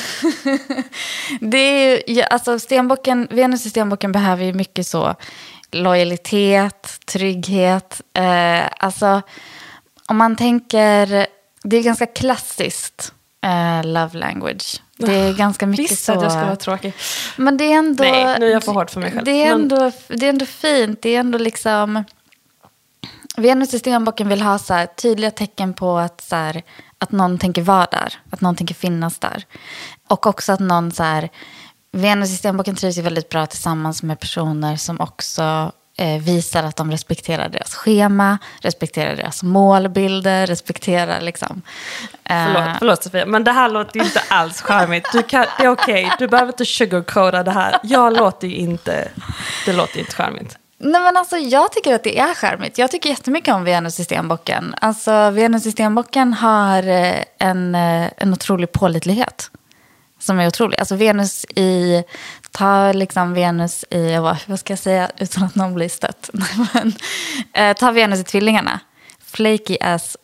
det 1.40 1.58
är 1.58 2.10
ju 2.10 2.22
alltså 2.22 2.58
stenbocken, 2.58 3.28
Venus 3.30 3.66
i 3.66 3.70
stenbocken 3.70 4.12
behöver 4.12 4.44
ju 4.44 4.52
mycket 4.52 4.86
så 4.86 5.14
lojalitet, 5.70 7.00
trygghet. 7.06 8.00
Eh, 8.14 8.66
alltså, 8.78 9.22
om 10.08 10.16
man 10.16 10.36
tänker... 10.36 11.26
Det 11.62 11.76
är 11.76 11.82
ganska 11.82 12.06
klassiskt 12.06 13.12
eh, 13.44 13.86
love 13.86 14.18
language. 14.18 14.80
Det 14.96 15.14
är 15.14 15.32
ganska 15.32 15.66
mycket 15.66 15.90
Visst 15.90 16.04
så... 16.04 16.12
att 16.12 16.22
jag 16.22 16.32
ska 16.32 16.44
vara 16.44 16.56
tråkig. 16.56 16.92
Men 17.36 17.56
det 17.56 17.64
är 17.64 17.78
ändå... 17.78 18.04
Nej, 18.04 18.36
nu 18.40 18.46
är 18.48 18.52
jag 18.52 18.64
för 18.64 18.72
hård 18.72 18.90
för 18.90 19.00
mig 19.00 19.12
själv. 19.12 19.24
Det 19.24 19.42
är, 19.42 19.50
Men- 19.50 19.60
ändå, 19.60 19.92
det 20.08 20.26
är 20.26 20.30
ändå 20.30 20.46
fint. 20.46 21.02
Det 21.02 21.14
är 21.16 21.20
ändå 21.20 21.38
liksom... 21.38 22.04
Venus 23.36 23.74
i 23.74 23.78
stenbocken 23.78 24.28
vill 24.28 24.42
ha 24.42 24.58
så 24.58 24.74
här, 24.74 24.86
tydliga 24.86 25.30
tecken 25.30 25.74
på 25.74 25.98
att, 25.98 26.20
så 26.20 26.36
här, 26.36 26.62
att 26.98 27.12
någon 27.12 27.38
tänker 27.38 27.62
vara 27.62 27.86
där. 27.90 28.14
Att 28.30 28.40
någon 28.40 28.56
tänker 28.56 28.74
finnas 28.74 29.18
där. 29.18 29.44
Och 30.08 30.26
också 30.26 30.52
att 30.52 30.60
någon 30.60 30.92
så 30.92 31.02
här... 31.02 31.28
Venus 31.92 32.30
i 32.30 32.36
stenbocken 32.36 32.74
trivs 32.76 32.98
ju 32.98 33.02
väldigt 33.02 33.28
bra 33.28 33.46
tillsammans 33.46 34.02
med 34.02 34.20
personer 34.20 34.76
som 34.76 35.00
också 35.00 35.72
eh, 35.98 36.22
visar 36.22 36.62
att 36.62 36.76
de 36.76 36.90
respekterar 36.90 37.48
deras 37.48 37.74
schema, 37.74 38.38
respekterar 38.60 39.16
deras 39.16 39.42
målbilder, 39.42 40.46
respekterar 40.46 41.20
liksom... 41.20 41.62
eh, 42.24 42.44
Förlåt, 42.46 42.76
förlåt 42.78 43.02
Sofia, 43.02 43.26
men 43.26 43.44
det 43.44 43.52
här 43.52 43.68
låter 43.68 43.98
ju 44.00 44.04
inte 44.06 44.22
alls 44.28 44.60
charmigt. 44.62 45.06
Du 45.12 45.22
kan, 45.22 45.46
det 45.58 45.64
är 45.64 45.68
okej, 45.68 46.12
du 46.18 46.28
behöver 46.28 46.52
inte 46.52 46.64
sugarcoda 46.64 47.42
det 47.42 47.50
här. 47.50 47.78
Jag 47.82 48.16
låter 48.16 48.48
ju 48.48 48.54
inte, 48.56 49.08
det 49.66 49.72
låter 49.72 49.94
ju 49.94 50.00
inte 50.00 50.14
charmigt. 50.14 50.58
Nej 50.84 51.00
men 51.00 51.16
alltså 51.16 51.36
jag 51.36 51.72
tycker 51.72 51.94
att 51.94 52.02
det 52.02 52.18
är 52.18 52.34
charmigt. 52.34 52.78
Jag 52.78 52.90
tycker 52.90 53.10
jättemycket 53.10 53.54
om 53.54 53.64
Venus 53.64 54.00
i 54.00 54.04
stenbocken. 54.04 54.74
Alltså 54.80 55.30
Venus 55.30 55.66
i 55.66 55.72
stenbocken 55.72 56.32
har 56.32 56.88
eh, 56.88 57.24
en, 57.38 57.74
eh, 57.74 58.10
en 58.16 58.32
otrolig 58.32 58.72
pålitlighet. 58.72 59.50
Som 60.18 60.40
är 60.40 60.46
otrolig. 60.46 60.78
Alltså 60.78 60.96
Venus 60.96 61.44
i, 61.44 62.04
ta 62.50 62.92
liksom 62.92 63.34
Venus 63.34 63.84
i, 63.90 64.16
vad, 64.16 64.58
ska 64.58 64.72
jag 64.72 64.78
säga 64.78 65.10
utan 65.18 65.44
att 65.44 65.54
någon 65.54 65.74
blir 65.74 65.88
stött. 65.88 66.30
men, 66.74 66.92
eh, 67.52 67.76
ta 67.76 67.90
Venus 67.90 68.20
i 68.20 68.24
tvillingarna. 68.24 68.80
Flaky 69.24 69.76
as. 69.80 70.16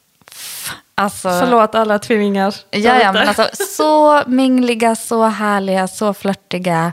Alltså, 0.94 1.28
Förlåt 1.28 1.74
alla 1.74 1.98
tvillingar. 1.98 2.54
Ja, 2.70 3.12
men 3.12 3.28
alltså, 3.28 3.48
så 3.76 4.22
mingliga, 4.26 4.96
så 4.96 5.24
härliga, 5.24 5.88
så 5.88 6.14
flörtiga. 6.14 6.92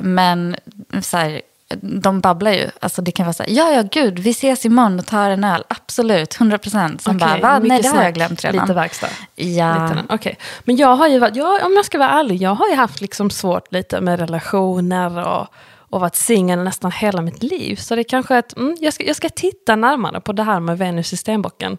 Men 0.00 0.56
så 1.02 1.16
här, 1.16 1.42
de 1.82 2.20
babblar 2.20 2.52
ju. 2.52 2.70
Alltså, 2.80 3.02
det 3.02 3.10
kan 3.10 3.26
vara 3.26 3.32
så 3.32 3.42
här, 3.42 3.50
ja, 3.50 3.70
ja, 3.72 3.82
gud, 3.92 4.18
vi 4.18 4.30
ses 4.30 4.66
imorgon 4.66 4.98
och 4.98 5.06
tar 5.06 5.30
en 5.30 5.44
öl. 5.44 5.64
Absolut, 5.68 6.40
100 6.40 6.58
procent. 6.58 7.02
Sen 7.02 7.18
bara, 7.18 7.30
Okej, 7.30 7.42
va? 7.42 7.58
Nej, 7.58 7.82
det 7.82 7.88
har 7.88 8.02
jag 8.02 8.14
glömt 8.14 8.44
redan. 8.44 8.60
Lite 8.60 8.74
verkstad. 8.74 9.08
Ja. 9.34 9.88
Lite, 9.88 10.04
Okej, 10.08 10.38
men 10.64 10.76
jag 10.76 10.96
har 10.96 11.08
ju 11.08 11.18
varit, 11.18 11.36
jag, 11.36 11.66
om 11.66 11.72
jag 11.72 11.84
ska 11.84 11.98
vara 11.98 12.10
ärlig, 12.10 12.42
jag 12.42 12.54
har 12.54 12.68
ju 12.68 12.74
haft 12.74 13.00
liksom 13.00 13.30
svårt 13.30 13.72
lite 13.72 14.00
med 14.00 14.18
relationer 14.18 15.26
och, 15.28 15.46
och 15.90 16.00
varit 16.00 16.16
singel 16.16 16.58
nästan 16.58 16.92
hela 16.92 17.22
mitt 17.22 17.42
liv. 17.42 17.76
Så 17.76 17.94
det 17.94 18.00
är 18.00 18.08
kanske 18.08 18.38
att 18.38 18.56
mm, 18.56 18.76
jag, 18.80 18.94
ska, 18.94 19.04
jag 19.04 19.16
ska 19.16 19.28
titta 19.28 19.76
närmare 19.76 20.20
på 20.20 20.32
det 20.32 20.42
här 20.42 20.60
med 20.60 20.78
Venus 20.78 21.12
i 21.12 21.16
stenbocken. 21.16 21.78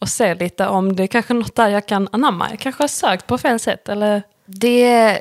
Och 0.00 0.08
se 0.08 0.34
lite 0.34 0.68
om 0.68 0.96
det 0.96 1.02
är 1.02 1.06
kanske 1.06 1.34
något 1.34 1.56
där 1.56 1.68
jag 1.68 1.86
kan 1.86 2.08
anamma. 2.12 2.46
Jag 2.50 2.58
kanske 2.58 2.82
har 2.82 2.88
sökt 2.88 3.26
på 3.26 3.38
fel 3.38 3.60
sätt 3.60 3.88
eller... 3.88 4.22
Det, 4.50 5.20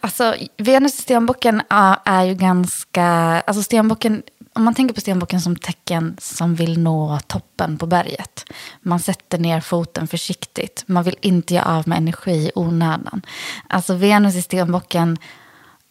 alltså, 0.00 0.34
Venus 0.56 0.98
i 0.98 1.02
stenbocken 1.02 1.62
är, 2.04 2.24
ju 2.24 2.34
ganska... 2.34 3.04
Alltså 3.46 3.62
stenbocken, 3.62 4.22
om 4.52 4.64
man 4.64 4.74
tänker 4.74 4.94
på 4.94 5.00
stenbocken 5.00 5.40
som 5.40 5.56
tecken 5.56 6.16
som 6.18 6.54
vill 6.54 6.78
nå 6.78 7.18
toppen 7.26 7.78
på 7.78 7.86
berget. 7.86 8.44
Man 8.80 9.00
sätter 9.00 9.38
ner 9.38 9.60
foten 9.60 10.08
försiktigt. 10.08 10.84
Man 10.86 11.04
vill 11.04 11.16
inte 11.20 11.54
göra 11.54 11.64
av 11.64 11.88
med 11.88 11.98
energi 11.98 12.30
i 12.30 12.52
onödan. 12.54 13.22
Alltså 13.68 13.94
Venus 13.94 14.36
i 14.36 14.42
stenbocken, 14.42 15.18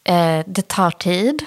eh, 0.03 0.39
det 0.47 0.67
tar 0.67 0.91
tid. 0.91 1.43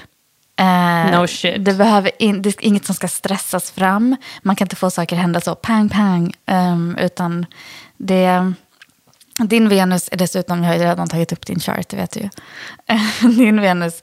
Eh, 0.56 1.20
No 1.20 1.26
shit. 1.26 1.64
Det, 1.64 1.74
behöver 1.74 2.22
in, 2.22 2.42
det 2.42 2.48
är 2.48 2.64
inget 2.64 2.86
som 2.86 2.94
ska 2.94 3.08
stressas 3.08 3.70
fram. 3.70 4.16
Man 4.42 4.56
kan 4.56 4.64
inte 4.64 4.76
få 4.76 4.90
saker 4.90 5.16
hända 5.16 5.40
så 5.40 5.54
pang, 5.54 5.88
pang. 5.88 6.32
ehm, 6.46 6.96
utan 7.00 7.46
det... 7.96 8.52
Din 9.44 9.68
Venus 9.68 10.08
är 10.12 10.16
dessutom, 10.16 10.62
jag 10.62 10.70
har 10.70 10.76
ju 10.76 10.82
redan 10.82 11.08
tagit 11.08 11.32
upp 11.32 11.46
din 11.46 11.60
chart, 11.60 11.88
det 11.88 11.96
vet 11.96 12.10
du 12.10 12.20
ju. 12.20 12.28
Din 13.36 13.60
Venus 13.60 14.02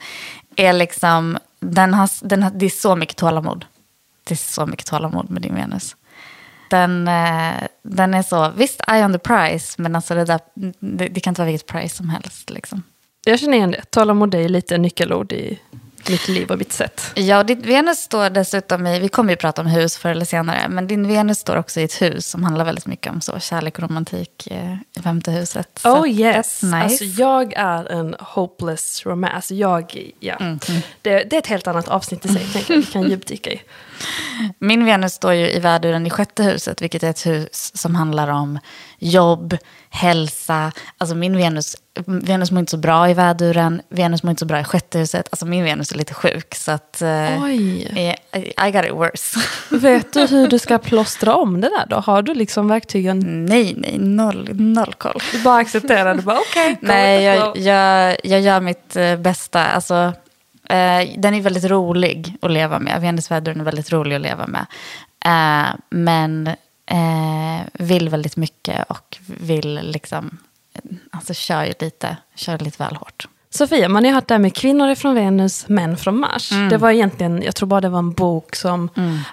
är 0.55 0.73
liksom 0.73 1.37
den 1.59 1.93
har, 1.93 2.09
den 2.27 2.43
har, 2.43 2.51
det 2.51 2.65
är 2.65 2.69
så 2.69 2.95
mycket 2.95 3.17
tålamod. 3.17 3.65
Det 4.23 4.33
är 4.33 4.37
så 4.37 4.65
mycket 4.65 4.85
tålamod 4.85 5.29
med 5.29 5.41
din 5.41 5.55
Venus. 5.55 5.95
Den, 6.69 7.07
eh, 7.07 7.53
den 7.81 8.13
är 8.13 8.23
så, 8.23 8.51
visst, 8.55 8.81
eye 8.87 9.05
on 9.05 9.13
the 9.13 9.19
price, 9.19 9.81
men 9.81 9.95
alltså 9.95 10.15
det, 10.15 10.25
där, 10.25 10.39
det, 10.79 11.07
det 11.07 11.19
kan 11.19 11.31
inte 11.31 11.41
vara 11.41 11.51
vilket 11.51 11.67
price 11.67 11.95
som 11.95 12.09
helst. 12.09 12.49
Liksom. 12.49 12.83
Jag 13.25 13.39
känner 13.39 13.57
igen 13.57 13.71
det. 13.71 13.81
Tålamod 13.89 14.35
är 14.35 14.49
lite 14.49 14.77
nyckelord 14.77 15.31
i 15.31 15.59
mitt 16.09 16.27
liv 16.27 16.51
och 16.51 16.57
mitt 16.57 16.73
sätt. 16.73 17.11
Ja, 17.15 17.43
ditt 17.43 17.65
Venus 17.65 17.97
står 17.99 18.29
dessutom 18.29 18.87
i, 18.87 18.99
vi 18.99 19.09
kommer 19.09 19.33
ju 19.33 19.35
prata 19.37 19.61
om 19.61 19.67
hus 19.67 19.97
förr 19.97 20.09
eller 20.09 20.25
senare, 20.25 20.69
men 20.69 20.87
din 20.87 21.07
Venus 21.07 21.39
står 21.39 21.55
också 21.55 21.79
i 21.79 21.83
ett 21.83 22.01
hus 22.01 22.27
som 22.27 22.43
handlar 22.43 22.65
väldigt 22.65 22.85
mycket 22.85 23.13
om 23.13 23.21
så, 23.21 23.39
kärlek 23.39 23.77
och 23.77 23.83
romantik 23.89 24.47
eh, 24.51 24.73
i 24.97 25.01
femte 25.03 25.31
huset. 25.31 25.69
Så 25.81 25.99
Oh 25.99 26.09
yes, 26.09 26.63
nice. 26.63 26.75
alltså 26.77 27.03
jag 27.03 27.53
är 27.53 27.85
en 27.91 28.15
hopeless 28.19 29.05
romance. 29.05 29.35
Alltså 29.35 29.53
jag, 29.53 30.11
ja. 30.19 30.35
Mm, 30.35 30.59
Det, 31.01 31.23
det 31.23 31.35
är 31.35 31.39
ett 31.39 31.47
helt 31.47 31.67
annat 31.67 31.87
avsnitt 31.87 32.25
i 32.25 32.27
sig, 32.27 32.45
tänker 32.53 32.73
jag 32.73 32.79
vi 32.81 32.85
kan 32.85 33.03
djupdyka 33.09 33.51
i. 33.51 33.61
Min 34.59 34.85
Venus 34.85 35.13
står 35.13 35.33
ju 35.33 35.51
i 35.51 35.59
värduren 35.59 36.07
i 36.07 36.09
sjätte 36.09 36.43
huset, 36.43 36.81
vilket 36.81 37.03
är 37.03 37.09
ett 37.09 37.25
hus 37.25 37.71
som 37.77 37.95
handlar 37.95 38.27
om 38.27 38.59
jobb, 38.99 39.57
hälsa. 39.89 40.71
Alltså 40.97 41.15
min 41.15 41.37
Venus, 41.37 41.75
Venus 42.05 42.51
mår 42.51 42.59
inte 42.59 42.69
så 42.71 42.77
bra 42.77 43.09
i 43.09 43.13
värduren, 43.13 43.81
Venus 43.89 44.23
mår 44.23 44.29
inte 44.29 44.39
så 44.39 44.45
bra 44.45 44.59
i 44.59 44.63
sjätte 44.63 44.99
huset. 44.99 45.27
Alltså 45.31 45.45
min 45.45 45.63
Venus 45.63 45.91
är 45.91 45.97
lite 45.97 46.13
sjuk, 46.13 46.55
så 46.55 46.71
att... 46.71 47.01
eh, 47.01 47.43
Oj. 47.43 48.15
eh, 48.31 48.67
I 48.67 48.71
got 48.71 48.85
it 48.85 48.93
worse. 48.93 49.39
Vet 49.77 50.13
du 50.13 50.25
hur 50.27 50.47
du 50.47 50.59
ska 50.59 50.77
plåstra 50.77 51.35
om 51.35 51.61
det 51.61 51.69
där 51.69 51.85
då? 51.89 51.95
Har 51.95 52.21
du 52.21 52.33
liksom 52.33 52.67
verktygen? 52.67 53.45
nej, 53.45 53.73
nej, 53.77 53.97
noll, 53.99 54.49
noll 54.53 54.93
koll. 54.97 55.19
Du 55.31 55.41
bara 55.41 55.57
accepterar 55.57 56.15
det, 56.15 56.21
bara 56.21 56.39
okej. 56.49 56.71
go 56.81 56.87
Nej, 56.87 57.23
jag, 57.23 57.57
jag, 57.57 58.17
jag 58.23 58.41
gör 58.41 58.59
mitt 58.61 58.95
eh, 58.95 59.15
bästa. 59.15 59.63
Alltså, 59.65 60.13
eh, 60.69 61.09
den 61.17 61.33
är 61.33 61.41
väldigt 61.41 61.65
rolig 61.65 62.35
att 62.41 62.51
leva 62.51 62.79
med. 62.79 63.01
Venusväduren 63.01 63.59
är 63.59 63.65
väldigt 63.65 63.91
rolig 63.91 64.15
att 64.15 64.21
leva 64.21 64.47
med. 64.47 64.65
Eh, 65.25 65.75
men 65.89 66.47
eh, 66.85 67.65
vill 67.73 68.09
väldigt 68.09 68.37
mycket 68.37 68.85
och 68.89 69.17
vill 69.27 69.79
liksom... 69.83 70.37
Alltså 71.11 71.33
kör 71.33 71.63
ju 71.63 71.73
lite, 71.79 72.17
kör 72.35 72.57
lite 72.57 72.83
väl 72.83 72.95
hårt. 72.95 73.27
Sofia, 73.51 73.89
man 73.89 74.03
har 74.03 74.09
ju 74.09 74.15
hört 74.15 74.27
det 74.27 74.33
här 74.33 74.39
med 74.39 74.55
kvinnor 74.55 74.95
från 74.95 75.15
Venus, 75.15 75.67
män 75.67 75.97
från 75.97 76.19
Mars. 76.19 76.51
Mm. 76.51 76.69
Det 76.69 76.77
var 76.77 76.91
egentligen, 76.91 77.41
jag 77.41 77.55
tror 77.55 77.67
bara 77.67 77.81
det 77.81 77.89
var 77.89 77.99
en 77.99 78.11
bok 78.11 78.55
som... 78.55 78.89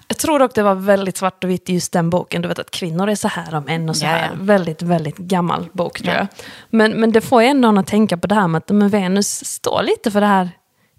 Jag 0.08 0.18
tror 0.18 0.38
dock 0.38 0.54
det 0.54 0.62
var 0.62 0.74
väldigt 0.74 1.16
svart 1.16 1.44
och 1.44 1.50
vitt 1.50 1.70
i 1.70 1.74
just 1.74 1.92
den 1.92 2.10
boken. 2.10 2.42
Du 2.42 2.48
vet 2.48 2.58
att 2.58 2.70
kvinnor 2.70 3.08
är 3.08 3.14
så 3.14 3.28
här 3.28 3.54
och 3.54 3.64
män 3.64 3.88
och 3.88 3.96
så 3.96 4.04
Ja, 4.04 4.10
här. 4.10 4.30
Väldigt, 4.34 4.82
väldigt 4.82 5.16
gammal 5.16 5.66
bok 5.72 5.98
tror 6.02 6.14
Ja. 6.14 6.18
jag. 6.18 6.26
Men, 6.70 6.92
men 6.92 7.12
det 7.12 7.20
får 7.20 7.42
ändå 7.42 7.68
en 7.68 7.78
att 7.78 7.86
tänka 7.86 8.16
på 8.16 8.26
det 8.26 8.34
här 8.34 8.48
med 8.48 8.58
att 8.58 8.68
men 8.68 8.88
Venus 8.88 9.44
står 9.44 9.82
lite 9.82 10.10
för 10.10 10.20
det 10.20 10.26
här 10.26 10.50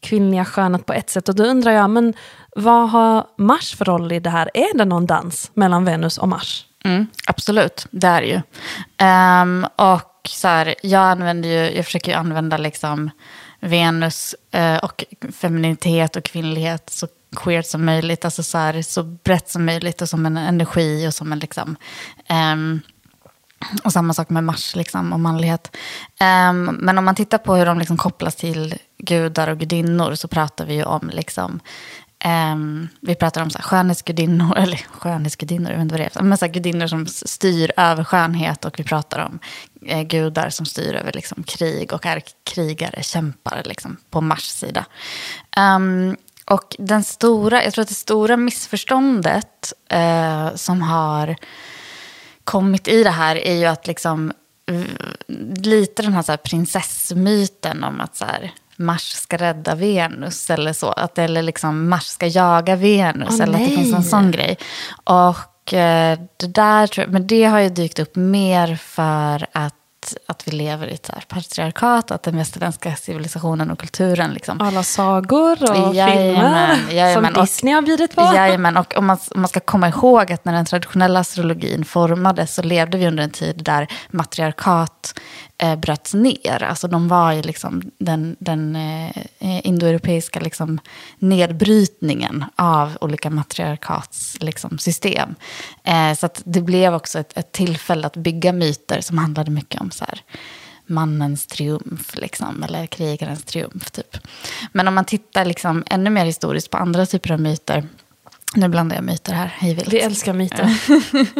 kvinnliga 0.02 0.46
skönhet 0.46 0.86
på 0.86 0.94
ett 0.94 1.10
sätt. 1.10 1.30
Och 1.30 1.36
då 1.36 1.44
undrar 1.44 1.72
jag, 1.72 1.90
men 1.90 2.14
vad 2.56 2.90
har 2.90 3.28
Mars 3.38 3.76
för 3.76 3.86
roll 3.86 4.12
i 4.12 4.20
det 4.20 4.30
här? 4.30 4.50
Är 4.54 4.78
det 4.78 4.86
någon 4.86 5.06
dans 5.06 5.52
mellan 5.54 5.86
Venus 5.86 6.18
och 6.18 6.28
Mars? 6.28 6.66
Mm, 6.86 7.08
absolut, 7.28 7.88
det 7.92 8.08
är 8.08 8.22
det 8.22 8.28
ju. 8.28 8.42
Um, 9.42 9.68
och 9.76 10.30
så 10.30 10.48
här, 10.48 10.76
jag 10.84 11.02
använder 11.02 11.50
ju, 11.50 11.76
jag 11.76 11.86
försöker 11.86 12.12
ju 12.12 12.18
använda 12.18 12.58
liksom 12.58 13.10
Venus 13.60 14.36
uh, 14.56 14.78
och 14.78 15.06
femininitet 15.42 16.16
och 16.16 16.24
kvinnlighet 16.24 16.90
så 16.90 17.08
queert 17.36 17.66
som 17.66 17.86
möjligt. 17.86 18.26
Alltså 18.26 18.44
så, 18.44 18.58
här, 18.58 18.82
så 18.82 19.04
brett 19.04 19.50
som 19.50 19.66
möjligt 19.66 20.02
och 20.02 20.10
som 20.10 20.26
en 20.26 20.38
energi 20.38 21.08
och 21.08 21.14
som 21.14 21.32
en 21.32 21.40
liksom... 21.40 21.76
Um, 22.30 22.82
och 23.84 23.94
samma 23.94 24.14
sak 24.14 24.30
med 24.30 24.44
Mars 24.44 24.76
liksom, 24.76 25.14
och 25.14 25.20
manlighet. 25.20 25.78
Um, 26.50 26.66
men 26.66 26.98
om 26.98 27.06
man 27.06 27.16
tittar 27.16 27.38
på 27.38 27.56
hur 27.56 27.66
de 27.66 27.80
liksom 27.80 27.98
kopplas 27.98 28.36
till 28.36 28.76
gudar 28.98 29.48
och 29.48 29.58
gudinnor 29.58 30.16
så 30.16 30.28
pratar 30.28 30.66
vi 30.66 30.74
ju 30.74 30.84
om 30.84 31.10
liksom, 31.14 31.60
um, 32.26 32.88
vi 33.02 33.16
pratar 33.16 33.42
om 33.42 33.50
så 33.50 33.58
här, 33.58 33.64
skönhetsgudinnor, 33.64 34.58
eller 34.58 34.78
skönhetsgudinnor, 34.92 35.72
jag 35.72 35.78
vet 35.78 35.84
inte 35.84 35.94
vad 35.94 36.02
det 36.02 36.20
är, 36.20 36.24
men 36.24 36.38
så 36.38 36.46
här, 36.46 36.54
gudinnor 36.54 36.88
som 36.88 37.06
styr 37.08 37.72
över 37.78 38.04
skönhet 38.04 38.66
och 38.66 38.80
vi 38.80 38.84
pratar 38.84 39.26
om 39.26 39.40
eh, 39.86 40.02
gudar 40.02 40.50
som 40.50 40.66
styr 40.66 40.96
över 40.96 41.12
liksom, 41.14 41.44
krig 41.44 41.94
och 41.94 42.06
är 42.06 42.22
krigare, 42.44 43.04
kämpar 43.04 43.62
liksom, 43.66 43.98
på 44.10 44.22
Mars 44.22 44.44
sida. 44.44 44.86
Um, 45.58 46.16
och 46.50 46.76
den 46.80 47.04
stora, 47.04 47.64
jag 47.64 47.74
tror 47.74 47.82
att 47.82 47.88
det 47.88 47.94
stora 47.94 48.38
missförståndet 48.38 49.74
eh, 49.90 50.56
som 50.56 50.82
har 50.82 51.36
kommit 52.48 52.88
i 52.88 53.04
det 53.04 53.10
här 53.10 53.36
är 53.36 53.56
ju 53.56 53.66
att 53.66 53.88
liksom 53.88 54.34
lite 55.56 56.02
den 56.02 56.14
här, 56.14 56.22
så 56.22 56.32
här 56.32 56.38
prinsessmyten 56.38 57.84
om 57.84 58.02
att 58.02 58.16
så 58.16 58.26
här, 58.26 58.52
Mars 58.76 59.12
ska 59.12 59.38
rädda 59.38 59.76
Venus 59.76 60.50
eller 60.50 60.74
så. 60.74 60.88
Att, 60.88 61.18
eller 61.18 61.42
liksom 61.42 61.90
Mars 61.90 62.04
ska 62.04 62.28
jaga 62.28 62.76
Venus. 62.76 63.30
Åh, 63.32 63.42
eller 63.42 63.54
att 63.54 63.70
det 63.70 63.76
finns 63.76 63.94
en 63.94 64.00
nej. 64.00 64.10
sån 64.10 64.32
grej. 64.32 64.58
Och 65.04 65.74
eh, 65.74 66.20
det 66.38 66.48
där 66.48 66.88
tror 66.88 67.06
jag, 67.06 67.14
men 67.14 67.28
det 67.28 67.44
har 67.44 67.60
ju 67.60 67.70
dykt 67.70 68.00
upp 68.00 68.16
mer 68.16 68.76
för 68.76 69.48
att 69.52 69.76
att 70.26 70.48
vi 70.48 70.52
lever 70.52 70.88
i 70.88 70.94
ett 70.94 71.10
patriarkat, 71.28 72.12
att 72.12 72.24
den 72.24 72.38
västerländska 72.38 72.96
civilisationen 72.96 73.72
och 73.72 73.80
kulturen 73.80 74.32
liksom, 74.34 74.62
Alla 74.62 74.84
sagor 74.84 75.72
och 75.72 75.96
Jajamän, 75.96 76.76
filmer 76.78 76.94
jajamän. 76.96 77.32
som 77.32 77.40
Och- 77.42 77.46
Disney 77.48 77.74
har 77.74 77.82
bjudit 77.82 78.16
på. 78.16 78.22
Jajamän, 78.36 78.78
och 78.78 78.98
om 78.98 79.06
man, 79.06 79.18
om 79.36 79.42
man 79.42 79.48
ska 79.48 79.60
komma 79.60 79.88
ihåg 79.88 80.32
att 80.32 80.46
när 80.46 80.54
den 80.54 80.66
traditionella 80.66 81.20
astrologin 81.20 81.86
formades 81.86 82.56
så 82.56 82.62
levde 82.64 82.98
vi 82.98 83.08
under 83.08 83.24
en 83.24 83.32
tid 83.32 83.64
där 83.64 83.88
matriarkat 84.10 85.20
eh, 85.58 85.76
bröts 85.76 86.14
ner. 86.14 86.64
Alltså 86.64 86.88
de 86.88 87.08
var 87.08 87.32
ju 87.32 87.42
liksom 87.42 87.92
den, 87.98 88.36
den 88.40 88.76
eh, 88.76 89.18
eh, 89.40 89.68
indoeuropeiska 89.68 90.40
liksom 90.40 90.80
nedbrytningen 91.20 92.46
av 92.56 92.98
olika 93.02 93.30
matriarkats 93.30 94.38
liksom, 94.40 94.78
system. 94.78 95.36
Eh, 95.84 96.14
så 96.14 96.26
att 96.26 96.42
det 96.46 96.62
blev 96.62 96.94
också 96.94 97.20
ett, 97.20 97.38
ett 97.38 97.52
tillfälle 97.52 98.08
att 98.08 98.18
bygga 98.18 98.54
myter 98.54 99.02
som 99.02 99.18
handlade 99.18 99.52
mycket 99.52 99.82
om 99.82 99.92
så 99.92 100.06
här, 100.06 100.22
mannens 100.86 101.48
triumf, 101.48 102.16
liksom, 102.16 102.64
eller 102.64 102.86
krigarens 102.86 103.44
triumf. 103.44 103.92
Typ. 103.92 104.18
Men 104.72 104.88
om 104.88 104.96
man 104.96 105.06
tittar 105.06 105.46
liksom, 105.46 105.84
ännu 105.88 106.10
mer 106.10 106.26
historiskt 106.26 106.70
på 106.70 106.78
andra 106.78 107.06
typer 107.06 107.32
av 107.32 107.40
myter, 107.40 107.88
nu 108.56 108.68
blandar 108.68 108.96
jag 108.96 109.04
myter 109.04 109.34
här, 109.34 109.54
hej 109.58 109.74
vilt. 109.74 109.94
Vi 109.94 110.00
älskar 110.00 110.34
myter. 110.34 110.78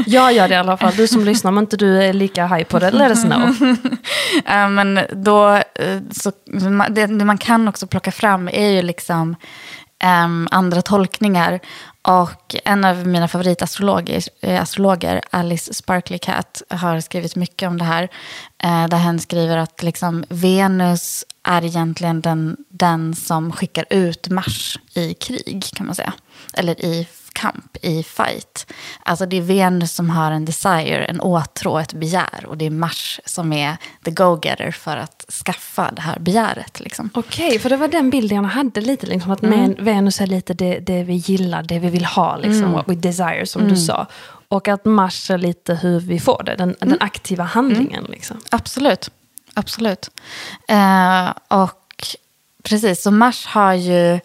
jag 0.10 0.34
gör 0.34 0.48
det 0.48 0.54
i 0.54 0.58
alla 0.58 0.78
fall. 0.78 0.96
Du 0.96 1.08
som 1.08 1.24
lyssnar, 1.24 1.52
om 1.52 1.58
inte 1.58 1.78
du 1.78 2.04
är 2.04 2.14
lika 2.14 2.48
high 2.48 2.64
på 2.64 2.80
det, 2.80 2.92
let 2.92 3.10
us 3.10 3.24
know. 3.24 3.76
Ja, 4.46 4.70
men 4.70 5.00
då, 5.12 5.56
eh, 5.56 6.02
så, 6.12 6.32
det, 6.90 7.06
det 7.06 7.26
man 7.26 7.38
kan 7.38 7.68
också 7.68 7.88
plocka 7.88 8.12
fram 8.12 8.48
är 8.48 8.70
ju 8.70 8.82
liksom 8.82 9.36
ehm, 10.00 10.48
andra 10.52 10.82
tolkningar. 10.82 11.60
Och 12.02 12.56
en 12.66 12.86
av 12.86 13.08
mina 13.08 13.28
favoritastrologer, 13.28 14.24
eh, 14.42 14.62
astrologer, 14.62 15.22
Alice 15.30 15.74
Sparkly 15.74 16.18
Cat, 16.18 16.62
har 16.70 17.00
skrivit 17.00 17.36
mycket 17.36 17.68
om 17.68 17.78
det 17.78 17.86
här. 17.86 18.04
Eh, 18.64 18.88
där 18.88 18.98
hen 18.98 19.20
skriver 19.20 19.58
att 19.58 19.84
liksom, 19.84 20.24
Venus 20.30 21.26
är 21.44 21.66
egentligen 21.66 22.22
den, 22.22 22.58
den 22.70 23.16
som 23.16 23.52
skickar 23.52 23.86
ut 23.90 24.30
Mars 24.30 24.80
i 24.94 25.14
krig, 25.14 25.66
kan 25.76 25.86
man 25.86 25.96
säga. 25.96 26.14
Eller 26.54 26.86
i 26.86 27.08
kamp, 27.34 27.78
i 27.82 28.04
fight. 28.04 28.74
Alltså 29.04 29.26
det 29.26 29.38
är 29.38 29.42
Venus 29.42 29.94
som 29.96 30.10
har 30.10 30.32
en 30.32 30.46
desire, 30.46 31.06
en 31.06 31.22
åtrå, 31.22 31.80
ett 31.80 31.94
begär. 31.94 32.46
Och 32.48 32.58
det 32.58 32.66
är 32.66 32.70
Mars 32.70 33.20
som 33.26 33.54
är 33.54 33.78
the 34.06 34.12
go-getter 34.12 34.72
för 34.72 34.98
att 34.98 35.26
skaffa 35.46 35.92
det 35.92 36.02
här 36.02 36.20
begäret. 36.20 36.80
Liksom. 36.80 37.10
Okej, 37.14 37.60
för 37.60 37.70
det 37.70 37.78
var 37.78 37.88
den 37.88 38.10
bilden 38.10 38.36
jag 38.36 38.44
hade 38.44 38.82
lite, 38.82 39.06
liksom, 39.08 39.32
att 39.32 39.44
Mm. 39.44 39.76
Venus 39.80 40.22
är 40.22 40.28
lite 40.28 40.54
det, 40.54 40.80
det 40.80 41.04
vi 41.04 41.14
gillar, 41.14 41.64
det 41.64 41.80
vi 41.80 41.90
vill 41.90 42.06
ha, 42.06 42.38
liksom, 42.38 42.64
Mm. 42.64 42.72
what 42.72 42.88
we 42.90 42.96
desire, 42.96 43.46
som 43.46 43.68
du 43.70 43.76
sa. 43.78 44.08
Och 44.48 44.68
att 44.68 44.86
Mars 44.86 45.32
är 45.32 45.38
lite 45.38 45.76
hur 45.76 46.00
vi 46.00 46.20
får 46.20 46.44
det, 46.46 46.56
den, 46.56 46.76
Mm. 46.82 46.90
den 46.90 46.98
aktiva 47.02 47.44
handlingen. 47.44 48.04
Liksom. 48.10 48.38
Absolut. 48.52 49.10
Absolut. 49.54 50.10
Eh, 50.68 51.30
och 51.48 52.08
precis, 52.64 53.02
så 53.04 53.12
Mars 53.12 53.46
har 53.46 53.74
ju 53.74 54.20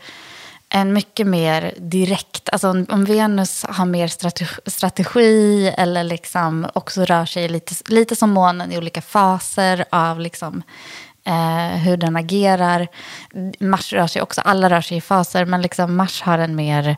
en 0.74 0.92
mycket 0.92 1.26
mer 1.26 1.74
direkt, 1.76 2.48
alltså 2.48 2.70
om, 2.70 2.86
om 2.88 3.04
Venus 3.04 3.64
har 3.68 3.86
mer 3.86 4.08
strategi, 4.08 4.54
strategi 4.66 5.68
eller 5.68 6.04
liksom 6.04 6.66
också 6.74 7.04
rör 7.04 7.26
sig 7.26 7.48
lite, 7.48 7.74
lite 7.86 8.16
som 8.16 8.30
månen 8.30 8.72
i 8.72 8.78
olika 8.78 9.02
faser 9.02 9.84
av 9.90 10.20
liksom, 10.20 10.62
eh, 11.26 11.78
hur 11.78 11.96
den 11.96 12.16
agerar. 12.16 12.88
Mars 13.60 13.92
rör 13.92 14.06
sig 14.06 14.22
också, 14.22 14.40
alla 14.40 14.70
rör 14.70 14.80
sig 14.80 14.96
i 14.96 15.00
faser, 15.00 15.44
men 15.44 15.62
liksom 15.62 15.96
Mars 15.96 16.22
har 16.22 16.38
en 16.38 16.56
mer, 16.56 16.96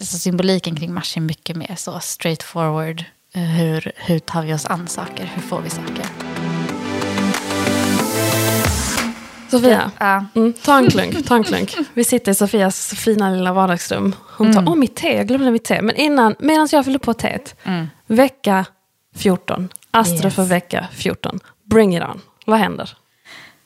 så 0.00 0.18
symboliken 0.18 0.76
kring 0.76 0.94
Mars 0.94 1.16
är 1.16 1.20
mycket 1.20 1.56
mer 1.56 1.74
så 1.76 2.00
straightforward. 2.00 3.04
Eh, 3.34 3.42
hur, 3.42 3.92
hur 3.96 4.18
tar 4.18 4.42
vi 4.42 4.54
oss 4.54 4.66
an 4.66 4.88
saker? 4.88 5.30
Hur 5.34 5.42
får 5.42 5.60
vi 5.60 5.70
saker? 5.70 6.06
Sofia, 9.58 9.90
Ja. 9.98 10.24
mm, 10.34 10.52
ta 10.52 10.78
en 10.78 10.90
klunk, 10.90 11.26
ta 11.26 11.34
en 11.36 11.44
klunk. 11.44 11.74
Vi 11.94 12.04
sitter 12.04 12.32
i 12.32 12.34
Sofias 12.34 12.88
fina 12.88 13.30
lilla 13.30 13.52
vardagsrum. 13.52 14.14
Hon 14.36 14.52
tar, 14.54 14.68
åh 14.68 14.74
mitt 14.74 14.96
te, 14.96 15.16
jag 15.16 15.26
glömde 15.28 15.50
mitt 15.50 15.64
te. 15.64 15.82
Men 15.82 15.96
innan, 15.96 16.34
medan 16.38 16.68
jag 16.72 16.84
fyller 16.84 16.98
på 16.98 17.14
teet, 17.14 17.54
vecka 18.06 18.64
14, 19.16 19.68
Astro 19.90 20.24
Yes. 20.24 20.34
för 20.34 20.44
vecka 20.44 20.88
14. 20.92 21.40
Bring 21.64 21.96
it 21.96 22.02
on, 22.02 22.20
vad 22.46 22.58
händer? 22.58 22.96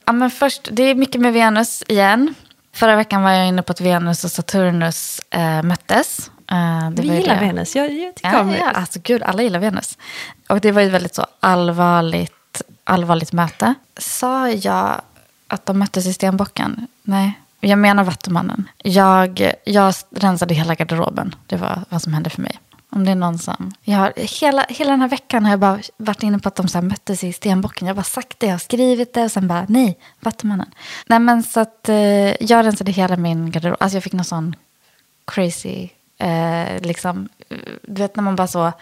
Ja, 0.07 0.13
men 0.13 0.31
först, 0.31 0.69
det 0.73 0.83
är 0.83 0.95
mycket 0.95 1.21
med 1.21 1.33
Venus 1.33 1.83
igen. 1.89 2.35
Förra 2.75 2.97
veckan 2.97 3.23
var 3.23 3.31
jag 3.31 3.49
inne 3.49 3.63
på 3.63 3.73
att 3.73 3.81
Venus 3.81 4.25
och 4.25 4.31
Saturnus 4.31 5.21
eh, 5.31 5.63
möttes. 5.63 6.31
Eh, 6.51 6.91
det 6.91 7.03
Vi 7.03 7.09
gillar 7.09 7.35
det. 7.35 7.41
Venus. 7.41 7.77
Jag, 7.77 7.93
jag 7.93 8.15
tycker 8.15 8.33
Ja, 8.33 8.41
om 8.41 8.49
ja, 8.51 8.55
Venus. 8.57 8.73
alltså 8.77 8.99
gud, 9.03 9.23
alla 9.23 9.43
gillar 9.43 9.59
Venus. 9.61 9.99
Och 10.49 10.61
det 10.61 10.73
var 10.73 10.83
ju 10.83 10.89
väldigt 10.89 11.15
så 11.15 11.27
allvarligt, 11.41 12.63
allvarligt 12.85 13.33
möte. 13.33 13.75
Sa 13.99 14.49
jag 14.49 15.01
att 15.49 15.67
de 15.67 15.79
möttes 15.79 16.07
i 16.07 16.13
Stenbocken? 16.13 16.87
Nej, 17.03 17.41
jag 17.61 17.79
menar 17.79 18.05
Vattumannen. 18.05 18.69
Jag, 18.79 19.53
jag 19.65 19.95
rensade 20.11 20.55
hela 20.55 20.75
garderoben. 20.75 21.35
Det 21.47 21.57
var 21.57 21.85
vad 21.89 22.03
som 22.03 22.15
hände 22.15 22.31
för 22.31 22.43
mig. 22.43 22.59
Om 22.91 23.05
det 23.05 23.11
är 23.11 23.15
någon 23.15 23.39
som... 23.39 23.73
Jag 23.83 23.99
har, 23.99 24.13
hela, 24.17 24.67
hela 24.69 24.91
den 24.91 25.01
här 25.01 25.09
veckan 25.09 25.45
har 25.45 25.53
jag 25.53 25.61
bara 25.61 25.81
varit 25.97 26.23
inne 26.23 26.39
på 26.39 26.49
att 26.49 26.55
de 26.55 26.69
så 26.69 26.79
här 26.79 26.83
möttes 26.83 27.25
i 27.25 27.33
Stenbocken. 27.33 27.89
Jag 27.89 27.95
har 27.95 27.97
bara 27.97 28.05
sagt 28.05 28.41
det, 28.41 28.47
jag 28.47 28.55
har 28.55 28.59
skrivit 28.59 29.15
det 29.15 29.25
och 29.25 29.33
sen 29.33 29.49
bara 29.49 29.67
nej, 29.69 29.99
Vattumannen. 30.21 30.71
Nej 31.07 31.19
men 31.19 31.43
så 31.43 31.61
att 31.61 31.89
eh, 31.89 32.45
jag 32.45 32.65
rensade 32.65 32.93
hela 32.93 33.17
min 33.17 33.51
garderob. 33.51 33.77
Alltså 33.81 33.97
jag 33.97 34.05
fick 34.05 34.13
någon 34.13 34.25
sån 34.25 34.57
crazy, 35.25 35.89
eh, 36.19 36.81
liksom, 36.81 37.29
eh, 37.49 37.57
du 37.83 38.03
vet 38.03 38.17
när 38.17 38.23
man 38.23 38.37
bara 38.37 38.47
så 38.47 38.73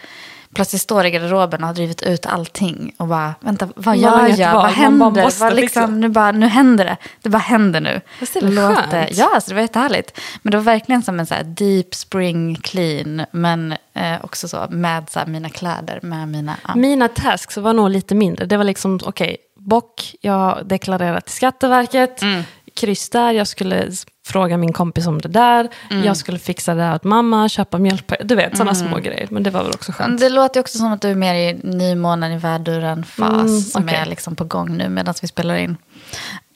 plötsligt 0.56 0.82
står 0.82 1.06
i 1.06 1.10
garderoben 1.10 1.60
och 1.60 1.66
har 1.66 1.74
drivit 1.74 2.02
ut 2.02 2.26
allting 2.26 2.94
och 2.96 3.08
bara, 3.08 3.34
vänta, 3.40 3.68
vad 3.76 3.96
gör 3.96 4.40
jag? 4.40 4.52
vad, 4.54 4.62
Vad 4.62 4.72
händer? 4.72 5.22
måste 5.22 5.40
vad 5.40 5.54
liksom, 5.54 5.82
liksom. 5.82 6.00
nu, 6.00 6.08
bara, 6.08 6.32
nu 6.32 6.46
händer 6.46 6.84
det. 6.84 6.96
Det 7.22 7.28
bara 7.28 7.38
händer 7.38 7.80
nu. 7.80 8.00
Det 8.20 8.40
Låt 8.40 8.76
skönt? 8.76 9.18
Ja, 9.18 9.30
alltså, 9.34 9.50
det 9.50 9.54
var 9.54 9.62
jättehärligt. 9.62 10.20
Men 10.42 10.50
det 10.50 10.56
var 10.56 10.64
verkligen 10.64 11.02
som 11.02 11.20
en 11.20 11.26
så 11.26 11.34
här 11.34 11.44
deep 11.44 11.94
spring 11.94 12.56
clean, 12.62 13.24
men 13.30 13.74
eh, 13.94 14.14
också 14.22 14.48
så 14.48 14.66
med 14.70 15.10
så 15.10 15.18
här, 15.18 15.26
mina 15.26 15.48
kläder, 15.48 16.00
med 16.02 16.28
mina... 16.28 16.56
Ja. 16.68 16.74
Mina 16.74 17.08
tasks 17.08 17.56
var 17.56 17.72
nog 17.72 17.90
lite 17.90 18.14
mindre. 18.14 18.46
Det 18.46 18.56
var 18.56 18.64
liksom, 18.64 19.00
okej, 19.04 19.36
bock, 19.56 20.14
jag 20.20 20.32
har 20.32 20.62
deklarerat 20.62 21.24
till 21.24 21.34
Skatteverket. 21.34 22.22
Mm. 22.22 22.42
Kryss 22.74 23.10
där, 23.10 23.32
jag 23.32 23.48
skulle 23.48 23.90
fråga 24.26 24.56
min 24.56 24.72
kompis 24.72 25.06
om 25.06 25.20
det 25.20 25.28
där. 25.28 25.68
Mm. 25.90 26.04
Jag 26.04 26.16
skulle 26.16 26.38
fixa 26.38 26.74
det 26.74 26.80
där 26.80 26.94
åt 26.94 27.04
mamma, 27.04 27.48
köpa 27.48 27.78
mjölk. 27.78 28.12
Du 28.24 28.34
vet, 28.34 28.56
sådana 28.56 28.74
små 28.74 28.96
grejer. 28.96 29.28
Men 29.30 29.42
det 29.42 29.50
var 29.50 29.62
väl 29.62 29.72
också 29.72 29.92
skönt. 29.92 30.20
Det 30.20 30.28
låter 30.28 30.60
också 30.60 30.78
som 30.78 30.92
att 30.92 31.00
du 31.00 31.10
är 31.10 31.14
mer 31.14 31.34
i 31.34 31.60
nymånen 31.62 32.32
i 32.32 32.38
värduren-fas 32.38 33.46
Mm, 33.46 33.60
som 33.60 33.88
är 33.88 34.06
liksom 34.06 34.36
på 34.36 34.44
gång 34.44 34.76
nu 34.76 34.88
medan 34.88 35.14
vi 35.22 35.28
spelar 35.28 35.54
in. 35.56 35.76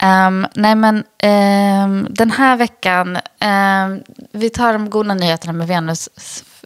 Ehm, 0.03 0.47
nej 0.55 0.75
men 0.75 1.03
ehm, 1.17 2.07
den 2.09 2.31
här 2.31 2.57
veckan, 2.57 3.17
ehm, 3.39 4.01
vi 4.31 4.49
tar 4.49 4.73
de 4.73 4.89
goda 4.89 5.13
nyheterna 5.13 5.53
med 5.53 5.67
Venus 5.67 6.09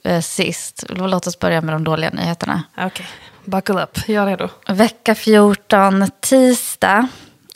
eh, 0.03 0.22
sist. 0.22 0.84
Låt 0.89 1.28
oss 1.28 1.39
börja 1.39 1.62
med 1.62 1.76
de 1.76 1.84
dåliga 1.84 2.10
nyheterna. 2.10 2.64
Okej, 2.78 3.08
buckle 3.45 3.84
up, 3.84 3.99
jag 4.08 4.24
är 4.24 4.28
redo. 4.28 4.49
Vecka 4.68 5.16
14, 5.16 6.06
tisdag. 6.20 7.08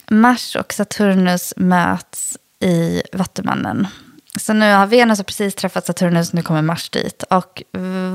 Mars 0.07 0.55
och 0.55 0.73
Saturnus 0.73 1.53
möts 1.57 2.37
i 2.59 3.01
Vattumannen. 3.13 3.87
Så 4.35 4.53
nu 4.53 4.73
har 4.73 4.87
Venus 4.87 5.23
precis 5.23 5.55
träffat 5.55 5.85
Saturnus, 5.85 6.33
nu 6.33 6.41
kommer 6.41 6.61
Mars 6.61 6.89
dit. 6.89 7.23
Och 7.29 7.63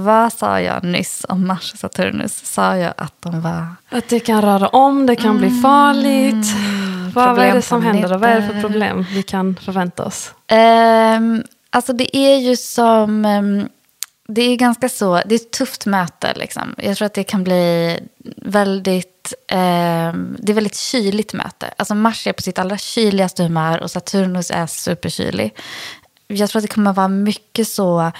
vad 0.05 0.32
sa 0.32 0.61
jag 0.61 0.84
nyss 0.84 1.26
om 1.28 1.47
Mars 1.47 1.72
och 1.72 1.78
Saturnus? 1.78 2.47
Sa 2.47 2.76
jag 2.76 2.95
att 2.97 3.14
de 3.20 3.40
var... 3.40 3.66
Att 3.88 4.09
det 4.09 4.20
kan 4.20 4.42
röra 4.42 4.68
om, 4.68 5.07
det 5.07 5.16
kan 5.16 5.38
bli 5.38 5.51
farligt. 5.51 6.47
Vad, 7.14 7.36
vad 7.36 7.47
är 7.47 7.55
det 7.55 7.62
som 7.62 7.82
händer 7.82 8.12
och 8.12 8.20
vad 8.20 8.30
är 8.30 8.40
det 8.40 8.47
för 8.47 8.61
problem 8.61 9.07
vi 9.14 9.22
kan 9.22 9.57
förvänta 9.57 10.05
oss? 10.05 10.34
Ehm, 10.47 11.42
alltså 11.70 11.92
det 11.92 12.16
är 12.16 12.36
ju 12.36 12.57
som... 12.57 13.24
ehm, 13.24 13.68
det 14.28 14.42
är 14.42 14.56
ganska 14.56 14.88
så... 14.88 15.22
Det 15.26 15.34
är 15.34 15.36
ett 15.36 15.50
tufft 15.50 15.86
möte. 15.86 16.34
Liksom. 16.34 16.74
Jag 16.78 16.96
tror 16.96 17.06
att 17.06 17.14
det 17.14 17.24
kan 17.24 17.44
bli 17.44 17.98
väldigt... 18.36 19.34
eh, 19.48 20.12
det 20.38 20.52
är 20.52 20.54
väldigt 20.54 20.76
kyligt 20.76 21.32
möte. 21.32 21.74
Alltså 21.76 21.94
Mars 21.94 22.26
är 22.26 22.32
på 22.32 22.42
sitt 22.42 22.58
allra 22.58 22.78
kyligaste 22.78 23.42
humör 23.42 23.82
och 23.82 23.90
Saturnus 23.90 24.50
är 24.50 24.66
superkylig. 24.66 25.54
Jag 26.26 26.50
tror 26.50 26.58
att 26.58 26.68
det 26.68 26.74
kommer 26.74 26.92
vara 26.92 27.08
mycket 27.08 27.68
så... 27.68 28.12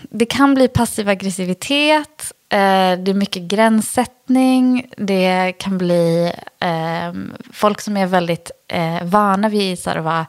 Det 0.00 0.26
kan 0.26 0.54
bli 0.54 0.68
passiv 0.68 1.08
aggressivitet. 1.08 2.32
Eh, 2.48 2.98
det 2.98 3.10
är 3.10 3.14
mycket 3.14 3.42
gränssättning. 3.42 4.90
Det 4.96 5.52
kan 5.58 5.78
bli 5.78 6.32
eh, 6.60 7.12
folk 7.52 7.80
som 7.80 7.96
är 7.96 8.06
väldigt 8.06 8.50
eh, 8.68 9.04
vana 9.04 9.48
vid 9.48 9.78
så 9.78 9.90
här, 9.90 9.96
att 9.96 10.04
vara 10.04 10.26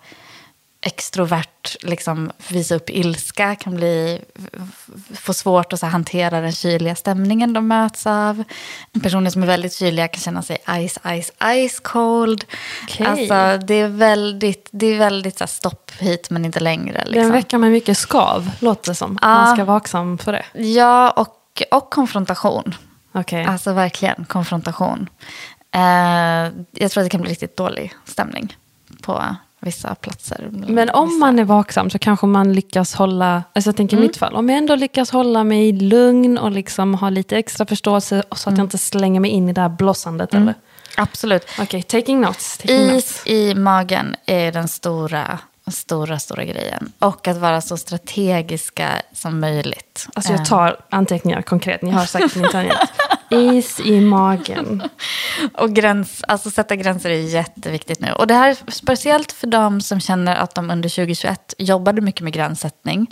extrovert, 0.86 1.76
liksom, 1.82 2.32
visa 2.50 2.76
upp 2.76 2.90
ilska, 2.90 3.56
kan 3.56 3.76
bli, 3.76 4.22
få 5.14 5.34
svårt 5.34 5.74
att 5.74 5.80
så 5.80 5.86
hantera 5.86 6.42
den 6.42 6.52
kyliga 6.52 6.96
stämningen 6.96 7.54
de 7.54 7.68
möts 7.68 8.08
av. 8.08 8.44
Personer 9.04 9.30
som 9.30 9.44
är 9.44 9.48
väldigt 9.48 9.74
kyliga 9.74 10.08
kan 10.08 10.22
känna 10.22 10.42
sig 10.42 10.58
ice, 10.58 11.00
ice, 11.22 11.32
ice 11.70 11.80
cold. 11.80 12.46
Okej. 12.84 13.06
Alltså, 13.06 13.66
det 13.68 13.74
är 13.74 13.88
väldigt, 13.88 14.70
det 14.72 14.86
är 14.88 14.98
väldigt 14.98 15.38
så 15.38 15.44
här, 15.44 15.48
stopp 15.48 15.92
hit 16.00 16.30
men 16.30 16.46
inte 16.46 16.60
längre. 16.60 16.94
Det 16.94 17.00
är 17.00 17.06
en 17.06 17.12
Liksom. 17.12 17.32
vecka 17.32 17.58
med 17.58 17.72
mycket 17.72 17.98
skav, 17.98 18.52
låter 18.60 18.92
det 18.92 18.96
som. 18.96 19.20
Ja. 19.22 19.28
Man 19.28 19.56
ska 19.56 19.66
vara 19.66 19.76
vaksam 19.76 20.18
för 20.18 20.32
det. 20.32 20.46
Ja, 20.54 21.12
och, 21.12 21.64
och 21.72 21.90
konfrontation. 21.90 22.76
Okej. 23.12 23.46
Alltså 23.46 23.74
verkligen 23.74 24.26
konfrontation. 24.26 25.10
Eh, 25.72 25.82
jag 26.72 26.92
tror 26.92 27.02
att 27.02 27.06
det 27.06 27.10
kan 27.10 27.22
bli 27.22 27.32
riktigt 27.32 27.58
dålig 27.58 27.94
stämning 28.06 28.58
på 29.02 29.36
vissa 29.66 29.95
platser. 29.95 30.47
Men 30.51 30.89
om 30.89 31.07
Vissa- 31.07 31.20
man 31.20 31.39
är 31.39 31.43
vaksam 31.43 31.89
så 31.89 31.99
kanske 31.99 32.26
man 32.28 32.53
lyckas 32.53 32.95
hålla, 32.95 33.43
alltså 33.53 33.68
jag 33.68 33.76
tänker 33.78 33.97
i 33.97 33.99
Mm. 33.99 34.07
mitt 34.07 34.18
fall, 34.18 34.36
om 34.36 34.49
jag 34.49 34.57
ändå 34.57 34.76
lyckas 34.76 35.11
hålla 35.11 35.43
mig 35.43 35.72
lugn 35.72 36.38
och 36.38 36.51
liksom 36.51 36.93
ha 36.95 37.09
lite 37.09 37.38
extra 37.38 37.66
förståelse 37.66 38.24
så 38.32 38.34
att 38.36 38.47
Mm. 38.47 38.57
jag 38.57 38.66
inte 38.66 38.78
slänger 38.78 39.20
mig 39.20 39.32
in 39.32 39.49
i 39.49 39.53
det 39.53 39.61
här 39.61 39.70
blossandet. 39.70 40.34
Eller? 40.34 40.53
Absolut. 40.97 41.43
Okej, 41.61 41.84
taking 41.84 42.22
notes. 42.22 42.57
Taking 42.57 42.88
notes. 42.88 43.22
Is 43.26 43.28
i 43.28 43.55
magen 43.55 44.16
är 44.26 44.51
den 44.51 44.68
stora, 44.68 45.39
stora, 45.72 46.20
stora 46.20 46.43
grejen. 46.43 46.91
Och 46.99 47.28
att 47.28 47.38
vara 47.38 47.61
så 47.61 47.78
strategiska 47.78 48.89
som 49.13 49.39
möjligt. 49.39 50.07
Alltså 50.13 50.32
jag 50.32 50.45
tar 50.45 50.80
anteckningar 50.89 51.41
konkret, 51.41 51.82
ni 51.82 51.91
har 51.91 52.05
säkert 52.05 52.36
inte 52.36 52.59
angett. 52.59 52.89
Is 53.30 53.80
i 53.80 54.01
magen. 54.01 54.84
Och 55.53 55.74
gräns, 55.74 56.24
alltså 56.28 56.51
sätta 56.51 56.76
gränser 56.76 57.09
är 57.09 57.16
jätteviktigt 57.16 57.99
nu. 57.99 58.11
Och 58.11 58.28
det 58.28 58.34
här 58.34 58.49
är 58.49 58.72
speciellt 58.72 59.32
för 59.32 59.47
de 59.47 59.82
som 59.82 59.99
känner 59.99 60.36
att 60.36 60.55
de 60.55 60.70
under 60.70 60.89
2021 60.89 61.53
jobbade 61.57 62.01
mycket 62.01 62.22
med 62.22 62.34
gränssättning. 62.34 63.07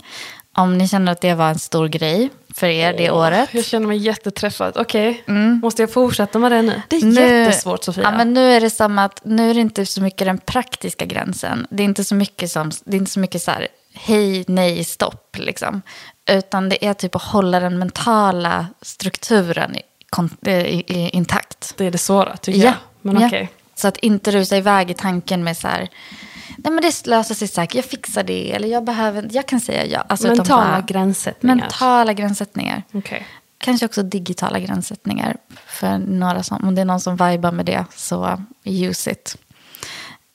Om 0.56 0.78
ni 0.78 0.88
känner 0.88 1.12
att 1.12 1.20
det 1.20 1.34
var 1.34 1.48
en 1.48 1.58
stor 1.58 1.88
grej 1.88 2.30
för 2.56 2.66
er 2.66 2.92
det 2.92 3.10
året. 3.10 3.48
Jag 3.52 3.64
känner 3.64 3.86
mig 3.86 3.98
jätteträffad. 3.98 4.76
Okej, 4.76 5.24
måste 5.62 5.82
jag 5.82 5.92
fortsätta 5.92 6.38
med 6.38 6.52
det 6.52 6.62
nu? 6.62 6.82
Det 6.88 6.96
är 6.96 7.04
Nu- 7.04 7.20
jättesvårt 7.20 7.84
Sofia. 7.84 8.02
Ja, 8.04 8.10
men 8.16 8.34
nu 8.34 8.52
är 8.52 8.60
det 8.60 8.70
som 8.70 8.98
att 8.98 9.20
nu 9.24 9.50
är 9.50 9.54
det 9.54 9.60
inte 9.60 9.86
så 9.86 10.02
mycket 10.02 10.26
den 10.26 10.38
praktiska 10.38 11.04
gränsen. 11.04 11.66
Det 11.70 11.82
är 11.82 11.84
inte 11.84 12.04
så 12.04 12.14
mycket 12.14 12.50
som, 12.50 12.70
det 12.84 12.96
är 12.96 12.98
inte 12.98 13.10
så 13.10 13.20
mycket 13.20 13.42
så 13.42 13.50
här, 13.50 13.68
hej, 13.94 14.44
nej, 14.48 14.84
stopp, 14.84 15.36
liksom. 15.38 15.82
Utan 16.30 16.68
det 16.68 16.86
är 16.86 16.94
typ 16.94 17.14
att 17.16 17.22
hålla 17.22 17.60
den 17.60 17.78
mentala 17.78 18.66
strukturen 18.82 19.76
i, 19.76 20.50
i, 20.50 20.84
i, 20.86 21.10
intakt. 21.12 21.74
Det 21.76 21.86
är 21.86 21.90
det 21.90 21.98
svåra 21.98 22.36
tycker 22.36 22.58
Ja, 22.60 22.64
jag. 22.64 22.74
Men 23.12 23.20
ja. 23.20 23.26
okej. 23.26 23.48
Så 23.74 23.88
att 23.88 23.96
inte 23.96 24.30
rusa 24.30 24.56
iväg 24.56 24.90
i 24.90 24.94
tanken 24.94 25.44
med 25.44 25.56
så 25.56 25.68
här, 25.68 25.88
nej 26.56 26.72
men 26.72 26.82
det 26.82 27.06
löser 27.06 27.34
sig 27.34 27.48
säkert, 27.48 27.74
jag 27.74 27.84
fixar 27.84 28.22
det, 28.22 28.52
eller 28.52 28.68
jag 28.68 28.84
behöver, 28.84 29.28
jag 29.32 29.46
kan 29.46 29.60
säga 29.60 29.86
ja. 29.86 30.04
Alltså, 30.08 30.28
Mentala 30.28 30.64
bara- 30.64 30.80
gränssättningar. 30.80 31.56
Mentala 31.56 32.12
gränssättningar. 32.12 32.82
Okej. 32.92 33.26
Kanske 33.58 33.86
också 33.86 34.02
digitala 34.02 34.58
gränssättningar. 34.58 35.36
För 35.66 35.98
några 35.98 36.42
som, 36.42 36.64
om 36.68 36.74
det 36.74 36.80
är 36.80 36.84
någon 36.84 37.00
som 37.00 37.16
vibar 37.16 37.52
med 37.52 37.66
det, 37.66 37.84
så 37.96 38.42
use 38.64 39.10
it. 39.10 39.36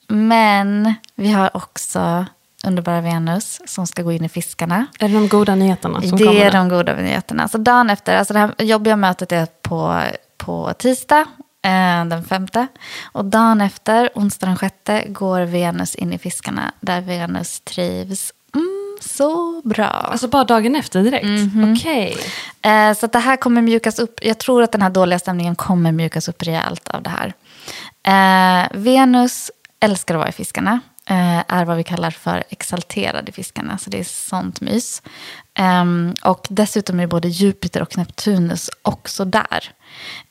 Men 0.08 0.94
vi 1.14 1.32
har 1.32 1.56
också 1.56 2.26
underbara 2.66 3.00
Venus 3.00 3.60
som 3.66 3.86
ska 3.86 4.02
gå 4.02 4.12
in 4.12 4.24
i 4.24 4.28
fiskarna. 4.28 4.86
Är 4.98 5.08
det 5.08 5.14
de 5.14 5.28
goda 5.28 5.54
nyheterna 5.54 6.00
som 6.02 6.18
Det 6.18 6.24
kommer? 6.24 6.40
är 6.40 6.44
där? 6.44 6.52
de 6.58 6.68
goda 6.68 6.94
nyheterna. 6.96 7.48
Så 7.48 7.58
dagen 7.58 7.90
efter, 7.90 8.16
alltså 8.16 8.34
det 8.34 8.38
här 8.40 8.54
jobbiga 8.58 8.96
mötet 8.96 9.32
är 9.32 9.46
på, 9.62 10.02
på 10.36 10.72
tisdag, 10.78 11.24
den 12.08 12.24
femte. 12.24 12.66
Och 13.12 13.24
dagen 13.24 13.60
efter, 13.60 14.10
onsdag 14.14 14.46
den 14.46 14.56
sjätte, 14.56 15.04
går 15.08 15.40
Venus 15.40 15.94
in 15.94 16.12
i 16.12 16.18
fiskarna. 16.18 16.72
Där 16.80 17.00
Venus 17.00 17.60
trivs 17.60 18.32
mm, 18.54 18.98
så 19.00 19.60
bra. 19.64 19.84
Alltså 19.84 20.28
bara 20.28 20.44
dagen 20.44 20.76
efter 20.76 21.02
direkt? 21.02 21.24
Mhm. 21.26 21.72
Okej. 21.72 22.16
Eh, 22.62 22.92
så 22.94 23.06
det 23.06 23.18
här 23.18 23.36
kommer 23.36 23.62
mjukas 23.62 23.98
upp. 23.98 24.20
Jag 24.22 24.38
tror 24.38 24.62
att 24.62 24.72
den 24.72 24.82
här 24.82 24.90
dåliga 24.90 25.18
stämningen 25.18 25.56
kommer 25.56 25.92
mjukas 25.92 26.28
upp 26.28 26.42
rejält 26.42 26.88
av 26.88 27.02
det 27.02 27.10
här. 27.10 27.32
Eh, 28.02 28.68
Venus 28.74 29.50
älskar 29.80 30.14
att 30.14 30.18
vara 30.18 30.28
i 30.28 30.32
fiskarna. 30.32 30.80
Eh, 31.10 31.42
är 31.48 31.64
vad 31.64 31.76
vi 31.76 31.84
kallar 31.84 32.10
för 32.10 32.44
exalterad 32.48 33.28
i 33.28 33.32
fiskarna. 33.32 33.78
Så 33.78 33.90
det 33.90 33.98
är 33.98 34.04
sånt 34.04 34.60
mys. 34.60 35.02
Ehm, 35.54 36.14
och 36.22 36.46
dessutom 36.50 37.00
är 37.00 37.06
både 37.06 37.28
Jupiter 37.28 37.82
och 37.82 37.96
Neptunus 37.96 38.70
också 38.82 39.24
där. 39.24 39.72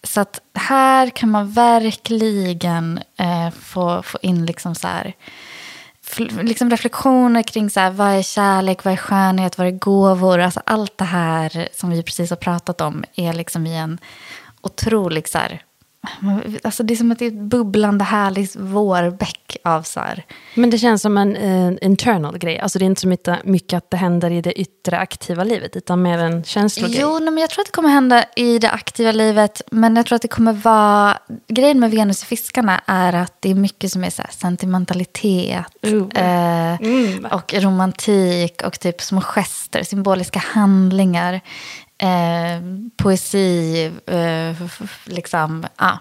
Så 0.03 0.21
att 0.21 0.41
här 0.53 1.09
kan 1.09 1.29
man 1.29 1.51
verkligen 1.51 2.99
eh, 3.17 3.49
få, 3.51 4.03
få 4.03 4.17
in 4.21 4.45
liksom 4.45 4.75
så 4.75 4.87
här 4.87 5.13
liksom 6.41 6.69
reflektioner 6.69 7.43
kring 7.43 7.69
så 7.69 7.79
här, 7.79 7.91
vad 7.91 8.07
är 8.07 8.21
kärlek, 8.21 8.83
vad 8.83 8.93
är 8.93 8.97
skönhet, 8.97 9.57
vad 9.57 9.67
är 9.67 9.71
gåvor. 9.71 10.39
Alltså 10.39 10.61
allt 10.65 10.97
det 10.97 11.05
här 11.05 11.69
som 11.73 11.89
vi 11.89 12.03
precis 12.03 12.29
har 12.29 12.37
pratat 12.37 12.81
om 12.81 13.03
är 13.15 13.33
liksom 13.33 13.67
i 13.67 13.77
en 13.77 13.99
otrolig 14.61 15.27
så 15.27 15.37
här, 15.37 15.61
Alltså 16.63 16.83
det 16.83 16.93
är 16.93 16.95
som 16.95 17.11
att 17.11 17.19
det 17.19 17.25
är 17.25 17.31
ett 17.31 17.33
bubblande 17.41 18.03
härligt 18.03 18.55
vårbäck 18.55 19.57
av 19.63 19.81
så 19.83 19.99
här. 19.99 20.25
Men 20.55 20.69
det 20.69 20.77
känns 20.77 21.01
som 21.01 21.17
en 21.17 21.35
eh, 21.35 21.73
internal 21.81 22.37
grej. 22.37 22.59
Alltså 22.59 22.79
det 22.79 22.85
är 22.85 22.87
inte 22.87 23.01
så 23.01 23.07
mycket, 23.07 23.45
mycket 23.45 23.77
att 23.77 23.91
det 23.91 23.97
händer 23.97 24.31
i 24.31 24.41
det 24.41 24.53
yttre 24.59 24.97
aktiva 24.97 25.43
livet, 25.43 25.75
utan 25.75 26.01
mer 26.01 26.17
en 26.17 26.43
känslogrej. 26.43 26.99
Jo, 27.01 27.19
men 27.19 27.37
jag 27.37 27.49
tror 27.49 27.61
att 27.61 27.65
det 27.65 27.71
kommer 27.71 27.89
hända 27.89 28.25
i 28.35 28.59
det 28.59 28.69
aktiva 28.69 29.11
livet. 29.11 29.61
Men 29.71 29.95
jag 29.95 30.05
tror 30.05 30.15
att 30.15 30.21
det 30.21 30.27
kommer 30.27 30.53
vara... 30.53 31.17
Grejen 31.47 31.79
med 31.79 31.91
Venus 31.91 32.23
i 32.23 32.25
fiskarna 32.25 32.81
är 32.85 33.13
att 33.13 33.33
det 33.39 33.51
är 33.51 33.55
mycket 33.55 33.91
som 33.91 34.03
är 34.03 34.09
så 34.09 34.23
sentimentalitet. 34.29 35.65
Oh. 35.83 36.07
Eh, 36.15 36.59
Mm. 36.81 37.25
Och 37.25 37.53
romantik 37.53 38.61
och 38.65 38.79
typ 38.79 39.01
små 39.01 39.21
gester, 39.21 39.83
symboliska 39.83 40.39
handlingar. 40.39 41.41
Eh, 42.01 42.61
poesi, 42.97 43.85
eh, 44.05 44.55
liksom. 45.05 45.67
ah, 45.75 45.97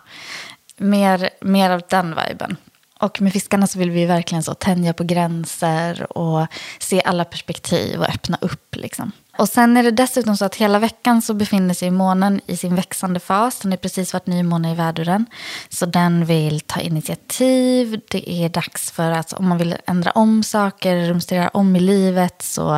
mer, 0.76 1.30
mer 1.40 1.70
av 1.70 1.82
den 1.88 2.16
viben. 2.28 2.56
Och 3.00 3.20
med 3.20 3.32
fiskarna 3.32 3.66
så 3.66 3.78
vill 3.78 3.90
vi 3.90 4.06
verkligen 4.06 4.42
så 4.42 4.54
tänja 4.54 4.92
på 4.92 5.04
gränser 5.04 6.18
och 6.18 6.46
se 6.78 7.02
alla 7.04 7.24
perspektiv 7.24 8.00
och 8.00 8.08
öppna 8.08 8.38
upp. 8.40 8.76
Liksom. 8.76 9.12
Och 9.38 9.48
sen 9.48 9.76
är 9.76 9.82
det 9.82 9.90
dessutom 9.90 10.36
så 10.36 10.44
att 10.44 10.54
hela 10.54 10.78
veckan 10.78 11.22
så 11.22 11.34
befinner 11.34 11.74
sig 11.74 11.90
månen 11.90 12.40
i 12.46 12.56
sin 12.56 12.74
växande 12.74 13.20
fas. 13.20 13.58
Den 13.58 13.72
är 13.72 13.76
precis 13.76 14.12
varit 14.12 14.26
nymåne 14.26 14.72
i 14.72 14.74
väduren. 14.74 15.26
Så 15.68 15.86
den 15.86 16.24
vill 16.24 16.60
ta 16.60 16.80
initiativ. 16.80 18.00
Det 18.10 18.30
är 18.30 18.48
dags 18.48 18.90
för 18.90 19.10
att 19.10 19.32
om 19.32 19.48
man 19.48 19.58
vill 19.58 19.76
ändra 19.86 20.10
om 20.10 20.42
saker, 20.42 21.08
rumstera 21.08 21.48
om 21.48 21.76
i 21.76 21.80
livet 21.80 22.42
så 22.42 22.76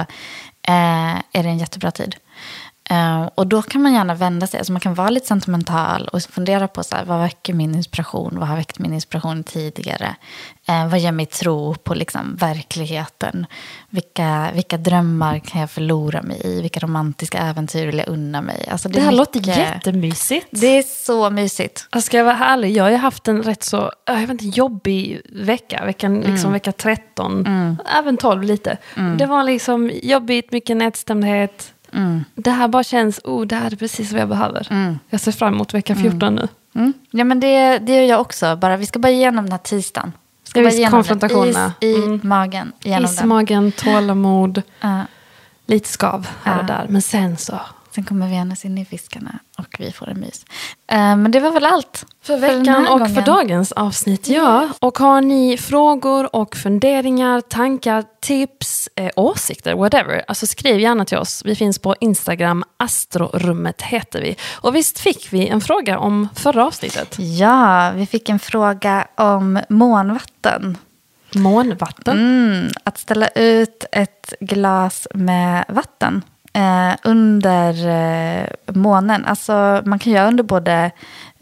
eh, 0.62 1.14
är 1.32 1.42
det 1.42 1.48
en 1.48 1.58
jättebra 1.58 1.90
tid. 1.90 2.16
Eh, 2.90 3.28
och 3.34 3.46
då 3.46 3.62
kan 3.62 3.82
man 3.82 3.92
gärna 3.92 4.14
vända 4.14 4.46
sig, 4.46 4.58
alltså 4.58 4.72
man 4.72 4.80
kan 4.80 4.94
vara 4.94 5.10
lite 5.10 5.26
sentimental 5.26 6.08
och 6.12 6.22
fundera 6.22 6.68
på 6.68 6.84
så 6.84 6.96
här, 6.96 7.04
vad 7.04 7.18
väcker 7.20 7.54
min 7.54 7.74
inspiration, 7.74 8.36
vad 8.38 8.48
har 8.48 8.56
väckt 8.56 8.78
min 8.78 8.92
inspiration 8.92 9.44
tidigare, 9.44 10.14
eh, 10.68 10.86
vad 10.88 10.98
ger 10.98 11.12
mig 11.12 11.26
tro 11.26 11.74
på 11.74 11.94
liksom, 11.94 12.36
verkligheten, 12.36 13.46
vilka, 13.90 14.50
vilka 14.54 14.76
drömmar 14.76 15.38
kan 15.38 15.60
jag 15.60 15.70
förlora 15.70 16.22
mig 16.22 16.40
i, 16.44 16.60
vilka 16.62 16.80
romantiska 16.80 17.38
äventyr 17.38 17.86
vill 17.86 17.98
jag 17.98 18.08
unna 18.08 18.42
mig. 18.42 18.68
Alltså, 18.70 18.88
Det 18.88 18.98
är 18.98 19.04
här 19.04 19.12
låter 19.12 19.40
mycket- 19.40 19.56
jättemysigt. 19.58 20.46
Det 20.50 20.66
är 20.78 20.82
så 20.82 21.30
mysigt. 21.30 21.86
Alltså, 21.90 22.06
ska 22.06 22.16
jag 22.16 22.24
vara 22.24 22.38
ärlig, 22.38 22.76
jag 22.76 22.84
har 22.84 22.92
haft 22.92 23.28
en 23.28 23.42
rätt 23.42 23.62
så 23.62 23.90
jag 24.06 24.14
vet 24.16 24.30
inte, 24.30 24.46
jobbig 24.46 25.20
vecka. 25.32 25.84
Veckan, 25.84 26.20
liksom 26.20 26.52
vecka 26.52 26.72
13, 26.72 27.76
även 27.98 28.16
12 28.16 28.42
lite. 28.42 28.76
Det 29.18 29.26
var 29.26 29.44
liksom 29.44 29.90
jobbigt, 30.02 30.52
mycket 30.52 30.76
nedstämdhet. 31.92 32.26
Det 32.34 32.50
här 32.50 32.68
bara 32.68 32.82
känns, 32.84 33.20
oh, 33.24 33.46
det 33.46 33.54
här 33.56 33.70
är 33.72 33.76
precis 33.76 34.12
vad 34.12 34.20
jag 34.20 34.28
behöver. 34.28 34.96
Jag 35.10 35.20
ser 35.20 35.32
fram 35.32 35.54
emot 35.54 35.74
vecka 35.74 35.94
14 35.94 36.34
nu. 36.34 36.48
Mm. 36.74 36.92
Ja, 37.10 37.24
men 37.24 37.40
det, 37.40 37.78
det 37.78 37.94
gör 37.94 38.02
jag 38.02 38.20
också. 38.20 38.56
Bara, 38.56 38.76
vi 38.76 38.86
ska 38.86 38.98
bara 38.98 39.12
igenom 39.12 39.44
den 39.44 39.52
här 39.52 39.58
tisdagen. 39.58 40.12
Vi 40.44 40.50
Ska 40.50 40.62
bara 40.62 40.70
igenom 40.70 40.90
konfrontationerna. 40.90 41.72
Is 41.80 41.96
i 41.98 42.02
Mm. 42.04 42.20
magen. 42.22 42.72
Is 42.84 43.22
i 43.22 43.26
magen, 43.26 43.72
tålamod, 43.72 44.62
Ja. 44.80 45.00
lite 45.66 45.88
skav 45.88 46.26
här 46.42 46.56
och 46.56 46.62
Ja. 46.62 46.66
där. 46.66 46.86
Men 46.88 47.02
sen 47.02 47.36
så. 47.36 47.60
Sen 47.94 48.04
kommer 48.04 48.28
Venus 48.28 48.64
in 48.64 48.78
i 48.78 48.84
fiskarna 48.84 49.38
och 49.58 49.76
vi 49.78 49.92
får 49.92 50.08
en 50.08 50.20
mys. 50.20 50.44
Eh, 50.92 50.96
men 51.16 51.30
det 51.30 51.40
var 51.40 51.50
väl 51.50 51.64
allt 51.64 52.06
För 52.22 52.36
veckan 52.38 52.66
här 52.68 52.92
och 52.92 52.98
gången. 52.98 53.14
för 53.14 53.22
dagens 53.22 53.72
avsnitt, 53.72 54.28
ja. 54.28 54.68
Och 54.80 54.98
har 54.98 55.20
ni 55.20 55.56
frågor 55.56 56.36
och 56.36 56.56
funderingar, 56.56 57.40
tankar, 57.40 58.04
tips, 58.20 58.88
eh, 58.94 59.10
åsikter, 59.16 59.74
whatever. 59.74 60.24
Alltså 60.28 60.46
skriv 60.46 60.80
gärna 60.80 61.04
till 61.04 61.18
oss. 61.18 61.42
Vi 61.44 61.54
finns 61.54 61.78
på 61.78 61.94
Instagram, 62.00 62.64
astrorummet 62.76 63.82
heter 63.82 64.20
vi. 64.20 64.36
Och 64.52 64.76
visst 64.76 64.98
fick 64.98 65.32
vi 65.32 65.48
en 65.48 65.60
fråga 65.60 65.98
om 65.98 66.28
förra 66.34 66.66
avsnittet? 66.66 67.16
Ja, 67.18 67.90
vi 67.94 68.06
fick 68.06 68.28
en 68.28 68.38
fråga 68.38 69.06
om 69.16 69.60
månvatten. 69.68 70.78
Månvatten. 71.34 72.18
Mm, 72.18 72.68
att 72.84 72.98
ställa 72.98 73.28
ut 73.28 73.84
ett 73.92 74.34
glas 74.40 75.08
med 75.14 75.64
vatten 75.68 76.22
eh, 76.52 76.96
under 77.04 77.88
eh, 77.88 78.46
månen. 78.66 79.24
Alltså, 79.24 79.82
man 79.84 79.98
kan 79.98 80.12
göra 80.12 80.28
under 80.28 80.44
både 80.44 80.90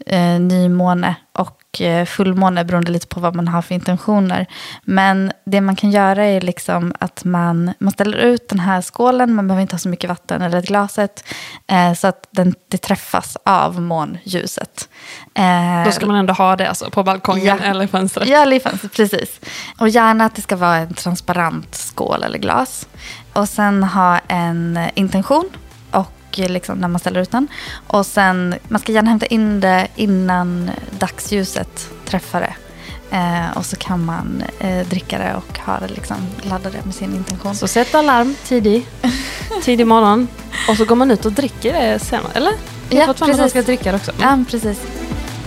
eh, 0.05 0.39
nymåne 0.39 1.15
och 1.31 1.58
eh, 1.81 2.05
fullmåne 2.05 2.65
beroende 2.65 2.91
lite 2.91 3.07
på 3.07 3.19
vad 3.19 3.35
man 3.35 3.47
har 3.47 3.61
för 3.61 3.75
intentioner. 3.75 4.45
Men 4.83 5.31
det 5.45 5.61
man 5.61 5.75
kan 5.75 5.91
göra 5.91 6.25
är 6.25 6.41
liksom 6.41 6.93
att 6.99 7.23
man, 7.23 7.73
man 7.79 7.91
ställer 7.91 8.17
ut 8.17 8.49
den 8.49 8.59
här 8.59 8.81
skålen, 8.81 9.33
man 9.33 9.47
behöver 9.47 9.61
inte 9.61 9.73
ha 9.73 9.79
så 9.79 9.89
mycket 9.89 10.09
vatten 10.09 10.41
eller 10.41 10.61
glaset, 10.61 11.23
eh, 11.67 11.93
så 11.93 12.07
att 12.07 12.27
den, 12.31 12.55
det 12.67 12.77
träffas 12.77 13.37
av 13.45 13.81
månljuset. 13.81 14.89
Eh, 15.33 15.83
Då 15.85 15.91
ska 15.91 16.05
man 16.05 16.15
ändå 16.15 16.33
ha 16.33 16.55
det 16.55 16.69
alltså, 16.69 16.89
på 16.91 17.03
balkongen 17.03 17.45
Ja. 17.45 17.57
eller 17.69 17.87
fönstret. 17.87 18.27
Ja, 18.27 18.41
eller 18.41 18.55
i 18.55 18.59
fönstret, 18.59 18.93
precis. 18.93 19.39
Och 19.79 19.89
gärna 19.89 20.25
att 20.25 20.35
det 20.35 20.41
ska 20.41 20.55
vara 20.55 20.75
en 20.77 20.93
transparent 20.93 21.75
skål 21.75 22.23
eller 22.23 22.37
glas. 22.39 22.87
Och 23.33 23.49
sen 23.49 23.83
ha 23.83 24.19
en 24.27 24.79
intention 24.95 25.49
och 25.49 25.68
liksom 26.37 26.77
när 26.77 26.87
man 26.87 26.99
ställer 26.99 27.21
ut 27.21 27.31
den. 27.31 27.47
Och 27.87 28.05
sen, 28.05 28.55
man 28.67 28.81
ska 28.81 28.91
gärna 28.91 29.09
hämta 29.09 29.25
in 29.25 29.59
det 29.59 29.87
innan 29.95 30.71
dagsljuset 30.99 31.89
träffar 32.05 32.41
det. 32.41 32.53
Eh, 33.11 33.57
och 33.57 33.65
så 33.65 33.75
kan 33.75 34.05
man 34.05 34.43
eh, 34.59 34.87
dricka 34.87 35.17
det 35.17 35.35
och 35.35 35.59
ha 35.59 35.79
det 35.79 35.87
liksom, 35.87 36.17
ladda 36.41 36.69
det 36.69 36.85
med 36.85 36.95
sin 36.95 37.15
intention. 37.15 37.55
Så 37.55 37.67
sätt 37.67 37.95
alarm 37.95 38.35
tidig, 38.43 38.85
tidig 39.63 39.87
morgon. 39.87 40.27
Och 40.69 40.77
så 40.77 40.85
går 40.85 40.95
man 40.95 41.11
ut 41.11 41.25
och 41.25 41.31
dricker 41.31 41.73
det 41.73 41.99
sen, 41.99 42.23
eller? 42.33 42.53
Jag 42.89 42.99
Ja, 43.07 43.09
att 43.11 43.19
man 43.19 43.29
precis. 43.29 43.49
ska 43.51 43.61
dricka 43.61 43.91
det 43.91 43.97
också. 43.97 44.11
Ja, 44.21 44.43
precis. 44.51 44.79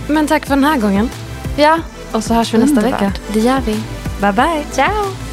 Men 0.07 0.27
tack 0.27 0.45
för 0.45 0.55
den 0.55 0.63
här 0.63 0.77
gången. 0.77 1.09
Ja, 1.57 1.79
Och 2.11 2.23
så 2.23 2.33
hörs 2.33 2.53
vi 2.53 2.57
nästa 2.57 2.75
underbart. 2.79 3.01
vecka. 3.01 3.13
Det 3.33 3.39
gör 3.39 3.59
vi. 3.65 3.83
Bye 4.21 4.31
bye. 4.33 4.63
Ciao! 4.71 5.32